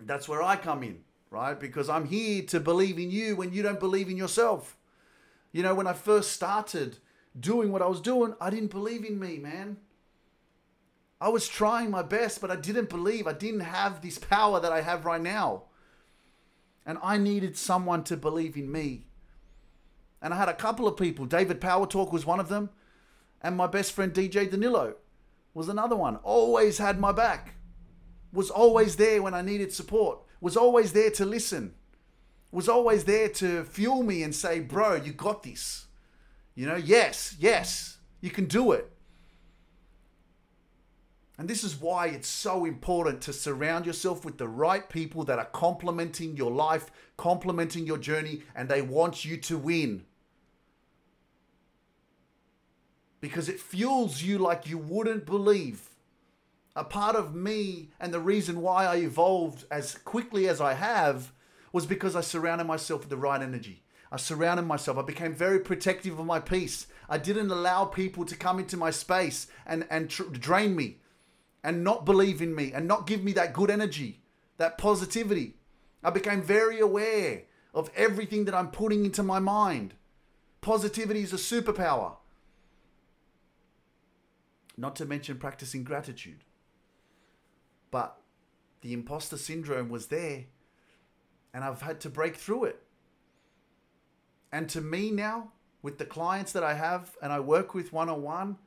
That's 0.00 0.26
where 0.26 0.42
I 0.42 0.56
come 0.56 0.82
in, 0.82 1.00
right? 1.30 1.58
Because 1.58 1.90
I'm 1.90 2.06
here 2.06 2.42
to 2.44 2.60
believe 2.60 2.98
in 2.98 3.10
you 3.10 3.36
when 3.36 3.52
you 3.52 3.62
don't 3.62 3.80
believe 3.80 4.08
in 4.08 4.16
yourself. 4.16 4.78
You 5.52 5.62
know, 5.62 5.74
when 5.74 5.86
I 5.86 5.92
first 5.92 6.32
started 6.32 6.98
doing 7.38 7.70
what 7.70 7.82
I 7.82 7.86
was 7.86 8.00
doing, 8.00 8.34
I 8.40 8.48
didn't 8.50 8.70
believe 8.70 9.04
in 9.04 9.18
me, 9.18 9.38
man. 9.38 9.76
I 11.24 11.28
was 11.28 11.48
trying 11.48 11.90
my 11.90 12.02
best, 12.02 12.42
but 12.42 12.50
I 12.50 12.56
didn't 12.56 12.90
believe. 12.90 13.26
I 13.26 13.32
didn't 13.32 13.60
have 13.60 14.02
this 14.02 14.18
power 14.18 14.60
that 14.60 14.72
I 14.72 14.82
have 14.82 15.06
right 15.06 15.22
now. 15.22 15.62
And 16.84 16.98
I 17.02 17.16
needed 17.16 17.56
someone 17.56 18.04
to 18.04 18.16
believe 18.18 18.58
in 18.58 18.70
me. 18.70 19.06
And 20.20 20.34
I 20.34 20.36
had 20.36 20.50
a 20.50 20.54
couple 20.54 20.86
of 20.86 20.98
people. 20.98 21.24
David 21.24 21.62
Power 21.62 21.86
Talk 21.86 22.12
was 22.12 22.26
one 22.26 22.40
of 22.40 22.50
them. 22.50 22.68
And 23.40 23.56
my 23.56 23.66
best 23.66 23.92
friend 23.92 24.12
DJ 24.12 24.50
Danilo 24.50 24.96
was 25.54 25.70
another 25.70 25.96
one. 25.96 26.16
Always 26.16 26.76
had 26.76 27.00
my 27.00 27.10
back. 27.10 27.54
Was 28.30 28.50
always 28.50 28.96
there 28.96 29.22
when 29.22 29.32
I 29.32 29.40
needed 29.40 29.72
support. 29.72 30.18
Was 30.42 30.58
always 30.58 30.92
there 30.92 31.10
to 31.12 31.24
listen. 31.24 31.72
Was 32.50 32.68
always 32.68 33.04
there 33.04 33.30
to 33.30 33.64
fuel 33.64 34.02
me 34.02 34.22
and 34.22 34.34
say, 34.34 34.60
bro, 34.60 34.96
you 34.96 35.14
got 35.14 35.42
this. 35.42 35.86
You 36.54 36.66
know, 36.66 36.76
yes, 36.76 37.34
yes, 37.38 37.96
you 38.20 38.28
can 38.28 38.44
do 38.44 38.72
it. 38.72 38.93
And 41.36 41.48
this 41.48 41.64
is 41.64 41.76
why 41.76 42.06
it's 42.06 42.28
so 42.28 42.64
important 42.64 43.20
to 43.22 43.32
surround 43.32 43.86
yourself 43.86 44.24
with 44.24 44.38
the 44.38 44.48
right 44.48 44.88
people 44.88 45.24
that 45.24 45.38
are 45.38 45.46
complementing 45.46 46.36
your 46.36 46.52
life, 46.52 46.90
complementing 47.16 47.86
your 47.86 47.98
journey, 47.98 48.42
and 48.54 48.68
they 48.68 48.82
want 48.82 49.24
you 49.24 49.36
to 49.38 49.58
win. 49.58 50.04
Because 53.20 53.48
it 53.48 53.58
fuels 53.58 54.22
you 54.22 54.38
like 54.38 54.68
you 54.68 54.78
wouldn't 54.78 55.26
believe. 55.26 55.90
A 56.76 56.84
part 56.84 57.16
of 57.16 57.34
me 57.34 57.90
and 57.98 58.12
the 58.12 58.20
reason 58.20 58.60
why 58.60 58.86
I 58.86 58.96
evolved 58.96 59.64
as 59.70 59.96
quickly 59.96 60.48
as 60.48 60.60
I 60.60 60.74
have 60.74 61.32
was 61.72 61.86
because 61.86 62.14
I 62.14 62.20
surrounded 62.20 62.64
myself 62.64 63.00
with 63.00 63.10
the 63.10 63.16
right 63.16 63.42
energy. 63.42 63.82
I 64.12 64.18
surrounded 64.18 64.66
myself. 64.66 64.98
I 64.98 65.02
became 65.02 65.34
very 65.34 65.58
protective 65.58 66.18
of 66.18 66.26
my 66.26 66.38
peace. 66.38 66.86
I 67.08 67.18
didn't 67.18 67.50
allow 67.50 67.86
people 67.86 68.24
to 68.24 68.36
come 68.36 68.60
into 68.60 68.76
my 68.76 68.90
space 68.90 69.48
and, 69.66 69.86
and 69.90 70.08
tr- 70.08 70.24
drain 70.24 70.76
me 70.76 70.98
and 71.64 71.82
not 71.82 72.04
believe 72.04 72.42
in 72.42 72.54
me 72.54 72.72
and 72.72 72.86
not 72.86 73.06
give 73.06 73.24
me 73.24 73.32
that 73.32 73.54
good 73.54 73.70
energy, 73.70 74.20
that 74.58 74.76
positivity. 74.76 75.56
I 76.04 76.10
became 76.10 76.42
very 76.42 76.78
aware 76.78 77.44
of 77.72 77.90
everything 77.96 78.44
that 78.44 78.54
I'm 78.54 78.68
putting 78.68 79.06
into 79.06 79.22
my 79.22 79.38
mind. 79.38 79.94
Positivity 80.60 81.22
is 81.22 81.32
a 81.32 81.36
superpower. 81.36 82.16
Not 84.76 84.94
to 84.96 85.06
mention 85.06 85.38
practicing 85.38 85.82
gratitude. 85.82 86.44
But 87.90 88.18
the 88.82 88.92
imposter 88.92 89.38
syndrome 89.38 89.88
was 89.88 90.08
there, 90.08 90.44
and 91.54 91.64
I've 91.64 91.82
had 91.82 92.00
to 92.00 92.10
break 92.10 92.36
through 92.36 92.64
it. 92.64 92.82
And 94.52 94.68
to 94.70 94.80
me 94.80 95.10
now, 95.10 95.52
with 95.80 95.98
the 95.98 96.04
clients 96.04 96.52
that 96.52 96.62
I 96.62 96.74
have 96.74 97.16
and 97.22 97.32
I 97.32 97.40
work 97.40 97.72
with 97.72 97.92
one 97.92 98.08
on 98.08 98.22
one, 98.22 98.58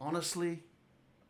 honestly, 0.00 0.62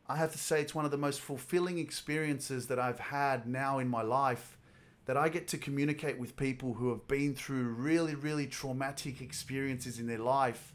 I 0.08 0.16
have 0.16 0.32
to 0.32 0.38
say 0.38 0.60
it's 0.62 0.74
one 0.74 0.86
of 0.86 0.90
the 0.90 0.96
most 0.96 1.20
fulfilling 1.20 1.78
experiences 1.78 2.68
that 2.68 2.78
I've 2.78 2.98
had 2.98 3.46
now 3.46 3.78
in 3.78 3.88
my 3.88 4.02
life 4.02 4.56
that 5.04 5.16
I 5.16 5.28
get 5.28 5.48
to 5.48 5.58
communicate 5.58 6.18
with 6.18 6.36
people 6.36 6.74
who 6.74 6.90
have 6.90 7.06
been 7.08 7.34
through 7.34 7.64
really, 7.64 8.14
really 8.14 8.46
traumatic 8.46 9.20
experiences 9.20 9.98
in 9.98 10.06
their 10.06 10.18
life 10.18 10.74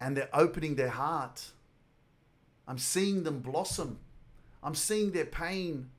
and 0.00 0.16
they're 0.16 0.28
opening 0.34 0.74
their 0.74 0.90
heart. 0.90 1.50
I'm 2.68 2.78
seeing 2.78 3.22
them 3.24 3.40
blossom. 3.40 4.00
I'm 4.62 4.74
seeing 4.74 5.12
their 5.12 5.26
pain, 5.26 5.90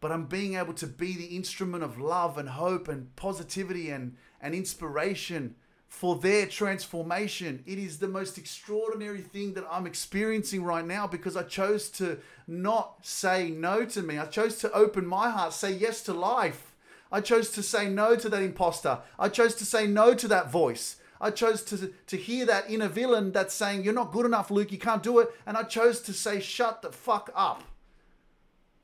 but 0.00 0.12
I'm 0.12 0.26
being 0.26 0.54
able 0.54 0.74
to 0.74 0.86
be 0.86 1.16
the 1.16 1.36
instrument 1.36 1.84
of 1.84 1.98
love 1.98 2.38
and 2.38 2.48
hope 2.48 2.88
and 2.88 3.14
positivity 3.16 3.90
and, 3.90 4.16
and 4.40 4.54
inspiration 4.54 5.56
for 5.90 6.14
their 6.14 6.46
transformation. 6.46 7.62
It 7.66 7.78
is 7.78 7.98
the 7.98 8.08
most 8.08 8.38
extraordinary 8.38 9.20
thing 9.20 9.54
that 9.54 9.66
I'm 9.68 9.86
experiencing 9.86 10.62
right 10.62 10.86
now 10.86 11.08
because 11.08 11.36
I 11.36 11.42
chose 11.42 11.90
to 11.90 12.18
not 12.46 13.04
say 13.04 13.50
no 13.50 13.84
to 13.84 14.00
me. 14.00 14.16
I 14.16 14.26
chose 14.26 14.56
to 14.58 14.72
open 14.72 15.04
my 15.04 15.28
heart, 15.28 15.52
say 15.52 15.72
yes 15.72 16.00
to 16.04 16.14
life. 16.14 16.72
I 17.12 17.20
chose 17.20 17.50
to 17.50 17.62
say 17.62 17.90
no 17.90 18.14
to 18.14 18.28
that 18.28 18.40
imposter. 18.40 19.00
I 19.18 19.28
chose 19.28 19.56
to 19.56 19.66
say 19.66 19.88
no 19.88 20.14
to 20.14 20.28
that 20.28 20.50
voice. 20.50 20.96
I 21.20 21.32
chose 21.32 21.62
to, 21.64 21.92
to 22.06 22.16
hear 22.16 22.46
that 22.46 22.70
inner 22.70 22.88
villain 22.88 23.32
that's 23.32 23.52
saying, 23.52 23.82
You're 23.82 23.92
not 23.92 24.12
good 24.12 24.24
enough, 24.24 24.50
Luke, 24.50 24.70
you 24.70 24.78
can't 24.78 25.02
do 25.02 25.18
it. 25.18 25.28
And 25.44 25.56
I 25.56 25.64
chose 25.64 26.00
to 26.02 26.12
say, 26.12 26.40
Shut 26.40 26.82
the 26.82 26.92
fuck 26.92 27.30
up. 27.34 27.64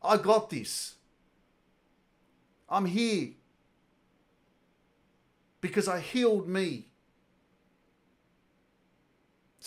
I 0.03 0.17
got 0.17 0.51
this. 0.51 0.97
I'm 2.69 2.87
here 2.87 3.29
because 5.61 5.87
I 5.87 6.01
healed 6.01 6.49
me. 6.49 6.89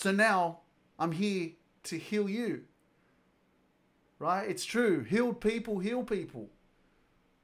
So 0.00 0.10
now 0.10 0.60
I'm 0.98 1.12
here 1.12 1.50
to 1.82 1.98
heal 1.98 2.26
you. 2.26 2.62
Right? 4.18 4.48
It's 4.48 4.64
true. 4.64 5.04
Healed 5.04 5.42
people 5.42 5.80
heal 5.80 6.04
people. 6.04 6.48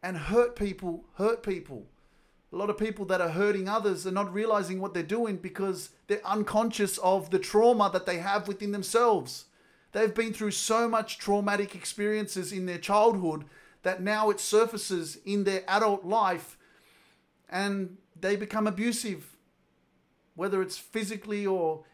And 0.03 0.17
hurt 0.17 0.57
people 0.57 1.05
hurt 1.17 1.43
people. 1.43 1.85
A 2.55 2.57
lot 2.57 2.71
of 2.71 2.79
people 2.79 3.05
that 3.07 3.21
are 3.21 3.29
hurting 3.29 3.69
others 3.69 4.07
are 4.07 4.11
not 4.11 4.33
realizing 4.33 4.81
what 4.81 4.95
they're 4.95 5.03
doing 5.03 5.37
because 5.37 5.91
they're 6.07 6.27
unconscious 6.27 6.97
of 6.99 7.29
the 7.29 7.39
trauma 7.39 7.91
that 7.93 8.07
they 8.07 8.21
have 8.21 8.49
within 8.49 8.73
themselves. 8.73 9.45
They've 9.93 10.15
been 10.15 10.33
through 10.33 10.53
so 10.53 10.89
much 10.89 11.19
traumatic 11.19 11.75
experiences 11.75 12.53
in 12.53 12.65
their 12.65 12.79
childhood 12.79 13.45
that 13.83 14.01
now 14.01 14.31
it 14.31 14.41
surfaces 14.41 15.19
in 15.27 15.45
their 15.45 15.63
adult 15.69 16.07
life 16.07 16.57
and 17.51 17.99
they 18.19 18.35
become 18.35 18.67
abusive, 18.67 19.37
whether 20.35 20.63
it's 20.63 20.79
physically 20.79 21.47
or 21.47 21.85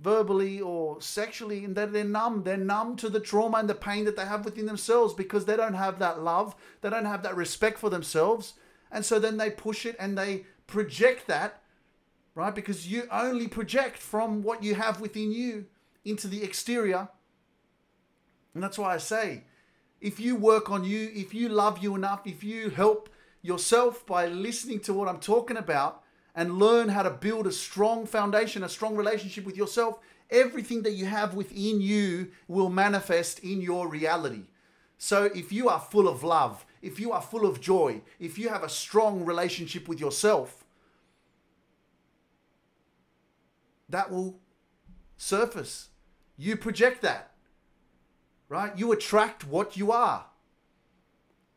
verbally 0.00 0.60
or 0.60 1.00
sexually, 1.00 1.64
and 1.64 1.76
that 1.76 1.92
they're 1.92 2.04
numb. 2.04 2.42
They're 2.42 2.56
numb 2.56 2.96
to 2.96 3.08
the 3.08 3.20
trauma 3.20 3.58
and 3.58 3.68
the 3.68 3.74
pain 3.74 4.04
that 4.04 4.16
they 4.16 4.26
have 4.26 4.44
within 4.44 4.66
themselves 4.66 5.14
because 5.14 5.44
they 5.44 5.56
don't 5.56 5.74
have 5.74 5.98
that 5.98 6.22
love, 6.22 6.54
they 6.80 6.90
don't 6.90 7.04
have 7.04 7.22
that 7.22 7.36
respect 7.36 7.78
for 7.78 7.90
themselves. 7.90 8.54
And 8.90 9.04
so 9.04 9.18
then 9.18 9.36
they 9.36 9.50
push 9.50 9.86
it 9.86 9.96
and 9.98 10.16
they 10.16 10.44
project 10.66 11.26
that, 11.26 11.62
right? 12.34 12.54
Because 12.54 12.86
you 12.86 13.04
only 13.10 13.48
project 13.48 13.98
from 13.98 14.42
what 14.42 14.62
you 14.62 14.74
have 14.74 15.00
within 15.00 15.32
you 15.32 15.66
into 16.04 16.28
the 16.28 16.44
exterior. 16.44 17.08
And 18.54 18.62
that's 18.62 18.78
why 18.78 18.94
I 18.94 18.98
say, 18.98 19.44
if 20.00 20.20
you 20.20 20.36
work 20.36 20.70
on 20.70 20.84
you, 20.84 21.10
if 21.14 21.34
you 21.34 21.48
love 21.48 21.78
you 21.78 21.94
enough, 21.96 22.20
if 22.24 22.44
you 22.44 22.70
help 22.70 23.08
yourself 23.42 24.06
by 24.06 24.26
listening 24.26 24.80
to 24.80 24.94
what 24.94 25.08
I'm 25.08 25.18
talking 25.18 25.56
about 25.56 26.03
and 26.34 26.58
learn 26.58 26.88
how 26.88 27.02
to 27.02 27.10
build 27.10 27.46
a 27.46 27.52
strong 27.52 28.06
foundation, 28.06 28.64
a 28.64 28.68
strong 28.68 28.96
relationship 28.96 29.44
with 29.44 29.56
yourself, 29.56 29.98
everything 30.30 30.82
that 30.82 30.92
you 30.92 31.06
have 31.06 31.34
within 31.34 31.80
you 31.80 32.30
will 32.48 32.68
manifest 32.68 33.38
in 33.40 33.60
your 33.60 33.88
reality. 33.88 34.44
So 34.98 35.24
if 35.24 35.52
you 35.52 35.68
are 35.68 35.80
full 35.80 36.08
of 36.08 36.24
love, 36.24 36.64
if 36.82 36.98
you 36.98 37.12
are 37.12 37.22
full 37.22 37.46
of 37.46 37.60
joy, 37.60 38.00
if 38.18 38.38
you 38.38 38.48
have 38.48 38.62
a 38.62 38.68
strong 38.68 39.24
relationship 39.24 39.88
with 39.88 40.00
yourself, 40.00 40.64
that 43.88 44.10
will 44.10 44.40
surface. 45.16 45.88
You 46.36 46.56
project 46.56 47.02
that, 47.02 47.32
right? 48.48 48.76
You 48.76 48.92
attract 48.92 49.46
what 49.46 49.76
you 49.76 49.92
are 49.92 50.26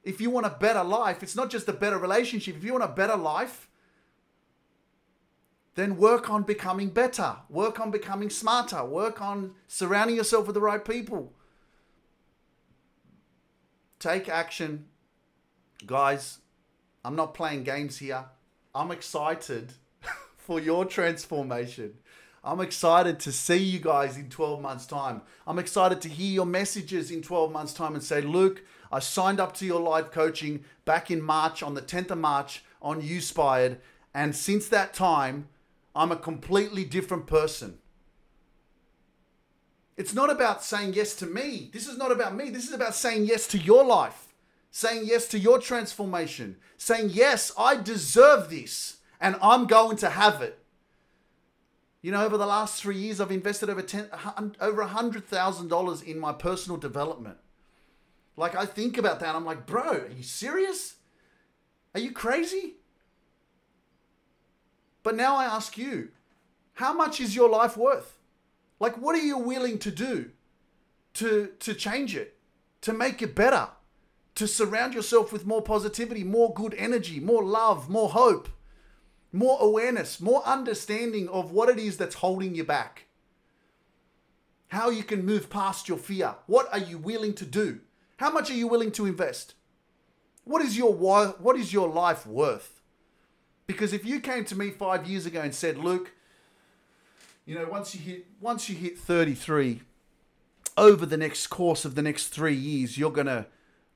if 0.08 0.22
you 0.22 0.30
want 0.30 0.46
a 0.46 0.52
better 0.52 0.86
life, 0.86 1.22
it's 1.22 1.36
not 1.36 1.50
just 1.50 1.68
a 1.68 1.74
better 1.74 1.98
relationship. 1.98 2.56
If 2.56 2.64
you 2.64 2.72
want 2.72 2.86
a 2.86 2.88
better 2.88 3.18
life, 3.18 3.68
then 5.78 5.96
work 5.96 6.28
on 6.28 6.42
becoming 6.42 6.90
better. 6.90 7.36
Work 7.50 7.80
on 7.80 7.92
becoming 7.92 8.32
smarter. 8.32 8.84
Work 8.84 9.22
on 9.22 9.54
surrounding 9.68 10.16
yourself 10.16 10.48
with 10.48 10.56
the 10.56 10.60
right 10.60 10.84
people. 10.84 11.34
Take 14.00 14.28
action. 14.28 14.86
Guys, 15.86 16.40
I'm 17.06 17.16
not 17.16 17.36
playing 17.36 17.64
games 17.64 18.00
here. 18.00 18.26
I'm 18.74 18.90
excited 18.90 19.74
for 20.38 20.60
your 20.60 20.84
transformation. 20.84 21.94
I'm 22.44 22.60
excited 22.60 23.20
to 23.20 23.32
see 23.32 23.58
you 23.58 23.78
guys 23.78 24.18
in 24.18 24.32
12 24.32 24.60
months' 24.60 24.88
time. 24.88 25.22
I'm 25.46 25.60
excited 25.60 26.02
to 26.02 26.10
hear 26.10 26.34
your 26.34 26.46
messages 26.48 27.12
in 27.12 27.22
12 27.22 27.52
months' 27.52 27.74
time 27.74 27.94
and 27.94 28.04
say, 28.04 28.22
Luke, 28.22 28.64
I 28.92 28.98
signed 28.98 29.40
up 29.40 29.54
to 29.58 29.66
your 29.66 29.80
live 29.80 30.10
coaching 30.10 30.64
back 30.86 31.12
in 31.12 31.22
March, 31.22 31.62
on 31.62 31.76
the 31.76 31.84
10th 31.84 32.10
of 32.10 32.18
March, 32.18 32.64
on 32.82 33.04
YouSpired. 33.04 33.78
And 34.16 34.36
since 34.36 34.68
that 34.70 34.96
time, 34.96 35.50
I'm 35.98 36.12
a 36.12 36.18
completely 36.18 36.86
different 36.86 37.28
person. 37.28 37.80
It's 39.98 40.14
not 40.14 40.30
about 40.30 40.64
saying 40.64 40.94
yes 40.94 41.16
to 41.16 41.26
me. 41.26 41.72
This 41.74 41.88
is 41.88 41.98
not 41.98 42.12
about 42.12 42.36
me. 42.36 42.52
This 42.52 42.68
is 42.68 42.74
about 42.74 42.94
saying 42.94 43.26
yes 43.26 43.48
to 43.48 43.58
your 43.58 43.84
life, 43.84 44.34
saying 44.70 45.04
yes 45.06 45.28
to 45.30 45.40
your 45.40 45.60
transformation, 45.60 46.58
saying, 46.78 47.10
yes, 47.12 47.52
I 47.58 47.76
deserve 47.76 48.50
this 48.50 48.98
and 49.20 49.36
I'm 49.42 49.66
going 49.66 49.98
to 49.98 50.10
have 50.10 50.42
it. 50.44 50.60
You 52.04 52.12
know, 52.12 52.24
over 52.24 52.38
the 52.38 52.46
last 52.46 52.82
three 52.82 52.98
years, 52.98 53.20
I've 53.20 53.32
invested 53.32 53.70
over 53.70 53.82
ten, 53.82 54.08
over 54.62 54.84
hundred 54.84 55.26
thousand 55.26 55.68
dollars 55.68 56.04
in 56.04 56.20
my 56.20 56.32
personal 56.32 56.78
development. 56.78 57.38
Like 58.38 58.56
I 58.56 58.68
think 58.68 59.00
about 59.00 59.20
that, 59.20 59.36
I'm 59.36 59.46
like, 59.46 59.66
bro, 59.66 59.82
are 59.82 60.12
you 60.16 60.24
serious? 60.24 60.98
Are 61.96 62.00
you 62.00 62.12
crazy? 62.12 62.76
But 65.08 65.16
now 65.16 65.38
I 65.38 65.46
ask 65.46 65.78
you, 65.78 66.10
how 66.74 66.92
much 66.92 67.22
is 67.22 67.34
your 67.34 67.48
life 67.48 67.78
worth? 67.78 68.18
Like, 68.78 68.98
what 68.98 69.16
are 69.16 69.26
you 69.26 69.38
willing 69.38 69.80
to 69.80 69.90
do 69.90 70.32
to 71.14 71.52
to 71.60 71.74
change 71.74 72.14
it, 72.14 72.36
to 72.82 72.92
make 72.92 73.22
it 73.22 73.34
better, 73.34 73.70
to 74.36 74.50
surround 74.50 74.94
yourself 74.94 75.32
with 75.32 75.46
more 75.46 75.62
positivity, 75.62 76.26
more 76.26 76.54
good 76.54 76.74
energy, 76.74 77.22
more 77.22 77.42
love, 77.42 77.90
more 77.90 78.10
hope, 78.10 78.50
more 79.32 79.58
awareness, 79.62 80.20
more 80.20 80.46
understanding 80.46 81.30
of 81.30 81.54
what 81.54 81.70
it 81.70 81.80
is 81.80 81.96
that's 81.96 82.16
holding 82.16 82.54
you 82.54 82.66
back? 82.66 83.06
How 84.68 84.90
you 84.90 85.04
can 85.04 85.26
move 85.26 85.50
past 85.50 85.88
your 85.88 86.00
fear. 86.00 86.36
What 86.48 86.68
are 86.74 86.80
you 86.80 86.98
willing 86.98 87.34
to 87.36 87.46
do? 87.46 87.80
How 88.18 88.30
much 88.30 88.52
are 88.52 88.60
you 88.62 88.68
willing 88.68 88.92
to 88.92 89.06
invest? 89.06 89.54
What 90.44 90.62
is 90.62 90.78
your 90.78 90.94
what 90.94 91.56
is 91.56 91.72
your 91.72 91.88
life 91.88 92.28
worth? 92.28 92.77
Because 93.68 93.92
if 93.92 94.06
you 94.06 94.22
came 94.22 94.46
to 94.46 94.56
me 94.56 94.72
5 94.72 95.08
years 95.08 95.26
ago 95.26 95.42
and 95.42 95.54
said, 95.54 95.78
"Luke, 95.78 96.14
you 97.46 97.54
know, 97.54 97.68
once 97.68 97.94
you 97.94 98.02
hit 98.02 98.26
once 98.40 98.70
you 98.70 98.76
hit 98.76 98.98
33, 98.98 99.82
over 100.78 101.06
the 101.06 101.18
next 101.18 101.48
course 101.48 101.84
of 101.84 101.96
the 101.96 102.02
next 102.02 102.30
3 102.30 102.56
years, 102.56 102.98
you're 102.98 103.12
to 103.28 103.48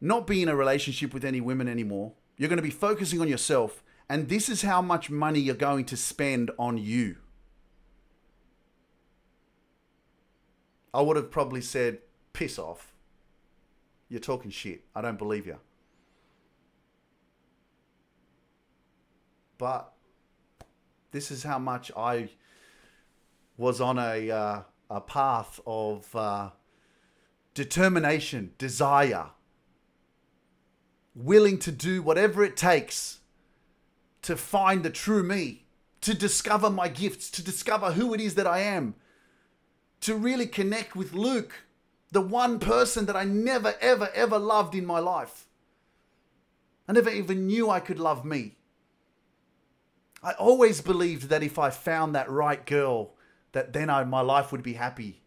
not 0.02 0.28
be 0.28 0.42
in 0.42 0.50
a 0.50 0.56
relationship 0.56 1.14
with 1.14 1.24
any 1.24 1.40
women 1.40 1.68
anymore. 1.68 2.14
You're 2.38 2.50
to 2.58 2.64
be 2.64 2.70
focusing 2.70 3.22
on 3.22 3.28
yourself, 3.28 3.84
and 4.10 4.28
this 4.28 4.50
is 4.50 4.64
how 4.64 4.82
much 4.82 5.10
money 5.10 5.40
you're 5.40 5.56
going 5.56 5.86
to 5.86 5.98
spend 5.98 6.52
on 6.60 6.78
you." 6.78 7.18
I 10.94 11.02
would 11.02 11.16
have 11.16 11.32
probably 11.32 11.62
said, 11.62 12.02
"Piss 12.34 12.60
off." 12.60 12.94
You're 14.10 14.20
talking 14.20 14.52
shit. 14.52 14.84
I 14.94 15.02
don't 15.02 15.18
believe 15.18 15.46
you. 15.46 15.60
But 19.62 19.94
this 21.12 21.30
is 21.30 21.44
how 21.44 21.60
much 21.60 21.92
I 21.96 22.30
was 23.58 23.80
on 23.80 24.00
a, 24.00 24.32
uh, 24.32 24.62
a 24.90 25.02
path 25.02 25.60
of 25.68 26.16
uh, 26.16 26.50
determination, 27.54 28.54
desire, 28.58 29.28
willing 31.14 31.60
to 31.60 31.72
do 31.72 32.02
whatever 32.02 32.44
it 32.44 32.58
takes 32.58 33.20
to 34.24 34.36
find 34.36 34.82
the 34.82 34.90
true 34.90 35.22
me, 35.22 35.68
to 36.02 36.16
discover 36.16 36.72
my 36.72 36.88
gifts, 36.88 37.30
to 37.30 37.44
discover 37.44 37.92
who 37.92 38.16
it 38.16 38.20
is 38.20 38.34
that 38.34 38.48
I 38.48 38.62
am, 38.62 38.96
to 40.00 40.16
really 40.16 40.48
connect 40.48 40.96
with 40.96 41.14
Luke 41.14 41.54
the 42.12 42.22
one 42.22 42.58
person 42.58 43.06
that 43.06 43.16
I 43.16 43.26
never, 43.26 43.76
ever, 43.80 44.10
ever 44.16 44.40
loved 44.40 44.74
in 44.74 44.88
my 44.88 44.98
life. 44.98 45.46
I 46.88 46.94
never 46.94 47.12
even 47.12 47.46
knew 47.46 47.70
I 47.70 47.80
could 47.80 48.00
love 48.00 48.26
me. 48.26 48.56
I 50.24 50.34
always 50.34 50.82
believed 50.82 51.30
that 51.30 51.44
if 51.44 51.58
I 51.58 51.70
found 51.70 52.14
that 52.14 52.30
right 52.30 52.64
girl, 52.66 53.16
that 53.54 53.74
then 53.74 53.90
I, 53.90 54.04
my 54.04 54.22
life 54.22 54.52
would 54.52 54.64
be 54.64 54.74
happy. 54.74 55.22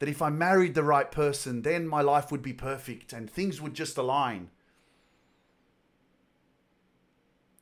That 0.00 0.08
if 0.08 0.20
I 0.20 0.28
married 0.28 0.74
the 0.74 0.82
right 0.82 1.10
person, 1.10 1.62
then 1.62 1.86
my 1.86 2.00
life 2.00 2.32
would 2.32 2.42
be 2.42 2.52
perfect 2.52 3.12
and 3.12 3.30
things 3.30 3.60
would 3.60 3.74
just 3.74 3.96
align. 3.96 4.50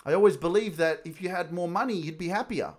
I 0.05 0.15
always 0.15 0.37
believed 0.37 0.79
that 0.79 1.03
if 1.05 1.21
you 1.23 1.29
had 1.29 1.53
more 1.53 1.69
money, 1.69 1.95
you'd 1.95 2.19
be 2.19 2.29
happier. 2.29 2.75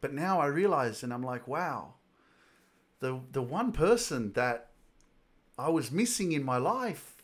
But 0.00 0.14
now 0.14 0.40
I 0.40 0.46
realize, 0.46 1.02
and 1.02 1.12
I'm 1.12 1.22
like, 1.22 1.46
wow, 1.46 1.94
the 3.00 3.20
the 3.32 3.42
one 3.42 3.72
person 3.72 4.32
that 4.32 4.70
I 5.58 5.68
was 5.68 5.90
missing 5.90 6.32
in 6.32 6.42
my 6.42 6.56
life 6.56 7.19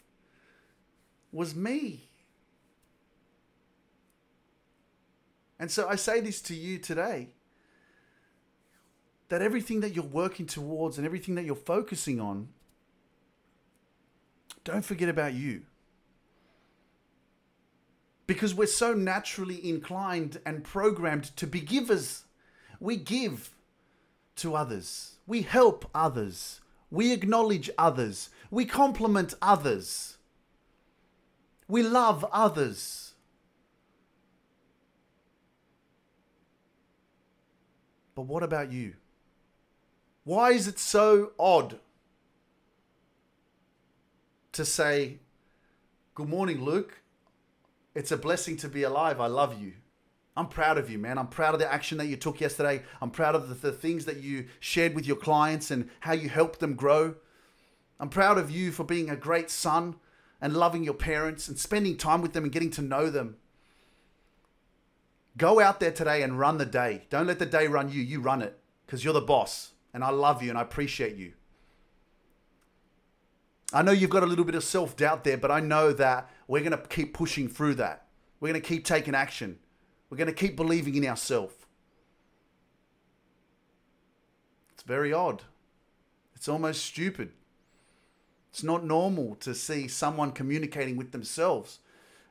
was 1.32 1.54
me. 1.54 2.08
And 5.58 5.70
so 5.70 5.88
I 5.88 5.96
say 5.96 6.20
this 6.20 6.40
to 6.42 6.54
you 6.54 6.78
today 6.78 7.28
that 9.28 9.42
everything 9.42 9.80
that 9.80 9.94
you're 9.94 10.04
working 10.04 10.46
towards 10.46 10.98
and 10.98 11.06
everything 11.06 11.34
that 11.34 11.44
you're 11.44 11.54
focusing 11.54 12.20
on 12.20 12.48
don't 14.64 14.84
forget 14.84 15.08
about 15.08 15.32
you. 15.32 15.62
Because 18.26 18.52
we're 18.52 18.66
so 18.66 18.92
naturally 18.92 19.66
inclined 19.68 20.40
and 20.44 20.64
programmed 20.64 21.36
to 21.36 21.46
be 21.46 21.60
givers. 21.60 22.24
We 22.80 22.96
give 22.96 23.54
to 24.36 24.54
others, 24.56 25.12
we 25.26 25.42
help 25.42 25.88
others, 25.94 26.60
we 26.90 27.12
acknowledge 27.12 27.70
others, 27.78 28.28
we 28.50 28.66
compliment 28.66 29.34
others, 29.40 30.15
we 31.68 31.82
love 31.82 32.24
others. 32.32 33.14
But 38.14 38.22
what 38.22 38.42
about 38.42 38.72
you? 38.72 38.94
Why 40.24 40.52
is 40.52 40.66
it 40.66 40.78
so 40.78 41.32
odd 41.38 41.78
to 44.52 44.64
say, 44.64 45.18
Good 46.14 46.30
morning, 46.30 46.64
Luke. 46.64 47.02
It's 47.94 48.10
a 48.10 48.16
blessing 48.16 48.56
to 48.58 48.68
be 48.68 48.84
alive. 48.84 49.20
I 49.20 49.26
love 49.26 49.60
you. 49.60 49.74
I'm 50.34 50.48
proud 50.48 50.78
of 50.78 50.88
you, 50.88 50.98
man. 50.98 51.18
I'm 51.18 51.26
proud 51.26 51.52
of 51.52 51.60
the 51.60 51.70
action 51.70 51.98
that 51.98 52.06
you 52.06 52.16
took 52.16 52.40
yesterday. 52.40 52.82
I'm 53.02 53.10
proud 53.10 53.34
of 53.34 53.50
the, 53.50 53.54
the, 53.54 53.70
things 53.70 54.06
that 54.06 54.16
you 54.16 54.46
shared 54.58 54.94
with 54.94 55.06
your 55.06 55.16
clients 55.16 55.70
and 55.70 55.90
how 56.00 56.14
you 56.14 56.30
helped 56.30 56.60
them 56.60 56.72
grow. 56.72 57.16
I'm 58.00 58.08
proud 58.08 58.38
of 58.38 58.50
you 58.50 58.72
for 58.72 58.82
being 58.82 59.10
a 59.10 59.16
great 59.16 59.50
son 59.50 59.96
and 60.41 60.57
loving 60.57 60.84
your 60.84 60.95
parents 60.95 61.49
and 61.49 61.59
spending 61.59 61.97
time 61.97 62.22
with 62.22 62.32
them 62.32 62.45
and 62.45 62.53
getting 62.53 62.70
to 62.72 62.82
know 62.82 63.11
them. 63.11 63.37
Go 65.37 65.61
out 65.61 65.80
there 65.80 65.93
today 65.93 66.22
and 66.22 66.39
run 66.39 66.59
the 66.59 66.66
day. 66.66 67.05
Don't 67.11 67.26
let 67.26 67.39
the 67.39 67.47
day 67.47 67.66
run 67.66 67.91
you. 67.91 68.01
You 68.01 68.20
run 68.20 68.43
it 68.43 68.59
because 68.87 69.05
you're 69.05 69.14
the 69.14 69.20
boss. 69.20 69.72
And 69.93 70.03
I 70.05 70.11
love 70.11 70.43
you 70.43 70.51
and 70.51 70.59
I 70.59 70.62
appreciate 70.62 71.16
you. 71.16 71.32
I 73.72 73.82
know 73.82 73.93
you've 73.93 74.11
got 74.11 74.22
a 74.22 74.26
little 74.26 74.45
bit 74.45 74.55
of 74.55 74.64
self 74.64 74.97
doubt 74.97 75.24
there, 75.24 75.37
but 75.37 75.51
I 75.51 75.61
know 75.61 75.93
that 75.93 76.30
we're 76.47 76.61
going 76.62 76.72
to 76.72 76.89
keep 76.89 77.14
pushing 77.14 77.49
through 77.49 77.74
that. 77.76 78.07
We're 78.41 78.49
going 78.49 78.61
to 78.61 78.66
keep 78.66 78.84
taking 78.84 79.14
action. 79.14 79.59
We're 80.09 80.18
going 80.18 80.28
to 80.28 80.34
keep 80.34 80.57
believing 80.57 80.95
in 80.95 81.07
ourselves. 81.07 81.55
It's 84.72 84.82
very 84.82 85.12
odd. 85.12 85.43
It's 86.34 86.49
almost 86.49 86.84
stupid. 86.84 87.32
It's 88.51 88.62
not 88.62 88.84
normal 88.84 89.34
to 89.36 89.55
see 89.55 89.88
someone 89.88 90.32
communicating 90.32 90.97
with 90.97 91.12
themselves. 91.12 91.80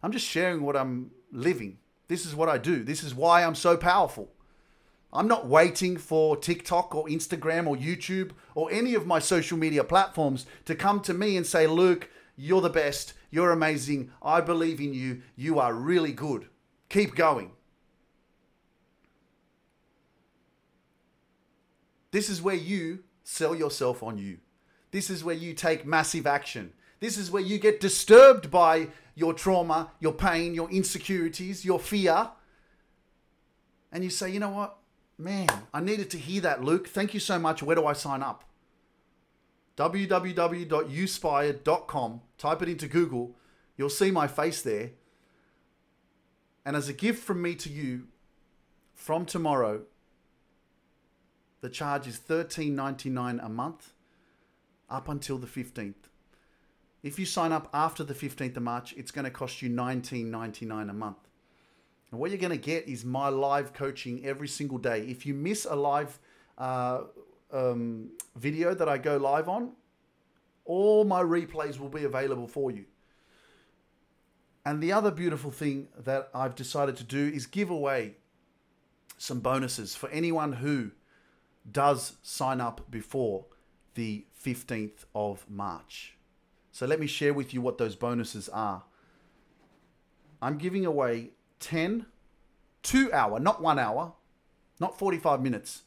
I'm 0.02 0.12
just 0.12 0.26
sharing 0.26 0.62
what 0.62 0.76
I'm 0.76 1.12
living. 1.32 1.78
This 2.08 2.26
is 2.26 2.36
what 2.36 2.50
I 2.50 2.58
do. 2.58 2.84
This 2.84 3.04
is 3.04 3.14
why 3.14 3.44
I'm 3.44 3.56
so 3.56 3.78
powerful. 3.78 4.30
I'm 5.14 5.28
not 5.28 5.48
waiting 5.48 5.98
for 5.98 6.36
TikTok 6.36 6.94
or 6.94 7.08
Instagram 7.08 7.68
or 7.68 7.78
YouTube 7.78 8.32
or 8.54 8.72
any 8.72 8.96
of 8.96 9.08
my 9.08 9.20
social 9.20 9.58
media 9.58 9.84
platforms 9.84 10.46
to 10.66 10.76
come 10.76 11.00
to 11.02 11.14
me 11.14 11.38
and 11.38 11.48
say, 11.48 11.68
Luke, 11.68 12.10
you're 12.36 12.62
the 12.62 12.70
best. 12.70 13.14
You're 13.32 13.52
amazing. 13.52 14.12
I 14.22 14.42
believe 14.42 14.80
in 14.80 14.94
you. 14.94 15.22
You 15.36 15.60
are 15.60 15.74
really 15.74 16.12
good. 16.12 16.48
Keep 16.90 17.16
going. 17.16 17.52
This 22.12 22.30
is 22.30 22.42
where 22.42 22.56
you 22.56 23.04
sell 23.24 23.56
yourself 23.56 24.04
on 24.04 24.18
you. 24.18 24.38
This 24.96 25.10
is 25.10 25.26
where 25.26 25.36
you 25.36 25.54
take 25.54 25.86
massive 25.86 26.26
action. 26.26 26.72
This 27.02 27.18
is 27.18 27.30
where 27.30 27.42
you 27.42 27.60
get 27.60 27.82
disturbed 27.82 28.50
by 28.50 28.88
your 29.14 29.34
trauma, 29.34 29.92
your 30.00 30.14
pain, 30.14 30.56
your 30.56 30.72
insecurities, 30.72 31.66
your 31.66 31.82
fear. 31.82 32.30
And 33.92 34.06
you 34.06 34.10
say, 34.10 34.30
you 34.30 34.40
know 34.40 34.52
what? 34.52 34.78
Man, 35.18 35.50
I 35.74 35.82
needed 35.82 36.10
to 36.12 36.18
hear 36.18 36.40
that, 36.44 36.64
Luke. 36.64 36.88
Thank 36.88 37.14
you 37.14 37.20
so 37.20 37.38
much. 37.38 37.62
Where 37.62 37.76
do 37.76 37.86
I 37.86 37.92
sign 37.92 38.24
up? 38.24 38.46
www.uspire.com. 39.76 42.22
Type 42.38 42.62
it 42.62 42.70
into 42.70 42.88
Google. 42.88 43.36
You'll 43.76 43.90
see 43.90 44.12
my 44.12 44.28
face 44.28 44.62
there. 44.62 44.92
And 46.66 46.78
as 46.78 46.88
a 46.88 46.94
gift 46.94 47.22
from 47.22 47.42
me 47.42 47.56
to 47.56 47.70
you, 47.70 48.08
from 48.94 49.26
tomorrow, 49.26 49.82
the 51.60 51.68
charge 51.68 52.08
is 52.08 52.18
$13.99 52.18 53.46
a 53.46 53.50
month 53.50 53.92
up 54.90 55.10
until 55.10 55.38
the 55.38 55.48
15th. 55.48 56.10
If 57.04 57.20
you 57.20 57.26
sign 57.26 57.52
up 57.52 57.70
after 57.74 58.04
the 58.04 58.14
15th 58.14 58.58
of 58.58 58.64
March, 58.64 58.94
it's 58.98 59.12
going 59.12 59.26
to 59.26 59.32
cost 59.32 59.62
you 59.62 59.70
$19.99 59.70 60.90
a 60.90 60.94
month. 60.94 61.18
And 62.12 62.20
what 62.20 62.32
you're 62.32 62.40
going 62.40 62.52
to 62.52 62.58
get 62.58 62.88
is 62.88 63.06
my 63.06 63.30
live 63.30 63.74
coaching 63.74 64.26
every 64.26 64.48
single 64.48 64.78
day. 64.78 65.02
If 65.02 65.26
you 65.26 65.34
miss 65.34 65.66
a 65.66 65.76
live 65.76 66.18
uh, 66.58 67.02
um, 67.52 68.12
video 68.36 68.74
that 68.74 68.90
I 68.90 68.98
go 68.98 69.18
live 69.18 69.50
on, 69.50 69.74
all 70.66 71.04
my 71.04 71.22
replays 71.22 71.80
will 71.80 71.90
be 71.90 72.06
available 72.06 72.48
for 72.48 72.72
you. 72.72 72.86
And 74.66 74.82
the 74.82 74.92
other 74.92 75.12
beautiful 75.12 75.52
thing 75.52 75.90
that 75.98 76.30
I've 76.34 76.56
decided 76.56 76.98
to 76.98 77.04
do 77.04 77.32
is 77.34 77.46
give 77.46 77.70
away 77.70 78.16
some 79.18 79.40
bonuses 79.40 79.96
for 79.96 80.10
anyone 80.10 80.54
who 80.54 80.92
does 81.72 82.14
sign 82.24 82.60
up 82.60 82.90
before 82.90 83.46
the 83.94 84.26
15th 84.46 85.06
of 85.16 85.50
March. 85.50 86.18
So 86.72 86.86
let 86.86 87.00
me 87.00 87.08
share 87.08 87.34
with 87.34 87.54
you 87.54 87.62
what 87.62 87.78
those 87.78 87.96
bonuses 87.96 88.50
are. 88.50 88.84
I'm 90.42 90.58
giving 90.58 90.86
away 90.86 91.32
10 91.60 92.06
two 92.84 93.12
hour, 93.12 93.40
not 93.40 93.62
one 93.62 93.80
hour, 93.80 94.14
not 94.80 95.00
45 95.00 95.42
minutes, 95.42 95.82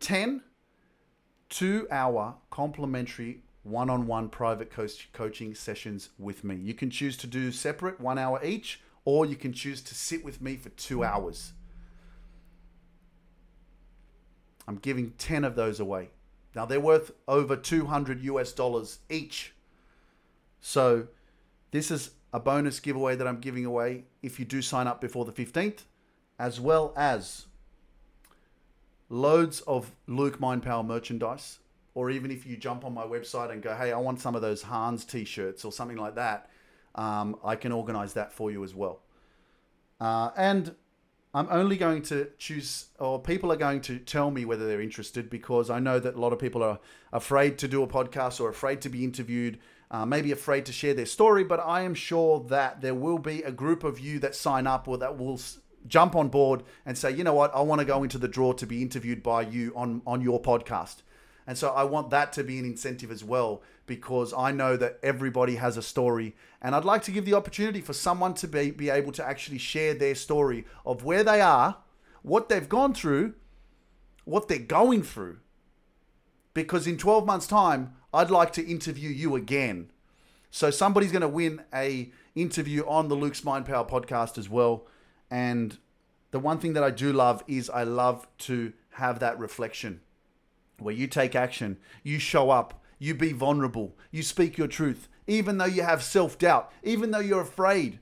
10 0.00 0.42
two 1.48 1.86
hour 1.90 2.36
complimentary 2.50 3.42
one 3.64 3.88
on 3.88 4.06
one 4.06 4.28
private 4.28 4.70
coach 4.70 5.10
coaching 5.12 5.54
sessions 5.54 6.10
with 6.18 6.44
me. 6.44 6.54
You 6.54 6.74
can 6.74 6.90
choose 6.90 7.16
to 7.18 7.26
do 7.26 7.50
separate, 7.50 8.00
one 8.00 8.18
hour 8.18 8.40
each, 8.44 8.80
or 9.04 9.26
you 9.26 9.36
can 9.36 9.52
choose 9.52 9.80
to 9.82 9.94
sit 9.94 10.24
with 10.24 10.40
me 10.40 10.56
for 10.56 10.68
two 10.70 11.02
hours. 11.02 11.52
I'm 14.68 14.76
giving 14.76 15.12
10 15.12 15.44
of 15.44 15.56
those 15.56 15.80
away. 15.80 16.10
Now 16.54 16.64
they're 16.64 16.80
worth 16.80 17.12
over 17.26 17.56
200 17.56 18.22
US 18.22 18.52
dollars 18.52 19.00
each. 19.10 19.54
So 20.60 21.08
this 21.70 21.90
is 21.90 22.12
a 22.32 22.40
bonus 22.40 22.80
giveaway 22.80 23.16
that 23.16 23.26
I'm 23.26 23.40
giving 23.40 23.64
away 23.64 24.04
if 24.22 24.38
you 24.38 24.44
do 24.44 24.62
sign 24.62 24.86
up 24.86 25.00
before 25.00 25.24
the 25.24 25.32
15th, 25.32 25.80
as 26.38 26.60
well 26.60 26.92
as 26.96 27.46
loads 29.08 29.60
of 29.62 29.92
Luke 30.06 30.40
Mind 30.40 30.62
Power 30.62 30.82
merchandise. 30.82 31.58
Or 31.94 32.10
even 32.10 32.32
if 32.32 32.44
you 32.44 32.56
jump 32.56 32.84
on 32.84 32.92
my 32.92 33.04
website 33.04 33.52
and 33.52 33.62
go, 33.62 33.74
hey, 33.74 33.92
I 33.92 33.98
want 33.98 34.20
some 34.20 34.34
of 34.34 34.42
those 34.42 34.62
Hanz 34.62 35.04
t 35.04 35.24
shirts 35.24 35.64
or 35.64 35.70
something 35.70 35.96
like 35.96 36.16
that, 36.16 36.50
um, 36.96 37.36
I 37.44 37.54
can 37.54 37.70
organize 37.70 38.14
that 38.14 38.32
for 38.32 38.50
you 38.50 38.64
as 38.64 38.74
well. 38.74 39.00
Uh, 40.00 40.30
and 40.36 40.74
I'm 41.34 41.48
only 41.50 41.76
going 41.76 42.02
to 42.02 42.28
choose, 42.38 42.86
or 42.98 43.20
people 43.20 43.50
are 43.52 43.56
going 43.56 43.80
to 43.82 43.98
tell 43.98 44.30
me 44.30 44.44
whether 44.44 44.66
they're 44.66 44.80
interested 44.80 45.28
because 45.28 45.68
I 45.68 45.80
know 45.80 45.98
that 45.98 46.14
a 46.14 46.20
lot 46.20 46.32
of 46.32 46.38
people 46.38 46.62
are 46.62 46.78
afraid 47.12 47.58
to 47.58 47.68
do 47.68 47.82
a 47.82 47.88
podcast 47.88 48.40
or 48.40 48.48
afraid 48.48 48.80
to 48.82 48.88
be 48.88 49.02
interviewed 49.02 49.58
uh, 49.94 50.04
maybe 50.04 50.32
afraid 50.32 50.66
to 50.66 50.72
share 50.72 50.92
their 50.92 51.06
story, 51.06 51.44
but 51.44 51.60
I 51.60 51.82
am 51.82 51.94
sure 51.94 52.40
that 52.48 52.80
there 52.80 52.96
will 52.96 53.18
be 53.18 53.42
a 53.42 53.52
group 53.52 53.84
of 53.84 54.00
you 54.00 54.18
that 54.18 54.34
sign 54.34 54.66
up 54.66 54.88
or 54.88 54.98
that 54.98 55.18
will 55.18 55.40
jump 55.86 56.16
on 56.16 56.28
board 56.28 56.64
and 56.84 56.98
say, 56.98 57.12
you 57.12 57.22
know 57.22 57.34
what, 57.34 57.54
I 57.54 57.60
want 57.60 57.80
to 57.80 57.84
go 57.84 58.02
into 58.02 58.18
the 58.18 58.26
draw 58.26 58.52
to 58.54 58.66
be 58.66 58.82
interviewed 58.82 59.22
by 59.22 59.42
you 59.42 59.72
on, 59.76 60.02
on 60.04 60.20
your 60.20 60.42
podcast. 60.42 61.02
And 61.46 61.58
so 61.58 61.70
I 61.70 61.84
want 61.84 62.10
that 62.10 62.32
to 62.34 62.44
be 62.44 62.58
an 62.58 62.64
incentive 62.64 63.10
as 63.10 63.22
well 63.22 63.62
because 63.86 64.32
I 64.32 64.50
know 64.50 64.76
that 64.76 64.98
everybody 65.02 65.56
has 65.56 65.76
a 65.76 65.82
story. 65.82 66.34
And 66.62 66.74
I'd 66.74 66.84
like 66.84 67.02
to 67.02 67.10
give 67.10 67.26
the 67.26 67.34
opportunity 67.34 67.80
for 67.80 67.92
someone 67.92 68.34
to 68.34 68.48
be, 68.48 68.70
be 68.70 68.88
able 68.88 69.12
to 69.12 69.24
actually 69.24 69.58
share 69.58 69.94
their 69.94 70.14
story 70.14 70.64
of 70.86 71.04
where 71.04 71.22
they 71.22 71.40
are, 71.40 71.76
what 72.22 72.48
they've 72.48 72.68
gone 72.68 72.94
through, 72.94 73.34
what 74.24 74.48
they're 74.48 74.58
going 74.58 75.02
through. 75.02 75.38
Because 76.54 76.86
in 76.86 76.96
12 76.96 77.26
months' 77.26 77.46
time, 77.46 77.94
I'd 78.12 78.30
like 78.30 78.52
to 78.54 78.64
interview 78.66 79.10
you 79.10 79.36
again. 79.36 79.90
So 80.50 80.70
somebody's 80.70 81.12
going 81.12 81.22
to 81.22 81.28
win 81.28 81.62
a 81.74 82.10
interview 82.34 82.86
on 82.86 83.08
the 83.08 83.16
Luke's 83.16 83.44
Mind 83.44 83.66
Power 83.66 83.84
podcast 83.84 84.38
as 84.38 84.48
well. 84.48 84.86
And 85.30 85.76
the 86.30 86.38
one 86.38 86.58
thing 86.58 86.72
that 86.72 86.84
I 86.84 86.90
do 86.90 87.12
love 87.12 87.42
is 87.46 87.68
I 87.68 87.82
love 87.82 88.26
to 88.38 88.72
have 88.92 89.18
that 89.18 89.38
reflection 89.38 90.00
where 90.78 90.94
you 90.94 91.06
take 91.06 91.34
action, 91.34 91.78
you 92.02 92.18
show 92.18 92.50
up, 92.50 92.82
you 92.98 93.14
be 93.14 93.32
vulnerable, 93.32 93.96
you 94.10 94.22
speak 94.22 94.58
your 94.58 94.68
truth, 94.68 95.08
even 95.26 95.58
though 95.58 95.64
you 95.64 95.82
have 95.82 96.02
self 96.02 96.38
doubt, 96.38 96.72
even 96.82 97.10
though 97.10 97.18
you're 97.18 97.40
afraid. 97.40 97.98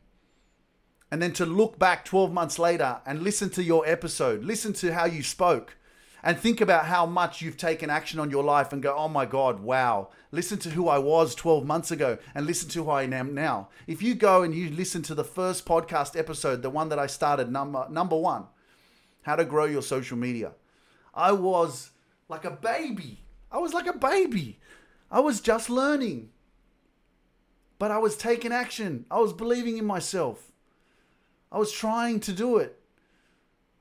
And 1.10 1.20
then 1.20 1.32
to 1.34 1.44
look 1.44 1.78
back 1.78 2.04
12 2.04 2.32
months 2.32 2.58
later 2.58 3.00
and 3.04 3.22
listen 3.22 3.50
to 3.50 3.62
your 3.62 3.86
episode, 3.86 4.44
listen 4.44 4.72
to 4.74 4.94
how 4.94 5.04
you 5.04 5.22
spoke, 5.22 5.76
and 6.22 6.38
think 6.38 6.60
about 6.60 6.86
how 6.86 7.04
much 7.04 7.42
you've 7.42 7.56
taken 7.56 7.90
action 7.90 8.20
on 8.20 8.30
your 8.30 8.44
life 8.44 8.72
and 8.72 8.82
go, 8.82 8.94
oh 8.96 9.08
my 9.08 9.26
God, 9.26 9.60
wow. 9.60 10.08
Listen 10.30 10.58
to 10.60 10.70
who 10.70 10.88
I 10.88 10.98
was 10.98 11.34
12 11.34 11.66
months 11.66 11.90
ago 11.90 12.16
and 12.34 12.46
listen 12.46 12.68
to 12.70 12.84
who 12.84 12.90
I 12.90 13.02
am 13.02 13.34
now. 13.34 13.68
If 13.86 14.02
you 14.02 14.14
go 14.14 14.42
and 14.42 14.54
you 14.54 14.70
listen 14.70 15.02
to 15.02 15.14
the 15.14 15.24
first 15.24 15.66
podcast 15.66 16.16
episode, 16.16 16.62
the 16.62 16.70
one 16.70 16.88
that 16.90 16.98
I 16.98 17.08
started, 17.08 17.50
number, 17.50 17.86
number 17.90 18.16
one, 18.16 18.44
how 19.22 19.36
to 19.36 19.44
grow 19.44 19.64
your 19.64 19.82
social 19.82 20.16
media, 20.16 20.52
I 21.12 21.32
was 21.32 21.90
like 22.32 22.46
a 22.46 22.50
baby. 22.50 23.20
I 23.50 23.58
was 23.58 23.74
like 23.74 23.86
a 23.86 23.92
baby. 23.92 24.58
I 25.10 25.20
was 25.20 25.42
just 25.42 25.68
learning. 25.68 26.30
But 27.78 27.90
I 27.90 27.98
was 27.98 28.16
taking 28.16 28.52
action. 28.52 29.04
I 29.10 29.18
was 29.18 29.34
believing 29.34 29.76
in 29.76 29.84
myself. 29.84 30.50
I 31.52 31.58
was 31.58 31.70
trying 31.70 32.20
to 32.20 32.32
do 32.32 32.56
it. 32.56 32.80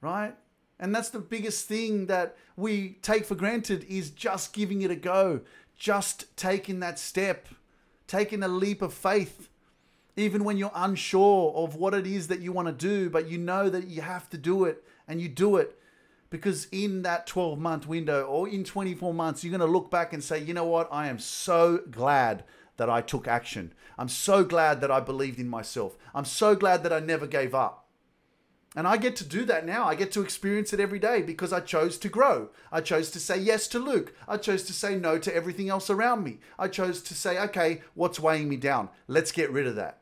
Right? 0.02 0.36
And 0.82 0.93
that's 0.93 1.12
the 1.12 1.20
biggest 1.20 1.66
thing 1.68 2.08
that 2.08 2.36
we 2.58 2.97
take 3.02 3.24
for 3.26 3.36
granted 3.36 3.86
is 3.86 4.10
just 4.10 4.52
giving 4.52 4.82
it 4.82 4.91
a 4.91 4.97
go, 4.97 5.41
just 5.78 6.36
taking 6.36 6.82
that 6.82 6.99
step, 6.99 7.47
taking 8.06 8.43
a 8.43 8.49
leap 8.49 8.82
of 8.82 8.93
faith. 8.93 9.47
Even 10.18 10.43
when 10.43 10.58
you're 10.58 10.74
unsure 10.76 11.54
of 11.56 11.76
what 11.76 11.93
it 11.93 12.06
is 12.06 12.28
that 12.28 12.41
you 12.41 12.52
want 12.52 12.68
to 12.68 12.74
do, 12.74 13.10
but 13.10 13.30
you 13.30 13.38
know 13.38 13.70
that 13.70 13.88
you 13.88 14.02
have 14.02 14.30
to 14.32 14.38
do 14.38 14.66
it 14.66 14.84
and 15.08 15.22
you 15.22 15.30
do 15.30 15.56
it 15.56 15.78
because 16.32 16.67
in 16.71 17.03
that 17.03 17.27
12 17.27 17.59
month 17.59 17.86
window 17.86 18.23
or 18.23 18.49
in 18.49 18.63
24 18.63 19.13
months, 19.13 19.43
you're 19.43 19.55
going 19.55 19.59
to 19.59 19.71
look 19.71 19.91
back 19.91 20.13
and 20.13 20.23
say, 20.23 20.41
you 20.41 20.55
know 20.55 20.65
what? 20.65 20.88
I 20.91 21.07
am 21.07 21.19
so 21.19 21.84
glad 21.91 22.45
that 22.77 22.89
I 22.89 23.01
took 23.01 23.27
action. 23.27 23.73
I'm 23.99 24.09
so 24.09 24.43
glad 24.43 24.82
that 24.82 24.89
I 24.89 25.01
believed 25.01 25.39
in 25.39 25.49
myself. 25.49 25.97
I'm 26.15 26.25
so 26.25 26.55
glad 26.55 26.82
that 26.82 26.93
I 26.93 26.99
never 26.99 27.27
gave 27.27 27.53
up. 27.53 27.86
And 28.73 28.88
I 28.88 28.95
get 28.95 29.17
to 29.17 29.25
do 29.25 29.43
that 29.45 29.65
now. 29.65 29.86
I 29.86 29.95
get 29.95 30.13
to 30.13 30.21
experience 30.21 30.71
it 30.71 30.79
every 30.79 30.99
day 30.99 31.21
because 31.21 31.51
I 31.51 31.59
chose 31.59 31.97
to 31.97 32.07
grow. 32.07 32.49
I 32.71 32.79
chose 32.79 33.11
to 33.11 33.19
say 33.19 33.38
yes 33.38 33.67
to 33.67 33.79
Luke. 33.79 34.15
I 34.25 34.38
chose 34.38 34.63
to 34.63 34.73
say 34.73 34.95
no 34.95 35.17
to 35.19 35.36
everything 35.36 35.67
else 35.67 35.89
around 35.89 36.23
me. 36.23 36.39
I 36.57 36.69
chose 36.69 37.01
to 37.03 37.13
say, 37.13 37.38
okay, 37.39 37.82
what's 37.93 38.21
weighing 38.21 38.47
me 38.47 38.55
down? 38.55 38.88
Let's 39.07 39.34
get 39.34 39.51
rid 39.51 39.67
of 39.67 39.75
that. 39.75 39.99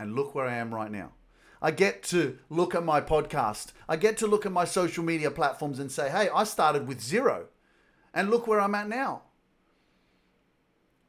And 0.00 0.14
look 0.14 0.34
where 0.34 0.46
I 0.46 0.56
am 0.56 0.74
right 0.74 0.90
now. 0.90 1.12
I 1.64 1.70
get 1.70 2.02
to 2.02 2.36
look 2.50 2.74
at 2.74 2.84
my 2.84 3.00
podcast. 3.00 3.72
I 3.88 3.96
get 3.96 4.18
to 4.18 4.26
look 4.26 4.44
at 4.44 4.52
my 4.52 4.66
social 4.66 5.02
media 5.02 5.30
platforms 5.30 5.78
and 5.78 5.90
say, 5.90 6.10
hey, 6.10 6.28
I 6.28 6.44
started 6.44 6.86
with 6.86 7.00
zero. 7.00 7.46
And 8.12 8.28
look 8.28 8.46
where 8.46 8.60
I'm 8.60 8.74
at 8.74 8.86
now. 8.86 9.22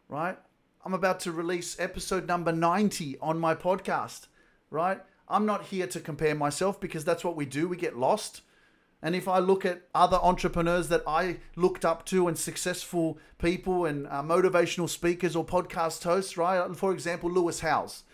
Right? 0.07 0.37
I'm 0.85 0.93
about 0.93 1.19
to 1.21 1.33
release 1.33 1.77
episode 1.77 2.25
number 2.25 2.53
90 2.53 3.17
on 3.19 3.37
my 3.37 3.53
podcast. 3.53 4.27
Right? 4.69 5.01
I'm 5.27 5.45
not 5.45 5.65
here 5.65 5.87
to 5.87 5.99
compare 5.99 6.35
myself 6.35 6.79
because 6.79 7.03
that's 7.03 7.25
what 7.25 7.35
we 7.35 7.45
do. 7.45 7.67
We 7.67 7.75
get 7.75 7.97
lost. 7.97 8.39
And 9.01 9.13
if 9.13 9.27
I 9.27 9.39
look 9.39 9.65
at 9.65 9.81
other 9.93 10.19
entrepreneurs 10.23 10.87
that 10.87 11.03
I 11.05 11.39
looked 11.57 11.83
up 11.83 12.05
to 12.05 12.29
and 12.29 12.37
successful 12.37 13.17
people 13.39 13.83
and 13.83 14.07
uh, 14.07 14.23
motivational 14.23 14.87
speakers 14.87 15.35
or 15.35 15.45
podcast 15.45 16.01
hosts, 16.05 16.37
right? 16.37 16.73
For 16.77 16.93
example, 16.93 17.29
Lewis 17.29 17.59
Howes. 17.59 18.04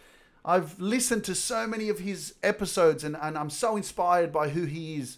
I've 0.44 0.80
listened 0.80 1.24
to 1.26 1.36
so 1.36 1.68
many 1.68 1.90
of 1.90 2.00
his 2.00 2.34
episodes 2.42 3.04
and, 3.04 3.16
and 3.22 3.38
I'm 3.38 3.50
so 3.50 3.76
inspired 3.76 4.32
by 4.32 4.50
who 4.50 4.66
he 4.66 4.98
is. 4.98 5.18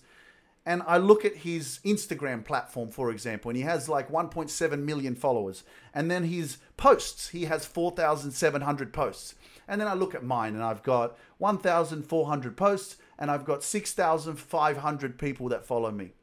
And 0.66 0.82
I 0.88 0.98
look 0.98 1.26
at 1.26 1.38
his 1.38 1.80
Instagram 1.84 2.46
platform, 2.46 2.90
for 2.90 3.12
example, 3.12 3.50
and 3.50 3.58
he 3.58 3.64
has 3.64 3.90
like 3.90 4.10
1.7 4.10 4.80
million 4.80 5.16
followers. 5.16 5.64
And 5.94 6.10
then 6.10 6.24
his 6.26 6.58
posts, 6.78 7.30
he 7.30 7.46
has 7.46 7.66
4,700 7.66 8.94
posts. 8.94 9.36
And 9.68 9.80
then 9.80 9.88
I 9.88 9.94
look 9.94 10.16
at 10.16 10.24
mine 10.24 10.56
and 10.56 10.64
I've 10.64 10.84
got 10.84 11.18
1,400 11.38 12.58
posts 12.58 12.98
and 13.18 13.30
I've 13.30 13.46
got 13.46 13.64
6,500 13.64 15.18
people 15.18 15.50
that 15.50 15.66
follow 15.66 15.92
me. 15.92 16.14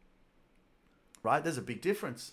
Right? 1.23 1.45
There's 1.45 1.59
a 1.59 1.63
big 1.63 1.83
difference 1.83 2.33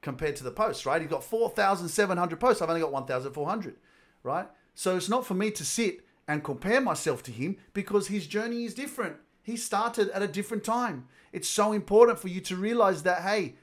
compared 0.00 0.36
to 0.36 0.44
the 0.44 0.50
posts, 0.50 0.86
right? 0.86 1.00
He's 1.00 1.10
got 1.10 1.24
4,700 1.24 2.40
posts. 2.40 2.62
I've 2.62 2.68
only 2.68 2.80
got 2.80 2.92
1,400, 2.92 3.76
right? 4.22 4.48
So 4.78 4.96
it's 4.96 5.08
not 5.08 5.26
for 5.26 5.34
me 5.34 5.50
to 5.50 5.64
sit 5.64 6.04
and 6.28 6.44
compare 6.44 6.80
myself 6.80 7.24
to 7.24 7.32
him 7.32 7.56
because 7.74 8.06
his 8.06 8.28
journey 8.28 8.64
is 8.64 8.74
different. 8.74 9.16
He 9.42 9.56
started 9.56 10.08
at 10.10 10.22
a 10.22 10.28
different 10.28 10.62
time. 10.62 11.08
It's 11.32 11.48
so 11.48 11.72
important 11.72 12.20
for 12.20 12.28
you 12.28 12.40
to 12.42 12.54
realize 12.54 13.02
that, 13.02 13.22
hey, 13.22 13.56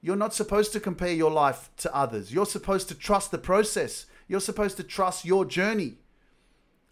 you're 0.00 0.14
not 0.14 0.32
supposed 0.32 0.72
to 0.74 0.78
compare 0.78 1.12
your 1.12 1.32
life 1.32 1.70
to 1.78 1.92
others. 1.92 2.32
You're 2.32 2.46
supposed 2.46 2.86
to 2.86 2.94
trust 2.94 3.32
the 3.32 3.36
process. 3.36 4.06
You're 4.28 4.38
supposed 4.38 4.76
to 4.76 4.84
trust 4.84 5.24
your 5.24 5.44
journey. 5.44 5.96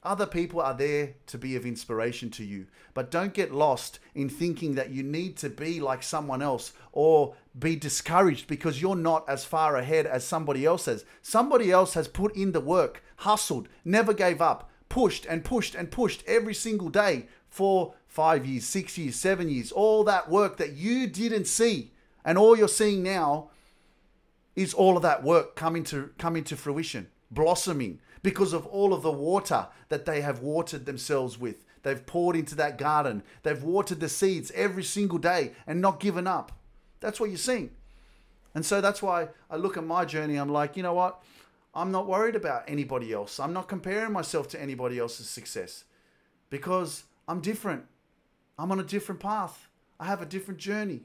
Other 0.02 0.26
people 0.26 0.60
are 0.60 0.74
there 0.74 1.14
to 1.26 1.38
be 1.38 1.54
of 1.54 1.64
inspiration 1.64 2.30
to 2.30 2.44
you, 2.44 2.66
but 2.94 3.12
don't 3.12 3.34
get 3.34 3.54
lost 3.54 4.00
in 4.12 4.28
thinking 4.28 4.74
that 4.74 4.90
you 4.90 5.04
need 5.04 5.36
to 5.36 5.50
be 5.50 5.78
like 5.78 6.02
someone 6.02 6.42
else 6.42 6.72
or 6.90 7.36
be 7.56 7.76
discouraged 7.76 8.48
because 8.48 8.82
you're 8.82 8.96
not 8.96 9.28
as 9.28 9.44
far 9.44 9.76
ahead 9.76 10.06
as 10.06 10.24
somebody 10.24 10.64
else 10.64 10.86
has. 10.86 11.04
Somebody 11.22 11.70
else 11.70 11.94
has 11.94 12.08
put 12.08 12.34
in 12.34 12.50
the 12.50 12.60
work, 12.60 13.04
hustled, 13.18 13.68
never 13.84 14.12
gave 14.12 14.40
up, 14.40 14.70
pushed 14.88 15.26
and 15.26 15.44
pushed 15.44 15.74
and 15.74 15.90
pushed 15.90 16.24
every 16.26 16.54
single 16.54 16.88
day 16.88 17.26
for 17.48 17.94
five 18.06 18.46
years, 18.46 18.64
six 18.64 18.98
years, 18.98 19.16
seven 19.16 19.48
years. 19.48 19.72
All 19.72 20.04
that 20.04 20.30
work 20.30 20.56
that 20.56 20.72
you 20.72 21.06
didn't 21.06 21.46
see 21.46 21.92
and 22.24 22.36
all 22.36 22.56
you're 22.56 22.68
seeing 22.68 23.02
now 23.02 23.50
is 24.54 24.74
all 24.74 24.96
of 24.96 25.02
that 25.02 25.22
work 25.22 25.56
coming 25.56 25.84
to 25.84 26.10
coming 26.18 26.44
to 26.44 26.56
fruition, 26.56 27.08
blossoming 27.30 28.00
because 28.22 28.52
of 28.52 28.66
all 28.66 28.92
of 28.92 29.02
the 29.02 29.12
water 29.12 29.68
that 29.88 30.04
they 30.04 30.20
have 30.20 30.40
watered 30.40 30.84
themselves 30.84 31.38
with. 31.38 31.64
They've 31.82 32.04
poured 32.04 32.36
into 32.36 32.54
that 32.56 32.76
garden. 32.76 33.22
They've 33.44 33.62
watered 33.62 34.00
the 34.00 34.08
seeds 34.08 34.50
every 34.54 34.82
single 34.82 35.18
day 35.18 35.52
and 35.66 35.80
not 35.80 36.00
given 36.00 36.26
up. 36.26 36.52
That's 37.00 37.20
what 37.20 37.30
you're 37.30 37.38
seeing. 37.38 37.70
And 38.54 38.66
so 38.66 38.80
that's 38.80 39.00
why 39.00 39.28
I 39.48 39.56
look 39.56 39.76
at 39.76 39.84
my 39.84 40.04
journey. 40.04 40.36
I'm 40.36 40.48
like, 40.48 40.76
you 40.76 40.82
know 40.82 40.94
what? 40.94 41.22
I'm 41.74 41.92
not 41.92 42.06
worried 42.06 42.36
about 42.36 42.64
anybody 42.66 43.12
else. 43.12 43.38
I'm 43.38 43.52
not 43.52 43.68
comparing 43.68 44.12
myself 44.12 44.48
to 44.48 44.60
anybody 44.60 44.98
else's 44.98 45.28
success 45.28 45.84
because 46.50 47.04
I'm 47.26 47.40
different. 47.40 47.84
I'm 48.58 48.72
on 48.72 48.80
a 48.80 48.84
different 48.84 49.20
path. 49.20 49.68
I 50.00 50.06
have 50.06 50.22
a 50.22 50.26
different 50.26 50.58
journey. 50.58 51.02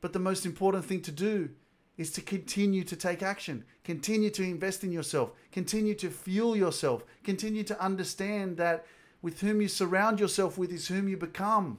But 0.00 0.12
the 0.12 0.18
most 0.18 0.46
important 0.46 0.84
thing 0.84 1.02
to 1.02 1.12
do 1.12 1.50
is 1.96 2.10
to 2.12 2.20
continue 2.20 2.82
to 2.84 2.96
take 2.96 3.22
action, 3.22 3.64
continue 3.84 4.30
to 4.30 4.42
invest 4.42 4.82
in 4.82 4.90
yourself, 4.90 5.32
continue 5.52 5.94
to 5.94 6.10
fuel 6.10 6.56
yourself, 6.56 7.04
continue 7.22 7.62
to 7.64 7.80
understand 7.80 8.56
that 8.56 8.86
with 9.20 9.40
whom 9.40 9.60
you 9.60 9.68
surround 9.68 10.18
yourself 10.18 10.58
with 10.58 10.72
is 10.72 10.88
whom 10.88 11.08
you 11.08 11.16
become. 11.16 11.78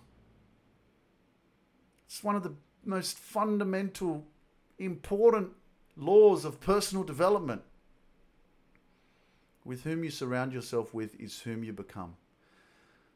It's 2.07 2.23
one 2.23 2.35
of 2.35 2.43
the 2.43 2.53
most 2.85 3.17
fundamental, 3.17 4.25
important 4.77 5.49
laws 5.97 6.45
of 6.45 6.61
personal 6.61 7.03
development. 7.03 7.63
With 9.65 9.83
whom 9.83 10.03
you 10.03 10.09
surround 10.09 10.53
yourself 10.53 10.93
with 10.93 11.19
is 11.19 11.41
whom 11.41 11.63
you 11.63 11.73
become. 11.73 12.15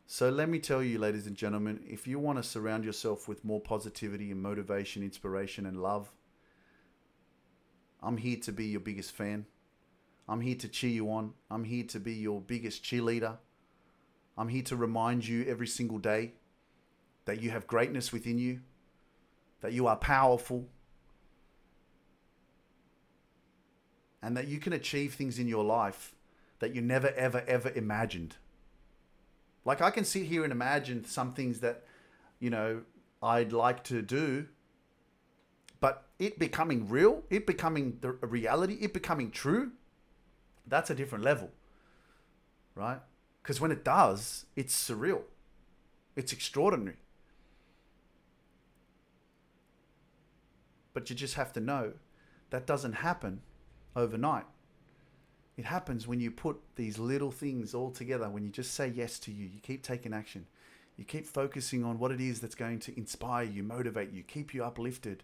So 0.05 0.29
let 0.29 0.47
me 0.47 0.59
tell 0.59 0.81
you, 0.81 0.99
ladies 0.99 1.27
and 1.27 1.35
gentlemen, 1.35 1.81
if 1.85 2.07
you 2.07 2.17
want 2.17 2.37
to 2.37 2.43
surround 2.43 2.85
yourself 2.85 3.27
with 3.27 3.43
more 3.43 3.59
positivity 3.59 4.31
and 4.31 4.41
motivation, 4.41 5.03
inspiration, 5.03 5.65
and 5.65 5.81
love, 5.81 6.09
I'm 8.01 8.15
here 8.15 8.37
to 8.43 8.53
be 8.53 8.67
your 8.67 8.79
biggest 8.79 9.11
fan. 9.11 9.45
I'm 10.29 10.39
here 10.39 10.55
to 10.55 10.69
cheer 10.69 10.91
you 10.91 11.11
on. 11.11 11.33
I'm 11.51 11.65
here 11.65 11.83
to 11.85 11.99
be 11.99 12.13
your 12.13 12.39
biggest 12.39 12.83
cheerleader. 12.83 13.37
I'm 14.37 14.47
here 14.47 14.63
to 14.63 14.77
remind 14.77 15.27
you 15.27 15.45
every 15.45 15.67
single 15.67 15.97
day 15.97 16.33
that 17.25 17.41
you 17.41 17.49
have 17.49 17.67
greatness 17.67 18.13
within 18.13 18.37
you, 18.37 18.61
that 19.59 19.73
you 19.73 19.87
are 19.87 19.97
powerful, 19.97 20.69
and 24.21 24.37
that 24.37 24.47
you 24.47 24.59
can 24.59 24.71
achieve 24.71 25.13
things 25.13 25.37
in 25.37 25.47
your 25.49 25.65
life 25.65 26.13
that 26.60 26.74
you 26.76 26.82
never, 26.82 27.10
ever, 27.10 27.43
ever 27.47 27.70
imagined. 27.70 28.36
Like 29.66 29.82
I 29.82 29.91
can 29.91 30.05
sit 30.05 30.24
here 30.24 30.43
and 30.43 30.51
imagine 30.51 31.05
some 31.05 31.34
things 31.34 31.60
that, 31.60 31.84
you 32.39 32.49
know, 32.49 32.82
I'd 33.22 33.51
like 33.51 33.84
to 33.86 34.01
do 34.01 34.47
but 35.80 36.05
it 36.20 36.39
becoming 36.39 36.88
real, 36.89 37.24
it 37.30 37.45
becoming 37.45 37.97
the 38.01 38.12
reality, 38.12 38.78
it 38.82 38.93
becoming 38.93 39.32
true, 39.32 39.72
that's 40.66 40.89
a 40.89 40.95
different 40.95 41.24
level, 41.24 41.51
right? 42.76 42.99
Because 43.41 43.62
when 43.62 43.72
it 43.72 43.84
does, 43.84 44.45
it's 44.55 44.76
surreal, 44.76 45.22
it's 46.16 46.34
extraordinary. 46.34 46.97
But 50.93 51.10
you 51.10 51.16
just 51.16 51.36
have 51.36 51.53
to 51.53 51.60
know 51.60 51.93
that 52.49 52.66
doesn't 52.66 52.93
happen 52.93 53.41
overnight. 53.95 54.45
It 55.58 55.66
happens 55.66 56.08
when 56.08 56.20
you 56.20 56.30
put 56.30 56.58
these 56.76 56.99
little 56.99 57.32
things 57.32 57.74
all 57.74 57.89
together, 57.89 58.30
when 58.30 58.43
you 58.43 58.49
just 58.49 58.76
say 58.76 58.88
yes 58.88 59.18
to 59.20 59.32
you, 59.32 59.45
you 59.45 59.60
keep 59.60 59.82
taking 59.82 60.14
action, 60.14 60.45
you 60.95 61.03
keep 61.03 61.26
focusing 61.26 61.84
on 61.84 61.97
what 61.97 62.12
it 62.12 62.22
is 62.22 62.39
that's 62.39 62.55
going 62.55 62.80
to 62.82 62.97
inspire 62.97 63.43
you, 63.43 63.64
motivate 63.64 64.12
you, 64.12 64.22
keep 64.24 64.53
you 64.53 64.64
uplifted 64.64 65.24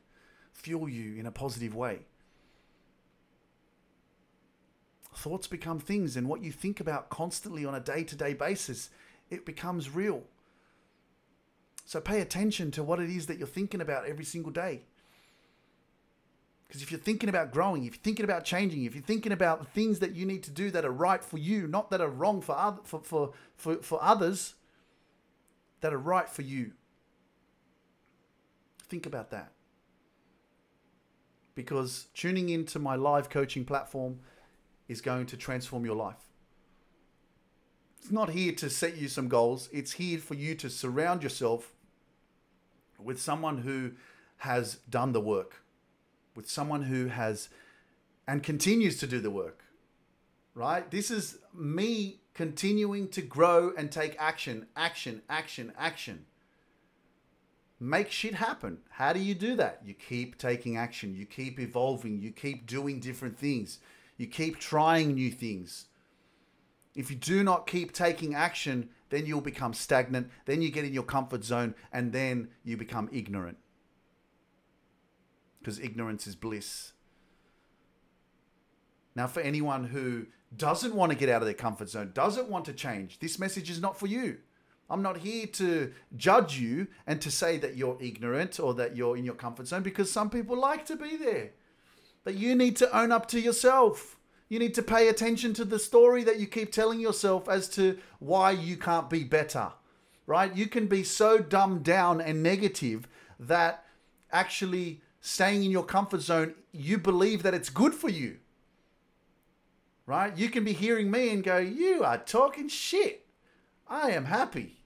fuel 0.51 0.89
you 0.89 1.19
in 1.19 1.25
a 1.25 1.31
positive 1.31 1.75
way. 1.75 1.99
Thoughts 5.15 5.47
become 5.47 5.79
things, 5.79 6.17
and 6.17 6.27
what 6.27 6.41
you 6.43 6.51
think 6.51 6.79
about 6.79 7.09
constantly 7.09 7.65
on 7.65 7.75
a 7.75 7.79
day 7.79 8.03
to 8.03 8.15
day 8.15 8.33
basis, 8.33 8.89
it 9.29 9.45
becomes 9.45 9.89
real. 9.89 10.23
So 11.85 12.01
pay 12.01 12.21
attention 12.21 12.71
to 12.71 12.83
what 12.83 12.99
it 12.99 13.09
is 13.09 13.27
that 13.27 13.37
you're 13.37 13.47
thinking 13.47 13.81
about 13.81 14.07
every 14.07 14.25
single 14.25 14.51
day. 14.51 14.81
Because 16.73 16.81
if 16.81 16.89
you're 16.89 16.99
thinking 16.99 17.29
about 17.29 17.51
growing, 17.51 17.85
if 17.85 17.93
you're 17.93 18.01
thinking 18.01 18.23
about 18.23 18.45
changing, 18.45 18.85
if 18.85 18.95
you're 18.95 19.03
thinking 19.03 19.31
about 19.31 19.59
the 19.59 19.67
things 19.67 19.99
that 19.99 20.15
you 20.15 20.25
need 20.25 20.41
to 20.41 20.49
do 20.49 20.71
that 20.71 20.83
are 20.83 20.91
right 20.91 21.23
for 21.23 21.37
you, 21.37 21.67
not 21.67 21.91
that 21.91 22.01
are 22.01 22.09
wrong 22.09 22.41
for, 22.41 22.57
other, 22.57 22.79
for, 22.83 22.99
for, 23.03 23.33
for, 23.55 23.75
for 23.75 24.03
others, 24.03 24.55
that 25.81 25.93
are 25.93 25.99
right 25.99 26.27
for 26.27 26.41
you, 26.41 26.71
think 28.89 29.05
about 29.05 29.29
that. 29.29 29.51
Because 31.53 32.07
tuning 32.15 32.49
into 32.49 32.79
my 32.79 32.95
live 32.95 33.29
coaching 33.29 33.65
platform, 33.65 34.21
is 34.87 34.99
going 34.99 35.27
to 35.27 35.37
transform 35.37 35.85
your 35.85 35.95
life. 35.95 36.31
It's 38.01 38.11
not 38.11 38.31
here 38.31 38.51
to 38.53 38.67
set 38.71 38.97
you 38.97 39.09
some 39.09 39.27
goals, 39.27 39.69
it's 39.71 39.91
here 39.91 40.17
for 40.17 40.33
you 40.33 40.55
to 40.55 40.71
surround 40.71 41.21
yourself 41.21 41.71
with 42.97 43.21
someone 43.21 43.59
who 43.59 43.91
has 44.37 44.77
done 44.89 45.11
the 45.11 45.21
work, 45.21 45.62
with 46.35 46.49
someone 46.49 46.83
who 46.83 47.07
has 47.07 47.49
and 48.27 48.41
continues 48.41 48.97
to 48.99 49.07
do 49.07 49.19
the 49.19 49.29
work, 49.29 49.63
right? 50.55 50.89
This 50.89 51.11
is 51.11 51.39
me 51.53 52.21
continuing 52.33 53.07
to 53.09 53.21
grow 53.21 53.73
and 53.77 53.91
take 53.91 54.15
action, 54.19 54.67
action, 54.75 55.21
action, 55.29 55.73
action. 55.77 56.25
Make 57.79 58.11
shit 58.11 58.35
happen. 58.35 58.79
How 58.91 59.13
do 59.13 59.19
you 59.19 59.35
do 59.35 59.55
that? 59.57 59.81
You 59.83 59.93
keep 59.93 60.37
taking 60.37 60.77
action, 60.77 61.15
you 61.15 61.25
keep 61.25 61.59
evolving, 61.59 62.21
you 62.21 62.31
keep 62.31 62.65
doing 62.65 62.99
different 62.99 63.37
things, 63.37 63.79
you 64.17 64.27
keep 64.27 64.57
trying 64.57 65.13
new 65.13 65.31
things. 65.31 65.87
If 66.95 67.09
you 67.09 67.17
do 67.17 67.43
not 67.43 67.67
keep 67.67 67.91
taking 67.91 68.35
action, 68.35 68.89
then 69.09 69.25
you'll 69.25 69.41
become 69.41 69.73
stagnant, 69.73 70.29
then 70.45 70.61
you 70.61 70.71
get 70.71 70.85
in 70.85 70.93
your 70.93 71.03
comfort 71.03 71.43
zone, 71.43 71.75
and 71.91 72.13
then 72.13 72.49
you 72.63 72.77
become 72.77 73.09
ignorant. 73.11 73.57
Because 75.63 75.79
ignorance 75.79 76.27
is 76.27 76.35
bliss. 76.35 76.91
Now, 79.15 79.27
for 79.27 79.39
anyone 79.39 79.85
who 79.85 80.25
doesn't 80.57 80.93
want 80.93 81.13
to 81.13 81.17
get 81.17 81.29
out 81.29 81.41
of 81.41 81.45
their 81.45 81.53
comfort 81.53 81.87
zone, 81.87 82.11
doesn't 82.13 82.49
want 82.49 82.65
to 82.65 82.73
change, 82.73 83.19
this 83.19 83.39
message 83.39 83.69
is 83.69 83.81
not 83.81 83.97
for 83.97 84.07
you. 84.07 84.39
I'm 84.89 85.01
not 85.01 85.19
here 85.19 85.47
to 85.47 85.93
judge 86.17 86.59
you 86.59 86.87
and 87.07 87.21
to 87.21 87.31
say 87.31 87.57
that 87.59 87.77
you're 87.77 87.97
ignorant 88.01 88.59
or 88.59 88.73
that 88.73 88.97
you're 88.97 89.15
in 89.15 89.23
your 89.23 89.35
comfort 89.35 89.67
zone 89.67 89.83
because 89.83 90.11
some 90.11 90.29
people 90.29 90.59
like 90.59 90.85
to 90.87 90.97
be 90.97 91.15
there. 91.15 91.51
But 92.25 92.35
you 92.35 92.55
need 92.55 92.75
to 92.77 92.97
own 92.97 93.13
up 93.13 93.29
to 93.29 93.39
yourself. 93.39 94.17
You 94.49 94.59
need 94.59 94.73
to 94.73 94.83
pay 94.83 95.07
attention 95.07 95.53
to 95.53 95.65
the 95.65 95.79
story 95.79 96.23
that 96.25 96.41
you 96.41 96.45
keep 96.45 96.73
telling 96.73 96.99
yourself 96.99 97.47
as 97.47 97.69
to 97.69 97.97
why 98.19 98.51
you 98.51 98.75
can't 98.75 99.09
be 99.09 99.23
better, 99.23 99.71
right? 100.27 100.53
You 100.53 100.67
can 100.67 100.87
be 100.87 101.03
so 101.03 101.39
dumbed 101.39 101.83
down 101.83 102.19
and 102.19 102.43
negative 102.43 103.07
that 103.39 103.85
actually 104.33 105.01
staying 105.25 105.63
in 105.63 105.71
your 105.71 105.85
comfort 105.85 106.19
zone, 106.19 106.53
you 106.73 106.97
believe 106.97 107.43
that 107.43 107.53
it's 107.53 107.69
good 107.69 107.93
for 107.93 108.09
you, 108.09 108.37
right? 110.05 110.37
You 110.37 110.49
can 110.49 110.65
be 110.65 110.73
hearing 110.73 111.09
me 111.09 111.29
and 111.29 111.41
go, 111.41 111.57
You 111.57 112.03
are 112.03 112.17
talking 112.17 112.67
shit. 112.67 113.25
I 113.87 114.11
am 114.11 114.25
happy. 114.25 114.83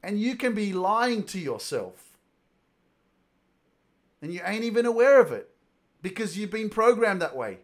And 0.00 0.20
you 0.20 0.36
can 0.36 0.54
be 0.54 0.72
lying 0.72 1.24
to 1.24 1.40
yourself. 1.40 2.16
And 4.22 4.32
you 4.32 4.40
ain't 4.44 4.64
even 4.64 4.86
aware 4.86 5.20
of 5.20 5.32
it 5.32 5.50
because 6.02 6.38
you've 6.38 6.52
been 6.52 6.70
programmed 6.70 7.20
that 7.20 7.36
way. 7.36 7.58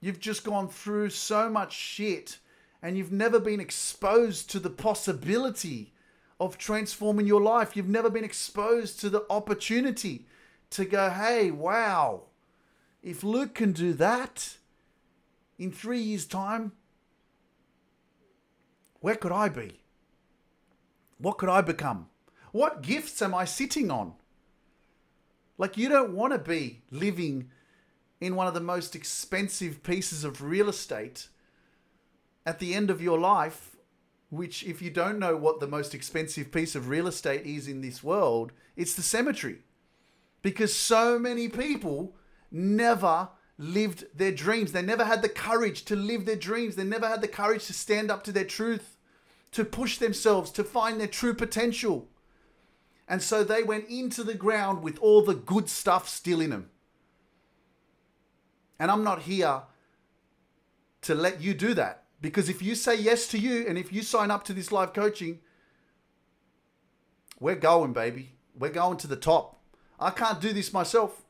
You've 0.00 0.18
just 0.18 0.44
gone 0.44 0.68
through 0.68 1.10
so 1.10 1.48
much 1.48 1.72
shit 1.72 2.38
and 2.82 2.98
you've 2.98 3.12
never 3.12 3.38
been 3.38 3.60
exposed 3.60 4.50
to 4.50 4.58
the 4.58 4.70
possibility 4.70 5.92
of 6.40 6.56
transforming 6.56 7.26
your 7.26 7.40
life. 7.40 7.76
You've 7.76 7.88
never 7.88 8.08
been 8.08 8.24
exposed 8.24 8.98
to 9.00 9.10
the 9.10 9.24
opportunity 9.28 10.26
to 10.70 10.86
go, 10.86 11.10
hey, 11.10 11.50
wow, 11.50 12.22
if 13.02 13.22
Luke 13.22 13.54
can 13.54 13.72
do 13.72 13.92
that 13.92 14.56
in 15.58 15.70
three 15.70 16.00
years' 16.00 16.24
time, 16.24 16.72
where 19.00 19.16
could 19.16 19.32
I 19.32 19.50
be? 19.50 19.80
What 21.18 21.36
could 21.36 21.50
I 21.50 21.60
become? 21.60 22.08
What 22.52 22.82
gifts 22.82 23.20
am 23.20 23.34
I 23.34 23.44
sitting 23.44 23.90
on? 23.90 24.14
Like, 25.58 25.76
you 25.76 25.90
don't 25.90 26.14
want 26.14 26.32
to 26.32 26.38
be 26.38 26.80
living 26.90 27.50
in 28.20 28.34
one 28.34 28.46
of 28.46 28.54
the 28.54 28.60
most 28.60 28.96
expensive 28.96 29.82
pieces 29.82 30.24
of 30.24 30.42
real 30.42 30.70
estate 30.70 31.28
at 32.46 32.58
the 32.58 32.74
end 32.74 32.88
of 32.90 33.02
your 33.02 33.18
life, 33.18 33.69
which, 34.30 34.62
if 34.62 34.80
you 34.80 34.90
don't 34.90 35.18
know 35.18 35.36
what 35.36 35.60
the 35.60 35.66
most 35.66 35.94
expensive 35.94 36.52
piece 36.52 36.74
of 36.74 36.88
real 36.88 37.08
estate 37.08 37.44
is 37.44 37.68
in 37.68 37.80
this 37.80 38.02
world, 38.02 38.52
it's 38.76 38.94
the 38.94 39.02
cemetery. 39.02 39.58
Because 40.40 40.74
so 40.74 41.18
many 41.18 41.48
people 41.48 42.16
never 42.50 43.28
lived 43.58 44.04
their 44.16 44.32
dreams. 44.32 44.72
They 44.72 44.82
never 44.82 45.04
had 45.04 45.20
the 45.20 45.28
courage 45.28 45.84
to 45.86 45.96
live 45.96 46.24
their 46.24 46.36
dreams. 46.36 46.76
They 46.76 46.84
never 46.84 47.06
had 47.06 47.20
the 47.20 47.28
courage 47.28 47.66
to 47.66 47.74
stand 47.74 48.10
up 48.10 48.24
to 48.24 48.32
their 48.32 48.44
truth, 48.44 48.96
to 49.52 49.64
push 49.64 49.98
themselves, 49.98 50.50
to 50.52 50.64
find 50.64 50.98
their 50.98 51.06
true 51.06 51.34
potential. 51.34 52.08
And 53.06 53.20
so 53.20 53.42
they 53.42 53.64
went 53.64 53.88
into 53.88 54.22
the 54.22 54.34
ground 54.34 54.82
with 54.82 54.96
all 55.00 55.22
the 55.22 55.34
good 55.34 55.68
stuff 55.68 56.08
still 56.08 56.40
in 56.40 56.50
them. 56.50 56.70
And 58.78 58.90
I'm 58.90 59.04
not 59.04 59.22
here 59.22 59.62
to 61.02 61.14
let 61.14 61.42
you 61.42 61.52
do 61.52 61.74
that. 61.74 61.99
Because 62.20 62.48
if 62.48 62.60
you 62.60 62.74
say 62.74 62.96
yes 62.96 63.26
to 63.28 63.38
you 63.38 63.64
and 63.66 63.78
if 63.78 63.92
you 63.92 64.02
sign 64.02 64.30
up 64.30 64.44
to 64.44 64.52
this 64.52 64.70
live 64.70 64.92
coaching, 64.92 65.40
we're 67.38 67.56
going, 67.56 67.92
baby. 67.92 68.34
We're 68.58 68.70
going 68.70 68.98
to 68.98 69.06
the 69.06 69.16
top. 69.16 69.58
I 69.98 70.10
can't 70.10 70.40
do 70.40 70.52
this 70.52 70.72
myself. 70.72 71.22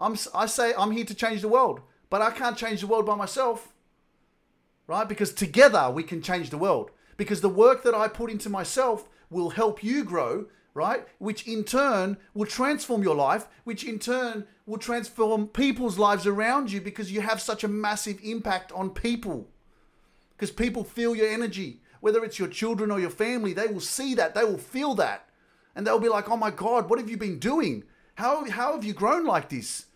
I'm, 0.00 0.16
I 0.34 0.46
say 0.46 0.74
I'm 0.76 0.90
here 0.90 1.04
to 1.06 1.14
change 1.14 1.40
the 1.40 1.48
world, 1.48 1.80
but 2.10 2.20
I 2.20 2.30
can't 2.30 2.58
change 2.58 2.80
the 2.80 2.86
world 2.86 3.06
by 3.06 3.14
myself, 3.14 3.72
right? 4.86 5.08
Because 5.08 5.32
together 5.32 5.90
we 5.90 6.02
can 6.02 6.20
change 6.20 6.50
the 6.50 6.58
world. 6.58 6.90
Because 7.16 7.40
the 7.40 7.48
work 7.48 7.82
that 7.84 7.94
I 7.94 8.08
put 8.08 8.30
into 8.30 8.50
myself 8.50 9.08
will 9.30 9.50
help 9.50 9.82
you 9.82 10.04
grow, 10.04 10.46
right? 10.74 11.06
Which 11.18 11.46
in 11.46 11.64
turn 11.64 12.18
will 12.34 12.46
transform 12.46 13.02
your 13.02 13.14
life, 13.14 13.46
which 13.62 13.84
in 13.84 13.98
turn 13.98 14.46
will 14.66 14.78
transform 14.78 15.46
people's 15.46 15.98
lives 15.98 16.26
around 16.26 16.72
you 16.72 16.80
because 16.80 17.12
you 17.12 17.20
have 17.20 17.40
such 17.40 17.64
a 17.64 17.68
massive 17.68 18.18
impact 18.22 18.72
on 18.72 18.90
people. 18.90 19.48
Because 20.44 20.56
people 20.56 20.84
feel 20.84 21.16
your 21.16 21.30
energy, 21.30 21.80
whether 22.00 22.22
it's 22.22 22.38
your 22.38 22.48
children 22.48 22.90
or 22.90 23.00
your 23.00 23.08
family, 23.08 23.54
they 23.54 23.66
will 23.66 23.80
see 23.80 24.14
that, 24.16 24.34
they 24.34 24.44
will 24.44 24.58
feel 24.58 24.94
that. 24.96 25.26
And 25.74 25.86
they'll 25.86 25.98
be 25.98 26.10
like, 26.10 26.28
oh 26.28 26.36
my 26.36 26.50
God, 26.50 26.90
what 26.90 26.98
have 26.98 27.08
you 27.08 27.16
been 27.16 27.38
doing? 27.38 27.84
How, 28.16 28.44
how 28.50 28.74
have 28.74 28.84
you 28.84 28.92
grown 28.92 29.24
like 29.24 29.48
this? 29.48 29.86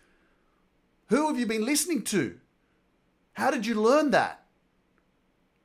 Who 1.09 1.27
have 1.27 1.37
you 1.37 1.45
been 1.45 1.65
listening 1.65 2.01
to? 2.05 2.39
How 3.33 3.51
did 3.51 3.67
you 3.67 3.75
learn 3.75 4.09
that? 4.09 4.43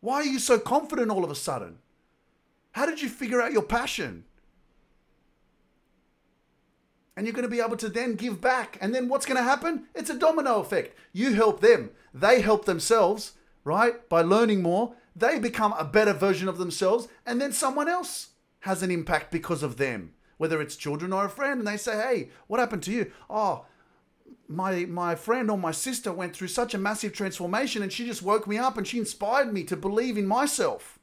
Why 0.01 0.16
are 0.16 0.24
you 0.24 0.39
so 0.39 0.59
confident 0.59 1.11
all 1.11 1.24
of 1.24 1.30
a 1.30 1.35
sudden? 1.35 1.78
How 2.72 2.85
did 2.85 3.01
you 3.01 3.09
figure 3.09 3.41
out 3.41 3.55
your 3.55 3.62
passion? 3.62 4.24
and 7.16 7.24
you're 7.24 7.32
going 7.32 7.45
to 7.45 7.49
be 7.49 7.61
able 7.61 7.76
to 7.76 7.89
then 7.89 8.16
give 8.16 8.41
back. 8.41 8.76
And 8.80 8.93
then 8.93 9.09
what's 9.09 9.24
going 9.24 9.37
to 9.37 9.43
happen? 9.45 9.85
It's 9.95 10.11
a 10.11 10.18
domino 10.18 10.59
effect. 10.59 10.99
You 11.12 11.32
help 11.32 11.61
them, 11.61 11.91
they 12.12 12.41
help 12.41 12.64
themselves, 12.64 13.35
right? 13.65 14.09
By 14.09 14.23
learning 14.23 14.62
more, 14.62 14.95
they 15.17 15.39
become 15.39 15.73
a 15.75 15.85
better 15.85 16.12
version 16.12 16.49
of 16.49 16.59
themselves, 16.59 17.09
and 17.27 17.41
then 17.41 17.53
someone 17.53 17.89
else 17.89 18.31
has 18.61 18.83
an 18.83 18.91
impact 18.91 19.31
because 19.31 19.62
of 19.62 19.77
them, 19.77 20.12
whether 20.37 20.61
it's 20.61 20.77
children 20.77 21.12
or 21.12 21.25
a 21.25 21.31
friend, 21.31 21.59
and 21.59 21.69
they 21.69 21.77
say, 21.77 21.97
"Hey, 21.97 22.31
what 22.47 22.61
happened 22.61 22.83
to 22.85 22.93
you?" 22.93 23.12
Oh, 23.29 23.67
my 24.49 24.85
my 24.85 25.15
friend 25.15 25.51
or 25.51 25.59
my 25.59 25.71
sister 25.71 26.12
went 26.12 26.35
through 26.35 26.49
such 26.49 26.75
a 26.75 26.79
massive 26.79 27.12
transformation 27.12 27.83
and 27.83 27.93
she 27.93 28.07
just 28.07 28.23
woke 28.23 28.47
me 28.47 28.59
up 28.59 28.77
and 28.77 28.87
she 28.87 28.99
inspired 28.99 29.53
me 29.53 29.65
to 29.65 29.77
believe 29.77 30.19
in 30.19 30.27
myself. 30.27 30.99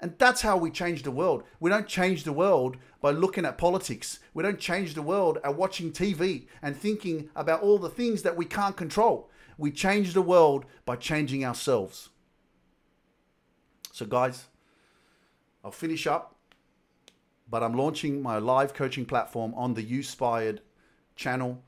And 0.00 0.14
that's 0.18 0.42
how 0.42 0.56
we 0.56 0.70
change 0.70 1.02
the 1.02 1.10
world. 1.10 1.42
We 1.58 1.70
don't 1.70 1.88
change 1.88 2.22
the 2.22 2.32
world 2.32 2.76
by 3.00 3.10
looking 3.10 3.44
at 3.44 3.58
politics. 3.58 4.20
We 4.32 4.44
don't 4.44 4.60
change 4.60 4.94
the 4.94 5.02
world 5.02 5.38
at 5.42 5.56
watching 5.56 5.90
TV 5.90 6.46
and 6.62 6.76
thinking 6.76 7.30
about 7.34 7.62
all 7.62 7.78
the 7.78 7.88
things 7.88 8.22
that 8.22 8.36
we 8.36 8.44
can't 8.44 8.76
control. 8.76 9.28
We 9.58 9.70
change 9.70 10.14
the 10.14 10.22
world 10.22 10.64
by 10.86 10.96
changing 10.96 11.44
ourselves. 11.44 12.08
So, 13.92 14.06
guys, 14.06 14.46
I'll 15.64 15.72
finish 15.72 16.06
up, 16.06 16.36
but 17.50 17.62
I'm 17.62 17.74
launching 17.74 18.22
my 18.22 18.38
live 18.38 18.72
coaching 18.72 19.04
platform 19.04 19.52
on 19.54 19.74
the 19.74 19.84
YouSpired 19.84 20.60
channel 21.16 21.62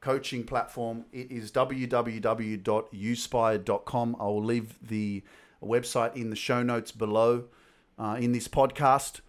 coaching 0.00 0.44
platform. 0.44 1.06
It 1.12 1.30
is 1.30 1.50
www.youspired.com. 1.52 4.16
I 4.20 4.24
will 4.24 4.44
leave 4.44 4.74
the 4.82 5.22
website 5.62 6.16
in 6.16 6.30
the 6.30 6.36
show 6.36 6.62
notes 6.62 6.92
below 6.92 7.44
uh, 7.98 8.16
in 8.20 8.32
this 8.32 8.48
podcast. 8.48 9.20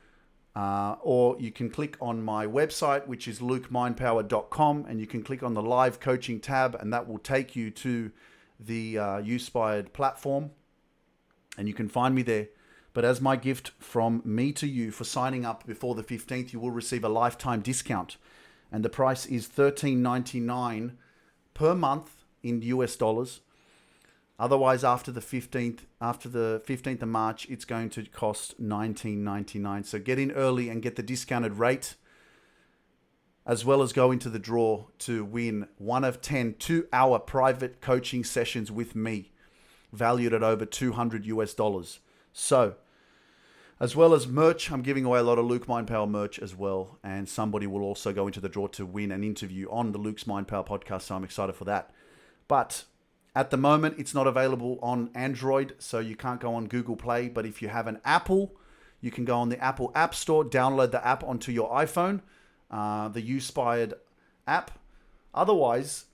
Uh, 0.57 0.95
or 1.01 1.37
you 1.39 1.51
can 1.51 1.69
click 1.69 1.95
on 2.01 2.19
my 2.19 2.47
website, 2.47 3.05
which 3.05 3.27
is 3.27 3.41
lukemindpower.com, 3.41 4.87
and 4.89 4.99
you 4.99 5.05
can 5.05 5.21
click 5.21 5.43
on 5.43 5.53
the 5.53 5.61
live 5.61 5.99
coaching 5.99 6.39
tab, 6.39 6.73
and 6.79 6.91
that 6.91 7.07
will 7.07 7.19
take 7.19 7.55
you 7.55 7.69
to 7.69 8.11
the 8.59 8.97
uh, 8.97 9.03
YouSpired 9.21 9.93
platform, 9.93 10.49
and 11.59 11.67
you 11.67 11.75
can 11.75 11.87
find 11.87 12.15
me 12.15 12.23
there. 12.23 12.47
But 12.93 13.05
as 13.05 13.21
my 13.21 13.35
gift 13.35 13.73
from 13.77 14.23
me 14.25 14.51
to 14.53 14.65
you 14.65 14.89
for 14.89 15.03
signing 15.03 15.45
up 15.45 15.67
before 15.67 15.93
the 15.93 16.03
15th, 16.03 16.51
you 16.53 16.59
will 16.59 16.71
receive 16.71 17.03
a 17.03 17.09
lifetime 17.09 17.61
discount, 17.61 18.17
and 18.71 18.83
the 18.83 18.89
price 18.89 19.27
is 19.27 19.47
$13.99 19.47 20.93
per 21.53 21.75
month 21.75 22.25
in 22.41 22.63
US 22.63 22.95
dollars. 22.95 23.41
Otherwise, 24.39 24.83
after 24.83 25.11
the 25.11 25.19
15th, 25.21 25.79
after 25.99 26.29
the 26.29 26.61
15th 26.67 27.01
of 27.01 27.09
March, 27.09 27.47
it's 27.49 27.65
going 27.65 27.89
to 27.89 28.03
cost 28.05 28.61
19.99. 28.61 29.85
So 29.85 29.99
get 29.99 30.19
in 30.19 30.31
early 30.31 30.69
and 30.69 30.81
get 30.81 30.95
the 30.95 31.03
discounted 31.03 31.53
rate. 31.53 31.95
as 33.47 33.63
well 33.63 33.81
as 33.81 33.93
go 33.93 34.11
into 34.11 34.29
the 34.29 34.37
draw 34.39 34.85
to 34.99 35.23
win 35.23 35.67
one 35.77 36.03
of 36.03 36.21
10 36.21 36.55
two 36.59 36.85
hour 36.91 37.17
private 37.17 37.79
coaching 37.79 38.23
sessions 38.23 38.69
with 38.69 38.93
me, 38.93 39.31
valued 39.93 40.33
at 40.33 40.43
over 40.43 40.65
200 40.65 41.25
US 41.27 41.53
dollars. 41.53 41.99
So, 42.33 42.75
as 43.79 43.95
well 43.95 44.13
as 44.13 44.27
merch, 44.27 44.69
I'm 44.71 44.81
giving 44.81 45.05
away 45.05 45.19
a 45.19 45.23
lot 45.23 45.39
of 45.39 45.45
Luke 45.45 45.65
Mindpower 45.67 46.09
merch 46.09 46.39
as 46.39 46.55
well. 46.55 46.99
And 47.03 47.29
somebody 47.29 47.67
will 47.67 47.83
also 47.83 48.11
go 48.11 48.27
into 48.27 48.41
the 48.41 48.49
draw 48.49 48.67
to 48.67 48.85
win 48.85 49.11
an 49.11 49.23
interview 49.23 49.67
on 49.71 49.93
the 49.93 49.97
Luke's 49.99 50.25
Mindpower 50.25 50.67
podcast. 50.67 51.03
So 51.03 51.15
I'm 51.15 51.23
excited 51.23 51.55
for 51.55 51.65
that. 51.65 51.91
But 52.47 52.83
at 53.37 53.51
the 53.51 53.57
moment, 53.57 53.99
it's 53.99 54.15
not 54.15 54.25
available 54.25 54.79
on 54.81 55.11
Android, 55.13 55.75
so 55.77 55.99
you 55.99 56.15
can't 56.15 56.39
go 56.39 56.55
on 56.55 56.65
Google 56.65 56.95
Play. 56.95 57.29
But 57.29 57.45
if 57.45 57.61
you 57.61 57.67
have 57.67 57.85
an 57.85 58.01
Apple, 58.03 58.55
you 58.99 59.11
can 59.11 59.25
go 59.25 59.37
on 59.37 59.49
the 59.49 59.63
Apple 59.63 59.91
App 59.93 60.15
Store, 60.15 60.43
download 60.43 60.89
the 60.89 61.05
app 61.05 61.23
onto 61.23 61.51
your 61.51 61.69
iPhone, 61.69 62.21
uh, 62.71 63.09
the 63.09 63.21
YouSpired 63.21 63.93
app. 64.47 64.79
Otherwise, 65.35 66.05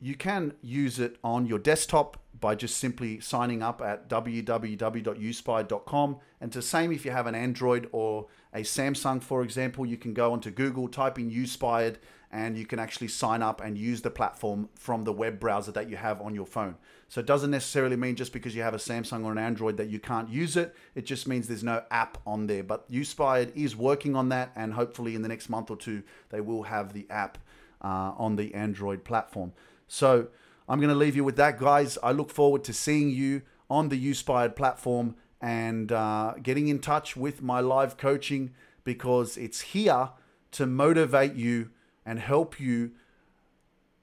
you 0.00 0.16
can 0.16 0.54
use 0.62 0.98
it 0.98 1.16
on 1.22 1.46
your 1.46 1.60
desktop 1.60 2.20
by 2.40 2.56
just 2.56 2.76
simply 2.76 3.20
signing 3.20 3.62
up 3.62 3.80
at 3.80 4.08
www.youspired.com. 4.08 6.16
And 6.40 6.52
to 6.52 6.60
same 6.60 6.90
if 6.90 7.04
you 7.04 7.12
have 7.12 7.28
an 7.28 7.36
Android 7.36 7.88
or 7.92 8.26
a 8.52 8.62
Samsung, 8.62 9.22
for 9.22 9.44
example, 9.44 9.86
you 9.86 9.96
can 9.96 10.12
go 10.12 10.32
onto 10.32 10.50
Google, 10.50 10.88
type 10.88 11.20
in 11.20 11.30
YouSpired, 11.30 11.98
and 12.34 12.58
you 12.58 12.66
can 12.66 12.80
actually 12.80 13.06
sign 13.06 13.42
up 13.42 13.60
and 13.60 13.78
use 13.78 14.02
the 14.02 14.10
platform 14.10 14.68
from 14.74 15.04
the 15.04 15.12
web 15.12 15.38
browser 15.38 15.70
that 15.70 15.88
you 15.88 15.96
have 15.96 16.20
on 16.20 16.34
your 16.34 16.44
phone. 16.44 16.74
So 17.06 17.20
it 17.20 17.26
doesn't 17.26 17.52
necessarily 17.52 17.94
mean 17.94 18.16
just 18.16 18.32
because 18.32 18.56
you 18.56 18.62
have 18.62 18.74
a 18.74 18.78
Samsung 18.78 19.24
or 19.24 19.30
an 19.30 19.38
Android 19.38 19.76
that 19.76 19.88
you 19.88 20.00
can't 20.00 20.28
use 20.28 20.56
it. 20.56 20.74
It 20.96 21.06
just 21.06 21.28
means 21.28 21.46
there's 21.46 21.62
no 21.62 21.84
app 21.92 22.18
on 22.26 22.48
there. 22.48 22.64
But 22.64 22.90
YouSpired 22.90 23.54
is 23.54 23.76
working 23.76 24.16
on 24.16 24.30
that, 24.30 24.50
and 24.56 24.74
hopefully 24.74 25.14
in 25.14 25.22
the 25.22 25.28
next 25.28 25.48
month 25.48 25.70
or 25.70 25.76
two, 25.76 26.02
they 26.30 26.40
will 26.40 26.64
have 26.64 26.92
the 26.92 27.06
app 27.08 27.38
uh, 27.80 28.14
on 28.18 28.34
the 28.34 28.52
Android 28.52 29.04
platform. 29.04 29.52
So 29.86 30.26
I'm 30.68 30.80
going 30.80 30.88
to 30.88 30.96
leave 30.96 31.14
you 31.14 31.22
with 31.22 31.36
that, 31.36 31.56
guys. 31.56 31.98
I 32.02 32.10
look 32.10 32.30
forward 32.30 32.64
to 32.64 32.72
seeing 32.72 33.10
you 33.10 33.42
on 33.70 33.90
the 33.90 34.10
YouSpired 34.10 34.56
platform 34.56 35.14
and 35.40 35.92
uh, 35.92 36.34
getting 36.42 36.66
in 36.66 36.80
touch 36.80 37.16
with 37.16 37.42
my 37.42 37.60
live 37.60 37.96
coaching 37.96 38.54
because 38.82 39.36
it's 39.36 39.60
here 39.60 40.10
to 40.50 40.66
motivate 40.66 41.34
you 41.34 41.70
and 42.04 42.18
help 42.18 42.60
you 42.60 42.92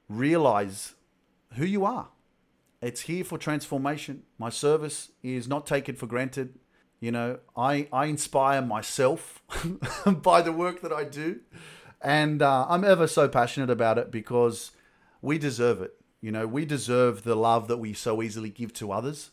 realize 0.09 0.95
who 1.53 1.65
you 1.65 1.85
are. 1.85 2.09
It's 2.81 3.01
here 3.01 3.23
for 3.23 3.37
transformation. 3.37 4.23
My 4.37 4.49
service 4.49 5.11
is 5.21 5.47
not 5.47 5.67
taken 5.67 5.95
for 5.95 6.07
granted. 6.07 6.57
You 6.99 7.11
know, 7.11 7.39
I, 7.55 7.87
I 7.93 8.05
inspire 8.05 8.61
myself 8.61 9.41
by 10.05 10.41
the 10.41 10.51
work 10.51 10.81
that 10.81 10.91
I 10.91 11.03
do. 11.03 11.41
And 12.01 12.41
uh, 12.41 12.65
I'm 12.67 12.83
ever 12.83 13.07
so 13.07 13.27
passionate 13.27 13.69
about 13.69 13.97
it 13.97 14.11
because 14.11 14.71
we 15.21 15.37
deserve 15.37 15.81
it. 15.81 15.95
You 16.21 16.31
know, 16.31 16.47
we 16.47 16.65
deserve 16.65 17.23
the 17.23 17.35
love 17.35 17.67
that 17.67 17.77
we 17.77 17.93
so 17.93 18.21
easily 18.21 18.49
give 18.49 18.73
to 18.73 18.91
others. 18.91 19.31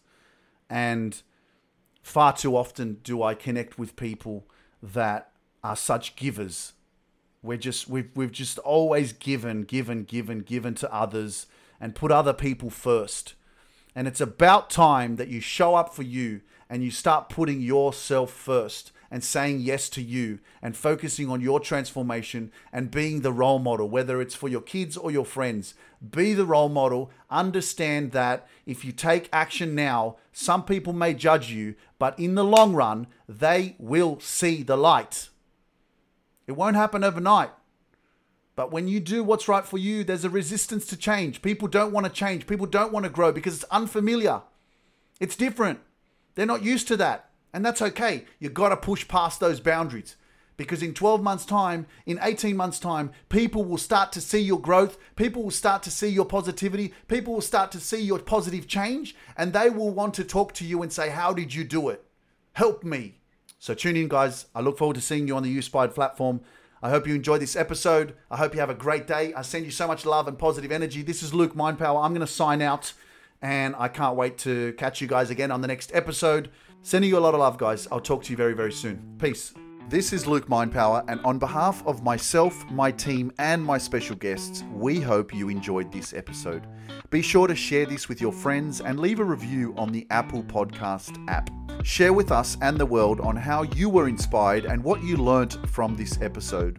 And 0.68 1.20
far 2.02 2.34
too 2.34 2.56
often 2.56 2.98
do 3.02 3.22
I 3.22 3.34
connect 3.34 3.78
with 3.78 3.96
people 3.96 4.46
that 4.82 5.32
are 5.64 5.76
such 5.76 6.16
givers 6.16 6.74
we're 7.48 7.56
just 7.56 7.88
we've 7.88 8.10
we've 8.14 8.30
just 8.30 8.58
always 8.58 9.14
given, 9.14 9.62
given, 9.62 10.04
given, 10.04 10.40
given 10.40 10.74
to 10.74 10.94
others 10.94 11.46
and 11.80 11.94
put 11.94 12.12
other 12.12 12.34
people 12.34 12.68
first. 12.68 13.34
And 13.94 14.06
it's 14.06 14.20
about 14.20 14.68
time 14.68 15.16
that 15.16 15.28
you 15.28 15.40
show 15.40 15.74
up 15.74 15.94
for 15.94 16.02
you 16.02 16.42
and 16.68 16.84
you 16.84 16.90
start 16.90 17.30
putting 17.30 17.62
yourself 17.62 18.30
first 18.30 18.92
and 19.10 19.24
saying 19.24 19.60
yes 19.60 19.88
to 19.88 20.02
you 20.02 20.40
and 20.60 20.76
focusing 20.76 21.30
on 21.30 21.40
your 21.40 21.58
transformation 21.58 22.52
and 22.70 22.90
being 22.90 23.22
the 23.22 23.32
role 23.32 23.58
model, 23.58 23.88
whether 23.88 24.20
it's 24.20 24.34
for 24.34 24.50
your 24.50 24.60
kids 24.60 24.98
or 24.98 25.10
your 25.10 25.24
friends. 25.24 25.72
Be 26.10 26.34
the 26.34 26.44
role 26.44 26.68
model. 26.68 27.10
Understand 27.30 28.12
that 28.12 28.46
if 28.66 28.84
you 28.84 28.92
take 28.92 29.30
action 29.32 29.74
now, 29.74 30.16
some 30.34 30.64
people 30.64 30.92
may 30.92 31.14
judge 31.14 31.50
you, 31.50 31.76
but 31.98 32.18
in 32.18 32.34
the 32.34 32.44
long 32.44 32.74
run, 32.74 33.06
they 33.26 33.74
will 33.78 34.20
see 34.20 34.62
the 34.62 34.76
light. 34.76 35.30
It 36.48 36.56
won't 36.56 36.76
happen 36.76 37.04
overnight. 37.04 37.50
But 38.56 38.72
when 38.72 38.88
you 38.88 38.98
do 38.98 39.22
what's 39.22 39.46
right 39.46 39.64
for 39.64 39.78
you, 39.78 40.02
there's 40.02 40.24
a 40.24 40.30
resistance 40.30 40.86
to 40.86 40.96
change. 40.96 41.42
People 41.42 41.68
don't 41.68 41.92
want 41.92 42.06
to 42.06 42.12
change. 42.12 42.46
People 42.46 42.66
don't 42.66 42.92
want 42.92 43.04
to 43.04 43.10
grow 43.10 43.30
because 43.30 43.54
it's 43.54 43.70
unfamiliar. 43.70 44.42
It's 45.20 45.36
different. 45.36 45.78
They're 46.34 46.46
not 46.46 46.64
used 46.64 46.88
to 46.88 46.96
that. 46.96 47.30
And 47.52 47.64
that's 47.64 47.82
okay. 47.82 48.24
You've 48.40 48.54
got 48.54 48.70
to 48.70 48.76
push 48.76 49.06
past 49.06 49.40
those 49.40 49.60
boundaries 49.60 50.16
because 50.56 50.82
in 50.82 50.94
12 50.94 51.22
months' 51.22 51.44
time, 51.44 51.86
in 52.06 52.18
18 52.22 52.56
months' 52.56 52.80
time, 52.80 53.12
people 53.28 53.62
will 53.62 53.78
start 53.78 54.10
to 54.12 54.20
see 54.20 54.40
your 54.40 54.60
growth. 54.60 54.98
People 55.16 55.42
will 55.44 55.50
start 55.50 55.82
to 55.82 55.90
see 55.90 56.08
your 56.08 56.24
positivity. 56.24 56.94
People 57.08 57.34
will 57.34 57.40
start 57.42 57.70
to 57.72 57.80
see 57.80 58.00
your 58.00 58.18
positive 58.20 58.66
change 58.66 59.14
and 59.36 59.52
they 59.52 59.68
will 59.68 59.90
want 59.90 60.14
to 60.14 60.24
talk 60.24 60.54
to 60.54 60.64
you 60.64 60.82
and 60.82 60.92
say, 60.92 61.10
How 61.10 61.34
did 61.34 61.54
you 61.54 61.62
do 61.62 61.90
it? 61.90 62.04
Help 62.54 62.82
me. 62.82 63.17
So 63.60 63.74
tune 63.74 63.96
in, 63.96 64.08
guys. 64.08 64.46
I 64.54 64.60
look 64.60 64.78
forward 64.78 64.94
to 64.94 65.00
seeing 65.00 65.26
you 65.26 65.36
on 65.36 65.42
the 65.42 65.56
YouSpired 65.56 65.94
platform. 65.94 66.40
I 66.80 66.90
hope 66.90 67.08
you 67.08 67.14
enjoyed 67.14 67.40
this 67.40 67.56
episode. 67.56 68.14
I 68.30 68.36
hope 68.36 68.54
you 68.54 68.60
have 68.60 68.70
a 68.70 68.74
great 68.74 69.08
day. 69.08 69.34
I 69.34 69.42
send 69.42 69.64
you 69.64 69.72
so 69.72 69.88
much 69.88 70.06
love 70.06 70.28
and 70.28 70.38
positive 70.38 70.70
energy. 70.70 71.02
This 71.02 71.24
is 71.24 71.34
Luke 71.34 71.54
Mindpower. 71.54 72.04
I'm 72.04 72.12
going 72.12 72.20
to 72.20 72.32
sign 72.32 72.62
out, 72.62 72.92
and 73.42 73.74
I 73.76 73.88
can't 73.88 74.14
wait 74.16 74.38
to 74.38 74.74
catch 74.74 75.00
you 75.00 75.08
guys 75.08 75.30
again 75.30 75.50
on 75.50 75.60
the 75.60 75.66
next 75.66 75.90
episode. 75.92 76.50
Sending 76.82 77.10
you 77.10 77.18
a 77.18 77.20
lot 77.20 77.34
of 77.34 77.40
love, 77.40 77.58
guys. 77.58 77.88
I'll 77.90 78.00
talk 78.00 78.22
to 78.24 78.30
you 78.30 78.36
very, 78.36 78.54
very 78.54 78.70
soon. 78.70 79.16
Peace. 79.18 79.52
This 79.88 80.12
is 80.12 80.26
Luke 80.26 80.46
Mindpower, 80.46 81.04
and 81.08 81.20
on 81.24 81.40
behalf 81.40 81.84
of 81.84 82.04
myself, 82.04 82.64
my 82.70 82.92
team, 82.92 83.32
and 83.38 83.64
my 83.64 83.78
special 83.78 84.14
guests, 84.14 84.62
we 84.72 85.00
hope 85.00 85.34
you 85.34 85.48
enjoyed 85.48 85.90
this 85.90 86.12
episode. 86.12 86.66
Be 87.10 87.22
sure 87.22 87.46
to 87.46 87.56
share 87.56 87.86
this 87.86 88.06
with 88.06 88.20
your 88.20 88.32
friends 88.32 88.82
and 88.82 89.00
leave 89.00 89.18
a 89.18 89.24
review 89.24 89.74
on 89.78 89.90
the 89.92 90.06
Apple 90.10 90.42
Podcast 90.42 91.16
app. 91.26 91.48
Share 91.82 92.12
with 92.12 92.30
us 92.30 92.58
and 92.60 92.76
the 92.76 92.84
world 92.84 93.18
on 93.20 93.34
how 93.34 93.62
you 93.62 93.88
were 93.88 94.08
inspired 94.08 94.66
and 94.66 94.84
what 94.84 95.02
you 95.02 95.16
learnt 95.16 95.56
from 95.70 95.96
this 95.96 96.20
episode. 96.20 96.78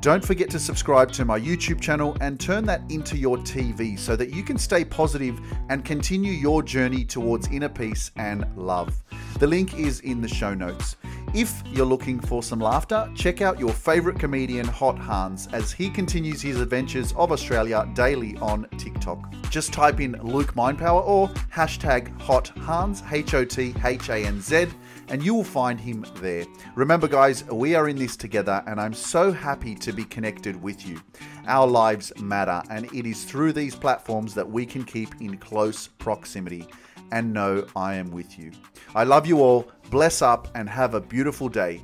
Don't 0.00 0.24
forget 0.24 0.48
to 0.50 0.58
subscribe 0.58 1.12
to 1.12 1.26
my 1.26 1.38
YouTube 1.38 1.80
channel 1.80 2.16
and 2.22 2.40
turn 2.40 2.64
that 2.64 2.80
into 2.90 3.18
your 3.18 3.36
TV 3.38 3.98
so 3.98 4.16
that 4.16 4.32
you 4.32 4.42
can 4.42 4.56
stay 4.56 4.82
positive 4.82 5.38
and 5.68 5.84
continue 5.84 6.32
your 6.32 6.62
journey 6.62 7.04
towards 7.04 7.48
inner 7.48 7.68
peace 7.68 8.12
and 8.16 8.46
love. 8.56 9.02
The 9.40 9.46
link 9.46 9.78
is 9.78 10.00
in 10.00 10.22
the 10.22 10.28
show 10.28 10.54
notes. 10.54 10.96
If 11.34 11.62
you're 11.66 11.84
looking 11.84 12.20
for 12.20 12.42
some 12.42 12.60
laughter, 12.60 13.10
check 13.14 13.42
out 13.42 13.60
your 13.60 13.72
favourite 13.72 14.18
comedian 14.18 14.66
Hot 14.68 14.98
Hanz 14.98 15.48
as 15.52 15.72
he 15.72 15.90
continues 15.90 16.40
his 16.40 16.60
adventures 16.60 17.12
of 17.12 17.32
Australia 17.32 17.86
daily 17.94 18.36
on 18.38 18.66
TikTok. 18.78 19.30
Just 19.66 19.74
type 19.74 19.98
in 19.98 20.12
Luke 20.22 20.54
Mindpower 20.54 21.04
or 21.04 21.26
hashtag 21.52 22.16
Hot 22.20 22.46
Hanz, 22.58 23.02
H 23.10 23.34
O 23.34 23.44
T 23.44 23.74
H 23.84 24.10
A 24.10 24.24
N 24.24 24.40
Z, 24.40 24.68
and 25.08 25.20
you 25.20 25.34
will 25.34 25.42
find 25.42 25.80
him 25.80 26.06
there. 26.20 26.44
Remember, 26.76 27.08
guys, 27.08 27.42
we 27.46 27.74
are 27.74 27.88
in 27.88 27.96
this 27.96 28.16
together, 28.16 28.62
and 28.68 28.80
I'm 28.80 28.94
so 28.94 29.32
happy 29.32 29.74
to 29.74 29.92
be 29.92 30.04
connected 30.04 30.62
with 30.62 30.86
you. 30.86 31.02
Our 31.48 31.66
lives 31.66 32.12
matter, 32.20 32.62
and 32.70 32.84
it 32.94 33.06
is 33.06 33.24
through 33.24 33.54
these 33.54 33.74
platforms 33.74 34.34
that 34.34 34.48
we 34.48 34.64
can 34.66 34.84
keep 34.84 35.20
in 35.20 35.36
close 35.36 35.88
proximity 35.88 36.68
and 37.10 37.32
know 37.32 37.66
I 37.74 37.96
am 37.96 38.12
with 38.12 38.38
you. 38.38 38.52
I 38.94 39.02
love 39.02 39.26
you 39.26 39.40
all. 39.40 39.66
Bless 39.90 40.22
up 40.22 40.46
and 40.54 40.68
have 40.68 40.94
a 40.94 41.00
beautiful 41.00 41.48
day. 41.48 41.82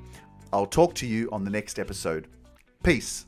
I'll 0.52 0.66
talk 0.66 0.94
to 0.96 1.06
you 1.06 1.28
on 1.32 1.42
the 1.42 1.50
next 1.50 1.80
episode. 1.80 2.28
Peace. 2.84 3.26